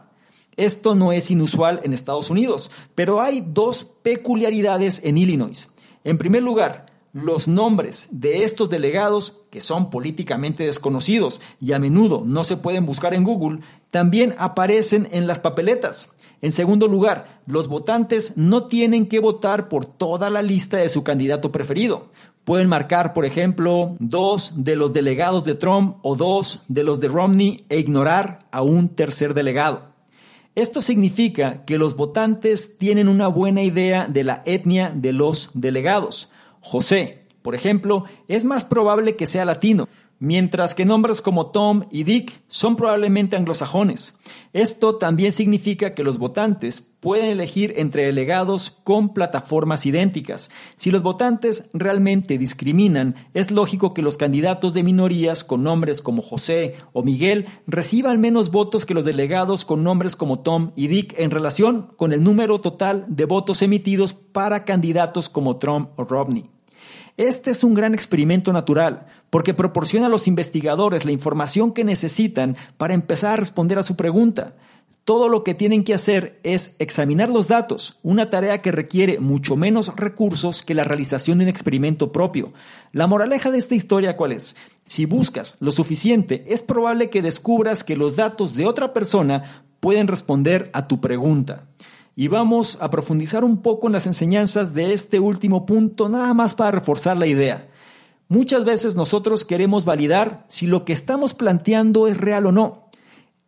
Esto 0.55 0.95
no 0.95 1.11
es 1.11 1.29
inusual 1.29 1.79
en 1.83 1.93
Estados 1.93 2.31
Unidos, 2.31 2.71
pero 2.95 3.21
hay 3.21 3.45
dos 3.45 3.83
peculiaridades 4.01 5.01
en 5.03 5.19
Illinois. 5.19 5.69
En 6.03 6.17
primer 6.17 6.41
lugar, 6.41 6.87
los 7.13 7.47
nombres 7.47 8.07
de 8.09 8.43
estos 8.43 8.71
delegados, 8.71 9.43
que 9.51 9.61
son 9.61 9.91
políticamente 9.91 10.63
desconocidos 10.63 11.39
y 11.61 11.73
a 11.73 11.79
menudo 11.79 12.23
no 12.25 12.43
se 12.43 12.57
pueden 12.57 12.87
buscar 12.87 13.13
en 13.13 13.23
Google, 13.23 13.59
también 13.91 14.33
aparecen 14.39 15.07
en 15.11 15.27
las 15.27 15.37
papeletas. 15.37 16.09
En 16.41 16.51
segundo 16.51 16.89
lugar, 16.89 17.41
los 17.45 17.69
votantes 17.69 18.35
no 18.35 18.67
tienen 18.67 19.05
que 19.05 19.19
votar 19.19 19.69
por 19.69 19.85
toda 19.85 20.29
la 20.29 20.41
lista 20.41 20.75
de 20.75 20.89
su 20.89 21.01
candidato 21.01 21.53
preferido. 21.53 22.09
Pueden 22.45 22.67
marcar, 22.67 23.13
por 23.13 23.25
ejemplo, 23.25 23.95
dos 23.99 24.63
de 24.63 24.75
los 24.75 24.91
delegados 24.91 25.45
de 25.45 25.55
Trump 25.55 25.97
o 26.01 26.15
dos 26.15 26.61
de 26.67 26.83
los 26.83 26.99
de 26.99 27.07
Romney 27.07 27.65
e 27.69 27.79
ignorar 27.79 28.47
a 28.51 28.61
un 28.61 28.89
tercer 28.89 29.33
delegado. 29.33 29.93
Esto 30.55 30.81
significa 30.81 31.63
que 31.65 31.77
los 31.77 31.95
votantes 31.95 32.77
tienen 32.77 33.07
una 33.07 33.27
buena 33.27 33.63
idea 33.63 34.07
de 34.07 34.23
la 34.23 34.43
etnia 34.45 34.91
de 34.93 35.13
los 35.13 35.49
delegados. 35.53 36.29
José, 36.59 37.25
por 37.41 37.55
ejemplo, 37.55 38.05
es 38.27 38.45
más 38.45 38.63
probable 38.63 39.15
que 39.15 39.25
sea 39.25 39.45
latino, 39.45 39.87
mientras 40.19 40.75
que 40.75 40.85
nombres 40.85 41.21
como 41.21 41.47
Tom 41.47 41.85
y 41.91 42.03
Dick 42.03 42.41
son 42.47 42.75
probablemente 42.75 43.35
anglosajones. 43.35 44.13
Esto 44.53 44.97
también 44.97 45.31
significa 45.31 45.95
que 45.95 46.03
los 46.03 46.17
votantes 46.17 46.92
pueden 47.03 47.25
elegir 47.25 47.73
entre 47.75 48.05
delegados 48.05 48.71
con 48.85 49.13
plataformas 49.13 49.85
idénticas. 49.85 50.49
Si 50.77 50.89
los 50.89 51.03
votantes 51.03 51.65
realmente 51.73 52.37
discriminan, 52.37 53.27
es 53.33 53.51
lógico 53.51 53.93
que 53.93 54.01
los 54.01 54.15
candidatos 54.15 54.73
de 54.73 54.83
minorías 54.83 55.43
con 55.43 55.63
nombres 55.63 56.01
como 56.01 56.21
José 56.21 56.75
o 56.93 57.03
Miguel 57.03 57.47
reciban 57.67 58.21
menos 58.21 58.51
votos 58.51 58.85
que 58.85 58.93
los 58.93 59.03
delegados 59.03 59.65
con 59.65 59.83
nombres 59.83 60.15
como 60.15 60.39
Tom 60.39 60.71
y 60.77 60.87
Dick 60.87 61.13
en 61.19 61.31
relación 61.31 61.93
con 61.97 62.13
el 62.13 62.23
número 62.23 62.61
total 62.61 63.03
de 63.09 63.25
votos 63.25 63.61
emitidos 63.61 64.13
para 64.13 64.63
candidatos 64.63 65.27
como 65.27 65.57
Trump 65.57 65.89
o 65.97 66.05
Romney. 66.05 66.49
Este 67.17 67.51
es 67.51 67.65
un 67.65 67.73
gran 67.73 67.93
experimento 67.93 68.53
natural 68.53 69.07
porque 69.29 69.53
proporciona 69.53 70.07
a 70.07 70.09
los 70.09 70.27
investigadores 70.27 71.03
la 71.03 71.11
información 71.11 71.73
que 71.73 71.83
necesitan 71.83 72.55
para 72.77 72.93
empezar 72.93 73.33
a 73.33 73.35
responder 73.35 73.77
a 73.77 73.83
su 73.83 73.97
pregunta. 73.97 74.55
Todo 75.05 75.27
lo 75.27 75.43
que 75.43 75.53
tienen 75.53 75.83
que 75.83 75.93
hacer 75.93 76.39
es 76.43 76.75
examinar 76.79 77.27
los 77.27 77.49
datos, 77.49 77.99
una 78.03 78.29
tarea 78.29 78.61
que 78.61 78.71
requiere 78.71 79.19
mucho 79.19 79.57
menos 79.57 79.93
recursos 79.97 80.63
que 80.63 80.73
la 80.73 80.85
realización 80.85 81.39
de 81.39 81.43
un 81.43 81.49
experimento 81.49 82.13
propio. 82.13 82.53
La 82.93 83.05
moraleja 83.05 83.51
de 83.51 83.57
esta 83.57 83.75
historia 83.75 84.15
cuál 84.15 84.31
es? 84.31 84.55
Si 84.85 85.05
buscas 85.05 85.57
lo 85.59 85.73
suficiente, 85.73 86.45
es 86.47 86.61
probable 86.61 87.09
que 87.09 87.21
descubras 87.21 87.83
que 87.83 87.97
los 87.97 88.15
datos 88.15 88.55
de 88.55 88.65
otra 88.65 88.93
persona 88.93 89.65
pueden 89.81 90.07
responder 90.07 90.69
a 90.71 90.87
tu 90.87 91.01
pregunta. 91.01 91.67
Y 92.15 92.29
vamos 92.29 92.77
a 92.79 92.89
profundizar 92.89 93.43
un 93.43 93.61
poco 93.61 93.87
en 93.87 93.93
las 93.93 94.07
enseñanzas 94.07 94.73
de 94.73 94.93
este 94.93 95.19
último 95.19 95.65
punto, 95.65 96.07
nada 96.07 96.33
más 96.33 96.55
para 96.55 96.71
reforzar 96.71 97.17
la 97.17 97.27
idea. 97.27 97.67
Muchas 98.29 98.63
veces 98.63 98.95
nosotros 98.95 99.43
queremos 99.43 99.83
validar 99.83 100.45
si 100.47 100.65
lo 100.65 100.85
que 100.85 100.93
estamos 100.93 101.33
planteando 101.33 102.07
es 102.07 102.15
real 102.15 102.45
o 102.45 102.53
no. 102.53 102.82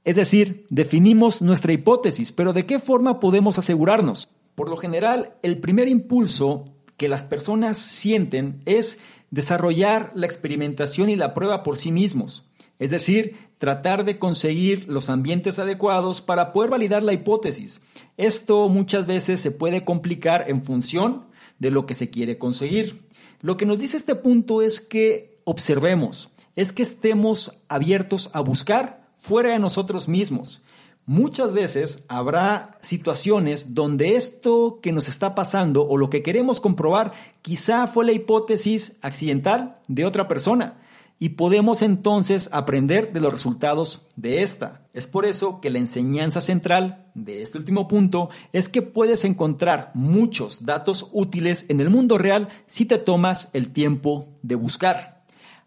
Es 0.06 0.16
decir, 0.16 0.68
definimos 0.70 1.42
nuestra 1.42 1.74
hipótesis, 1.74 2.32
pero 2.32 2.54
¿de 2.54 2.68
qué 2.68 2.78
forma 2.78 3.20
podemos 3.20 3.58
asegurarnos? 3.58 4.30
Por 4.54 4.70
lo 4.70 4.78
general, 4.78 5.34
el 5.42 5.58
primer 5.58 5.88
impulso 5.88 6.64
que 6.96 7.10
las 7.10 7.24
personas 7.24 7.80
sienten 7.80 8.62
es 8.66 9.00
desarrollar 9.32 10.12
la 10.14 10.28
experimentación 10.28 11.10
y 11.10 11.16
la 11.16 11.34
prueba 11.34 11.64
por 11.64 11.78
sí 11.78 11.92
mismos. 11.92 12.48
Es 12.78 12.92
decir, 12.92 13.36
tratar 13.58 14.06
de 14.06 14.20
conseguir 14.20 14.86
los 14.88 15.10
ambientes 15.10 15.58
adecuados 15.58 16.22
para 16.22 16.54
poder 16.54 16.70
validar 16.70 17.02
la 17.02 17.14
hipótesis. 17.14 17.82
Esto 18.16 18.70
muchas 18.70 19.08
veces 19.08 19.40
se 19.40 19.50
puede 19.50 19.86
complicar 19.86 20.46
en 20.48 20.64
función 20.64 21.26
de 21.58 21.72
lo 21.72 21.88
que 21.88 21.96
se 21.96 22.12
quiere 22.12 22.38
conseguir. 22.38 23.08
Lo 23.42 23.58
que 23.58 23.66
nos 23.66 23.80
dice 23.80 23.98
este 23.98 24.14
punto 24.14 24.62
es 24.62 24.82
que 24.82 25.40
observemos, 25.46 26.30
es 26.56 26.74
que 26.74 26.84
estemos 26.84 27.58
abiertos 27.70 28.30
a 28.34 28.42
buscar 28.42 29.05
fuera 29.26 29.54
de 29.54 29.60
nosotros 29.60 30.08
mismos. 30.08 30.62
Muchas 31.08 31.52
veces 31.52 32.04
habrá 32.08 32.78
situaciones 32.82 33.74
donde 33.74 34.16
esto 34.16 34.80
que 34.82 34.92
nos 34.92 35.08
está 35.08 35.34
pasando 35.36 35.88
o 35.88 35.98
lo 35.98 36.10
que 36.10 36.24
queremos 36.24 36.62
comprobar 36.62 37.14
quizá 37.42 37.88
fue 37.88 38.06
la 38.06 38.12
hipótesis 38.12 38.98
accidental 39.02 39.78
de 39.88 40.06
otra 40.06 40.28
persona 40.28 40.80
y 41.18 41.30
podemos 41.30 41.82
entonces 41.82 42.50
aprender 42.52 43.14
de 43.14 43.22
los 43.22 43.32
resultados 43.32 44.08
de 44.16 44.44
esta. 44.44 44.82
Es 44.94 45.08
por 45.08 45.26
eso 45.26 45.60
que 45.62 45.70
la 45.70 45.80
enseñanza 45.80 46.42
central 46.42 47.06
de 47.16 47.42
este 47.42 47.58
último 47.58 47.88
punto 47.88 48.30
es 48.52 48.70
que 48.70 48.82
puedes 48.82 49.26
encontrar 49.26 49.92
muchos 49.94 50.66
datos 50.66 51.10
útiles 51.14 51.66
en 51.70 51.80
el 51.80 51.90
mundo 51.90 52.18
real 52.18 52.50
si 52.68 52.86
te 52.86 53.00
tomas 53.00 53.50
el 53.54 53.70
tiempo 53.70 54.28
de 54.44 54.56
buscar. 54.56 55.15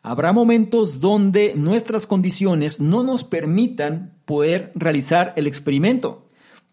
Habrá 0.03 0.33
momentos 0.33 1.01
donde 1.01 1.55
nuestras 1.57 2.07
condiciones 2.07 2.81
no 2.81 3.03
nos 3.03 3.25
permitan 3.25 4.15
poder 4.25 4.73
realizar 4.75 5.33
el 5.37 5.47
experimento. 5.47 6.29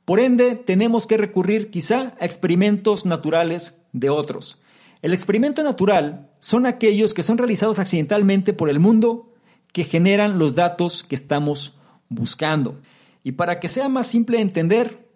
Por 0.05 0.19
ende, 0.19 0.55
tenemos 0.55 1.07
que 1.07 1.17
recurrir 1.17 1.71
quizá 1.71 2.13
a 2.19 2.25
experimentos 2.25 3.05
naturales 3.05 3.81
de 3.91 4.09
otros. 4.11 4.61
El 5.01 5.13
experimento 5.13 5.63
natural 5.63 6.29
son 6.39 6.65
aquellos 6.65 7.13
que 7.13 7.23
son 7.23 7.37
realizados 7.37 7.79
accidentalmente 7.79 8.53
por 8.53 8.69
el 8.69 8.79
mundo 8.79 9.27
que 9.73 9.83
generan 9.83 10.37
los 10.37 10.55
datos 10.55 11.03
que 11.03 11.15
estamos 11.15 11.77
buscando. 12.09 12.79
Y 13.23 13.33
para 13.33 13.59
que 13.59 13.67
sea 13.67 13.89
más 13.89 14.07
simple 14.07 14.37
de 14.37 14.43
entender, 14.43 15.07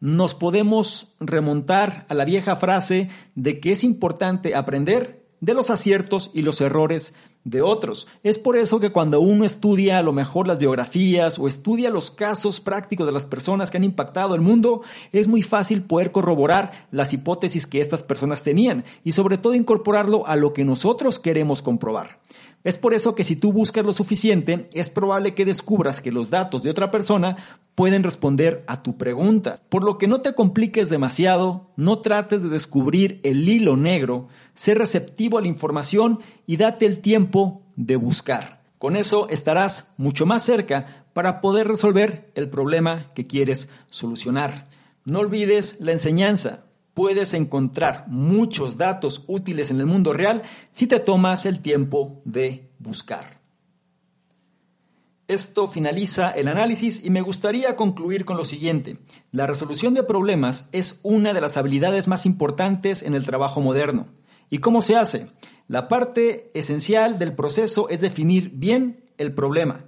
nos 0.00 0.34
podemos 0.34 1.14
remontar 1.20 2.06
a 2.08 2.14
la 2.14 2.24
vieja 2.24 2.56
frase 2.56 3.10
de 3.34 3.60
que 3.60 3.72
es 3.72 3.84
importante 3.84 4.54
aprender 4.54 5.22
de 5.40 5.54
los 5.54 5.70
aciertos 5.70 6.30
y 6.34 6.42
los 6.42 6.60
errores 6.60 7.14
de 7.44 7.62
otros. 7.62 8.06
Es 8.22 8.38
por 8.38 8.56
eso 8.56 8.80
que 8.80 8.92
cuando 8.92 9.20
uno 9.20 9.44
estudia 9.44 9.98
a 9.98 10.02
lo 10.02 10.12
mejor 10.12 10.46
las 10.46 10.58
biografías 10.58 11.38
o 11.38 11.48
estudia 11.48 11.90
los 11.90 12.10
casos 12.10 12.60
prácticos 12.60 13.06
de 13.06 13.12
las 13.12 13.26
personas 13.26 13.70
que 13.70 13.78
han 13.78 13.84
impactado 13.84 14.34
el 14.34 14.40
mundo, 14.40 14.82
es 15.12 15.26
muy 15.26 15.42
fácil 15.42 15.82
poder 15.82 16.12
corroborar 16.12 16.86
las 16.90 17.12
hipótesis 17.12 17.66
que 17.66 17.80
estas 17.80 18.02
personas 18.02 18.42
tenían 18.42 18.84
y 19.04 19.12
sobre 19.12 19.38
todo 19.38 19.54
incorporarlo 19.54 20.26
a 20.26 20.36
lo 20.36 20.52
que 20.52 20.64
nosotros 20.64 21.18
queremos 21.18 21.62
comprobar. 21.62 22.18
Es 22.62 22.76
por 22.76 22.92
eso 22.92 23.14
que 23.14 23.24
si 23.24 23.36
tú 23.36 23.52
buscas 23.52 23.86
lo 23.86 23.94
suficiente, 23.94 24.68
es 24.74 24.90
probable 24.90 25.34
que 25.34 25.46
descubras 25.46 26.02
que 26.02 26.12
los 26.12 26.28
datos 26.28 26.62
de 26.62 26.68
otra 26.68 26.90
persona 26.90 27.36
pueden 27.74 28.02
responder 28.02 28.64
a 28.66 28.82
tu 28.82 28.98
pregunta. 28.98 29.62
Por 29.70 29.82
lo 29.82 29.96
que 29.96 30.06
no 30.06 30.20
te 30.20 30.34
compliques 30.34 30.90
demasiado, 30.90 31.70
no 31.76 32.00
trates 32.00 32.42
de 32.42 32.50
descubrir 32.50 33.20
el 33.22 33.48
hilo 33.48 33.78
negro, 33.78 34.28
sé 34.52 34.74
receptivo 34.74 35.38
a 35.38 35.40
la 35.40 35.48
información 35.48 36.20
y 36.46 36.58
date 36.58 36.84
el 36.84 36.98
tiempo 36.98 37.62
de 37.76 37.96
buscar. 37.96 38.60
Con 38.76 38.96
eso 38.96 39.28
estarás 39.30 39.92
mucho 39.96 40.26
más 40.26 40.42
cerca 40.42 41.06
para 41.14 41.40
poder 41.40 41.66
resolver 41.66 42.30
el 42.34 42.50
problema 42.50 43.12
que 43.14 43.26
quieres 43.26 43.70
solucionar. 43.88 44.68
No 45.06 45.20
olvides 45.20 45.76
la 45.80 45.92
enseñanza 45.92 46.64
puedes 47.00 47.32
encontrar 47.32 48.04
muchos 48.08 48.76
datos 48.76 49.24
útiles 49.26 49.70
en 49.70 49.80
el 49.80 49.86
mundo 49.86 50.12
real 50.12 50.42
si 50.70 50.86
te 50.86 51.00
tomas 51.00 51.46
el 51.46 51.62
tiempo 51.62 52.20
de 52.26 52.68
buscar. 52.78 53.40
Esto 55.26 55.66
finaliza 55.66 56.28
el 56.28 56.46
análisis 56.46 57.02
y 57.02 57.08
me 57.08 57.22
gustaría 57.22 57.74
concluir 57.74 58.26
con 58.26 58.36
lo 58.36 58.44
siguiente. 58.44 58.98
La 59.32 59.46
resolución 59.46 59.94
de 59.94 60.02
problemas 60.02 60.68
es 60.72 61.00
una 61.02 61.32
de 61.32 61.40
las 61.40 61.56
habilidades 61.56 62.06
más 62.06 62.26
importantes 62.26 63.02
en 63.02 63.14
el 63.14 63.24
trabajo 63.24 63.62
moderno. 63.62 64.08
¿Y 64.50 64.58
cómo 64.58 64.82
se 64.82 64.96
hace? 64.96 65.28
La 65.68 65.88
parte 65.88 66.50
esencial 66.52 67.18
del 67.18 67.32
proceso 67.32 67.88
es 67.88 68.02
definir 68.02 68.50
bien 68.50 69.06
el 69.16 69.32
problema. 69.32 69.86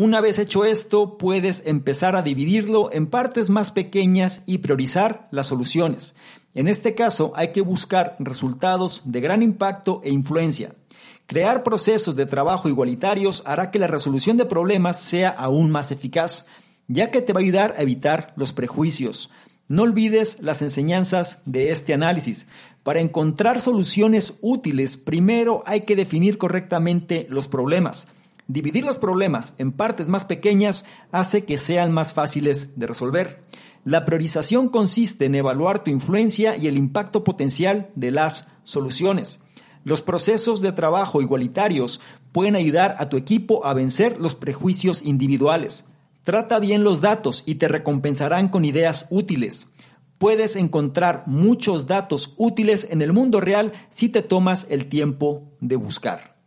Una 0.00 0.22
vez 0.22 0.38
hecho 0.38 0.64
esto, 0.64 1.18
puedes 1.18 1.66
empezar 1.66 2.16
a 2.16 2.22
dividirlo 2.22 2.90
en 2.90 3.06
partes 3.06 3.50
más 3.50 3.70
pequeñas 3.70 4.42
y 4.46 4.56
priorizar 4.56 5.28
las 5.30 5.48
soluciones. 5.48 6.14
En 6.54 6.68
este 6.68 6.94
caso 6.94 7.34
hay 7.36 7.48
que 7.48 7.60
buscar 7.60 8.16
resultados 8.18 9.02
de 9.04 9.20
gran 9.20 9.42
impacto 9.42 10.00
e 10.02 10.08
influencia. 10.08 10.74
Crear 11.26 11.62
procesos 11.62 12.16
de 12.16 12.24
trabajo 12.24 12.70
igualitarios 12.70 13.42
hará 13.44 13.70
que 13.70 13.78
la 13.78 13.88
resolución 13.88 14.38
de 14.38 14.46
problemas 14.46 14.98
sea 14.98 15.28
aún 15.28 15.70
más 15.70 15.92
eficaz, 15.92 16.46
ya 16.88 17.10
que 17.10 17.20
te 17.20 17.34
va 17.34 17.40
a 17.40 17.42
ayudar 17.42 17.74
a 17.76 17.82
evitar 17.82 18.32
los 18.36 18.54
prejuicios. 18.54 19.28
No 19.68 19.82
olvides 19.82 20.38
las 20.40 20.62
enseñanzas 20.62 21.42
de 21.44 21.72
este 21.72 21.92
análisis. 21.92 22.46
Para 22.84 23.00
encontrar 23.00 23.60
soluciones 23.60 24.38
útiles, 24.40 24.96
primero 24.96 25.62
hay 25.66 25.82
que 25.82 25.94
definir 25.94 26.38
correctamente 26.38 27.26
los 27.28 27.48
problemas. 27.48 28.06
Dividir 28.52 28.82
los 28.82 28.98
problemas 28.98 29.54
en 29.58 29.70
partes 29.70 30.08
más 30.08 30.24
pequeñas 30.24 30.84
hace 31.12 31.44
que 31.44 31.56
sean 31.56 31.92
más 31.92 32.14
fáciles 32.14 32.76
de 32.76 32.88
resolver. 32.88 33.44
La 33.84 34.04
priorización 34.04 34.70
consiste 34.70 35.26
en 35.26 35.36
evaluar 35.36 35.84
tu 35.84 35.92
influencia 35.92 36.56
y 36.56 36.66
el 36.66 36.76
impacto 36.76 37.22
potencial 37.22 37.92
de 37.94 38.10
las 38.10 38.48
soluciones. 38.64 39.44
Los 39.84 40.02
procesos 40.02 40.60
de 40.60 40.72
trabajo 40.72 41.22
igualitarios 41.22 42.00
pueden 42.32 42.56
ayudar 42.56 42.96
a 42.98 43.08
tu 43.08 43.16
equipo 43.16 43.64
a 43.64 43.72
vencer 43.72 44.20
los 44.20 44.34
prejuicios 44.34 45.02
individuales. 45.04 45.84
Trata 46.24 46.58
bien 46.58 46.82
los 46.82 47.00
datos 47.00 47.44
y 47.46 47.54
te 47.54 47.68
recompensarán 47.68 48.48
con 48.48 48.64
ideas 48.64 49.06
útiles. 49.10 49.68
Puedes 50.18 50.56
encontrar 50.56 51.22
muchos 51.26 51.86
datos 51.86 52.34
útiles 52.36 52.88
en 52.90 53.00
el 53.00 53.12
mundo 53.12 53.40
real 53.40 53.70
si 53.90 54.08
te 54.08 54.22
tomas 54.22 54.66
el 54.70 54.88
tiempo 54.88 55.52
de 55.60 55.76
buscar. 55.76 56.39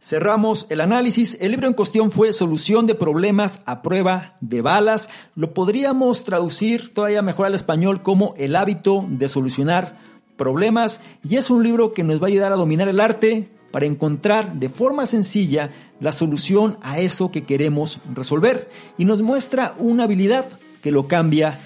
Cerramos 0.00 0.66
el 0.70 0.80
análisis. 0.80 1.36
El 1.40 1.50
libro 1.50 1.66
en 1.66 1.74
cuestión 1.74 2.12
fue 2.12 2.32
Solución 2.32 2.86
de 2.86 2.94
problemas 2.94 3.62
a 3.66 3.82
prueba 3.82 4.36
de 4.40 4.62
balas. 4.62 5.10
Lo 5.34 5.54
podríamos 5.54 6.22
traducir 6.22 6.94
todavía 6.94 7.20
mejor 7.20 7.46
al 7.46 7.56
español 7.56 8.02
como 8.02 8.32
El 8.36 8.54
hábito 8.54 9.04
de 9.08 9.28
solucionar 9.28 9.98
problemas. 10.36 11.00
Y 11.28 11.36
es 11.36 11.50
un 11.50 11.64
libro 11.64 11.92
que 11.92 12.04
nos 12.04 12.22
va 12.22 12.26
a 12.26 12.28
ayudar 12.28 12.52
a 12.52 12.56
dominar 12.56 12.88
el 12.88 13.00
arte 13.00 13.48
para 13.72 13.86
encontrar 13.86 14.54
de 14.54 14.68
forma 14.68 15.04
sencilla 15.04 15.70
la 15.98 16.12
solución 16.12 16.76
a 16.80 17.00
eso 17.00 17.32
que 17.32 17.42
queremos 17.42 18.00
resolver. 18.14 18.70
Y 18.98 19.04
nos 19.04 19.20
muestra 19.20 19.74
una 19.78 20.04
habilidad 20.04 20.46
que 20.80 20.92
lo 20.92 21.08
cambia 21.08 21.58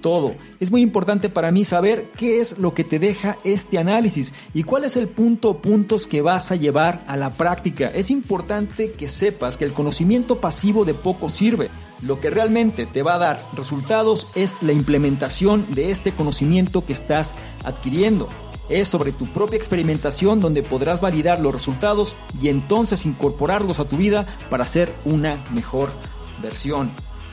todo. 0.00 0.34
Es 0.60 0.70
muy 0.70 0.82
importante 0.82 1.28
para 1.28 1.50
mí 1.50 1.64
saber 1.64 2.10
qué 2.16 2.40
es 2.40 2.58
lo 2.58 2.74
que 2.74 2.84
te 2.84 2.98
deja 2.98 3.38
este 3.44 3.78
análisis 3.78 4.32
y 4.54 4.62
cuál 4.62 4.84
es 4.84 4.96
el 4.96 5.08
punto 5.08 5.50
o 5.50 5.58
puntos 5.58 6.06
que 6.06 6.22
vas 6.22 6.50
a 6.50 6.56
llevar 6.56 7.04
a 7.06 7.16
la 7.16 7.30
práctica. 7.30 7.88
Es 7.88 8.10
importante 8.10 8.92
que 8.92 9.08
sepas 9.08 9.56
que 9.56 9.64
el 9.64 9.72
conocimiento 9.72 10.40
pasivo 10.40 10.84
de 10.84 10.94
poco 10.94 11.28
sirve. 11.28 11.70
Lo 12.02 12.20
que 12.20 12.30
realmente 12.30 12.86
te 12.86 13.02
va 13.02 13.14
a 13.14 13.18
dar 13.18 13.44
resultados 13.54 14.28
es 14.34 14.56
la 14.62 14.72
implementación 14.72 15.66
de 15.74 15.90
este 15.90 16.12
conocimiento 16.12 16.84
que 16.84 16.92
estás 16.92 17.34
adquiriendo. 17.64 18.28
Es 18.68 18.88
sobre 18.88 19.12
tu 19.12 19.26
propia 19.26 19.56
experimentación 19.56 20.40
donde 20.40 20.62
podrás 20.62 21.00
validar 21.00 21.40
los 21.40 21.52
resultados 21.52 22.16
y 22.40 22.48
entonces 22.48 23.06
incorporarlos 23.06 23.80
a 23.80 23.86
tu 23.86 23.96
vida 23.96 24.26
para 24.50 24.64
hacer 24.64 24.94
una 25.04 25.42
mejor 25.52 25.90
versión. 26.42 26.90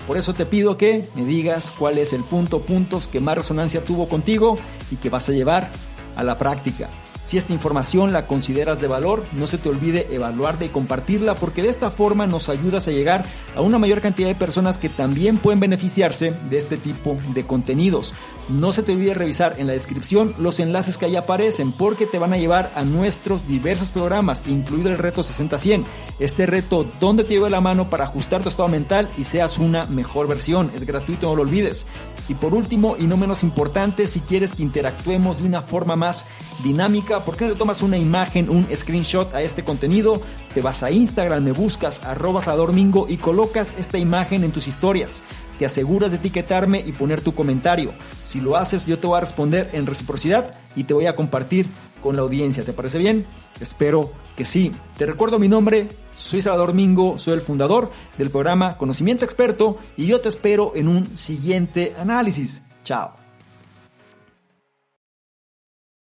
Por 0.08 0.18
eso 0.18 0.34
te 0.34 0.45
pido 0.45 0.78
que 0.78 1.08
me 1.16 1.26
digas 1.26 1.72
cuál 1.72 1.97
es 1.97 2.14
el 2.14 2.24
punto, 2.24 2.62
puntos 2.62 3.08
que 3.08 3.20
más 3.20 3.38
resonancia 3.38 3.84
tuvo 3.84 4.08
contigo 4.08 4.58
y 4.91 4.97
que 4.97 5.10
vas 5.10 5.30
a 5.30 5.32
llevar 5.32 5.70
a 6.16 6.24
la 6.24 6.38
práctica. 6.38 6.89
Si 7.26 7.40
esta 7.40 7.54
información 7.54 8.14
la 8.14 8.28
consideras 8.28 8.80
de 8.80 8.88
valor, 8.88 9.24
no 9.34 9.48
se 9.48 9.58
te 9.58 9.68
olvide 9.68 10.08
evaluarla 10.12 10.66
y 10.66 10.70
compartirla 10.70 11.34
porque 11.34 11.64
de 11.64 11.70
esta 11.70 11.90
forma 11.90 12.28
nos 12.28 12.50
ayudas 12.50 12.88
a 12.88 12.92
llegar 12.92 13.26
a 13.56 13.62
una 13.62 13.80
mayor 13.80 14.00
cantidad 14.00 14.28
de 14.28 14.36
personas 14.36 14.78
que 14.78 14.90
también 14.90 15.40
pueden 15.40 15.60
beneficiarse 15.60 16.36
de 16.52 16.60
este 16.60 16.78
tipo 16.78 17.18
de 17.34 17.44
contenidos. 17.44 18.14
No 18.48 18.72
se 18.74 18.84
te 18.84 18.94
olvide 18.94 19.16
revisar 19.16 19.56
en 19.58 19.66
la 19.66 19.74
descripción 19.74 20.36
los 20.38 20.60
enlaces 20.60 21.00
que 21.00 21.06
ahí 21.06 21.16
aparecen 21.16 21.72
porque 21.72 22.06
te 22.06 22.20
van 22.20 22.32
a 22.32 22.38
llevar 22.38 22.72
a 22.76 22.84
nuestros 22.84 23.48
diversos 23.48 23.90
programas, 23.90 24.46
incluido 24.48 24.92
el 24.92 25.00
reto 25.00 25.24
60-100. 25.24 25.84
Este 26.20 26.46
reto 26.46 26.86
donde 27.00 27.24
te 27.24 27.34
lleva 27.34 27.50
la 27.50 27.60
mano 27.60 27.90
para 27.90 28.04
ajustar 28.04 28.44
tu 28.44 28.50
estado 28.50 28.70
mental 28.70 29.10
y 29.18 29.24
seas 29.24 29.58
una 29.58 29.86
mejor 29.86 30.28
versión. 30.28 30.72
Es 30.76 30.86
gratuito, 30.86 31.28
no 31.28 31.38
lo 31.38 31.42
olvides. 31.42 31.88
Y 32.28 32.36
por 32.36 32.54
último, 32.54 32.98
y 33.00 33.04
no 33.04 33.18
menos 33.18 33.44
importante, 33.44 34.08
si 34.08 34.20
quieres 34.20 34.54
que 34.54 34.64
interactuemos 34.64 35.38
de 35.38 35.48
una 35.48 35.62
forma 35.62 35.96
más 35.96 36.26
dinámica, 36.64 37.14
¿por 37.24 37.38
qué 37.38 37.45
no 37.45 37.55
tomas 37.55 37.82
una 37.82 37.97
imagen, 37.97 38.49
un 38.49 38.68
screenshot 38.76 39.34
a 39.34 39.41
este 39.41 39.63
contenido? 39.63 40.22
Te 40.53 40.61
vas 40.61 40.84
a 40.84 40.91
Instagram, 40.91 41.43
me 41.43 41.51
buscas 41.51 42.03
arroba 42.03 42.41
Mingo 42.72 43.05
y 43.07 43.18
colocas 43.18 43.76
esta 43.78 43.97
imagen 43.97 44.43
en 44.43 44.51
tus 44.51 44.68
historias. 44.68 45.24
Te 45.59 45.66
aseguras 45.66 46.11
de 46.11 46.18
etiquetarme 46.18 46.84
y 46.86 46.91
poner 46.91 47.22
tu 47.22 47.34
comentario. 47.34 47.93
Si 48.28 48.41
lo 48.41 48.57
haces, 48.57 48.86
yo 48.86 48.99
te 48.99 49.07
voy 49.07 49.18
a 49.18 49.22
responder 49.22 49.70
en 49.74 49.86
reciprocidad 49.86 50.55
y 50.76 50.84
te 50.84 50.93
voy 50.93 51.05
a 51.05 51.16
compartir 51.16 51.68
con 52.01 52.16
la 52.16 52.24
audiencia. 52.24 52.63
¿Te 52.63 52.74
parece 52.74 52.97
bien? 52.97 53.26
Espero 53.59 54.11
que 54.36 54.45
sí. 54.45 54.72
Te 54.97 55.05
recuerdo 55.05 55.39
mi 55.39 55.47
nombre, 55.47 55.88
soy 56.18 56.41
Salvador 56.41 56.74
Mingo, 56.74 57.18
soy 57.18 57.34
el 57.34 57.41
fundador 57.41 57.91
del 58.18 58.30
programa 58.30 58.78
Conocimiento 58.78 59.26
Experto 59.26 59.78
y 59.97 60.07
yo 60.07 60.22
te 60.22 60.30
espero 60.30 60.74
en 60.76 60.88
un 60.88 61.18
siguiente 61.18 61.95
análisis. 61.97 62.63
Chao. 62.84 63.25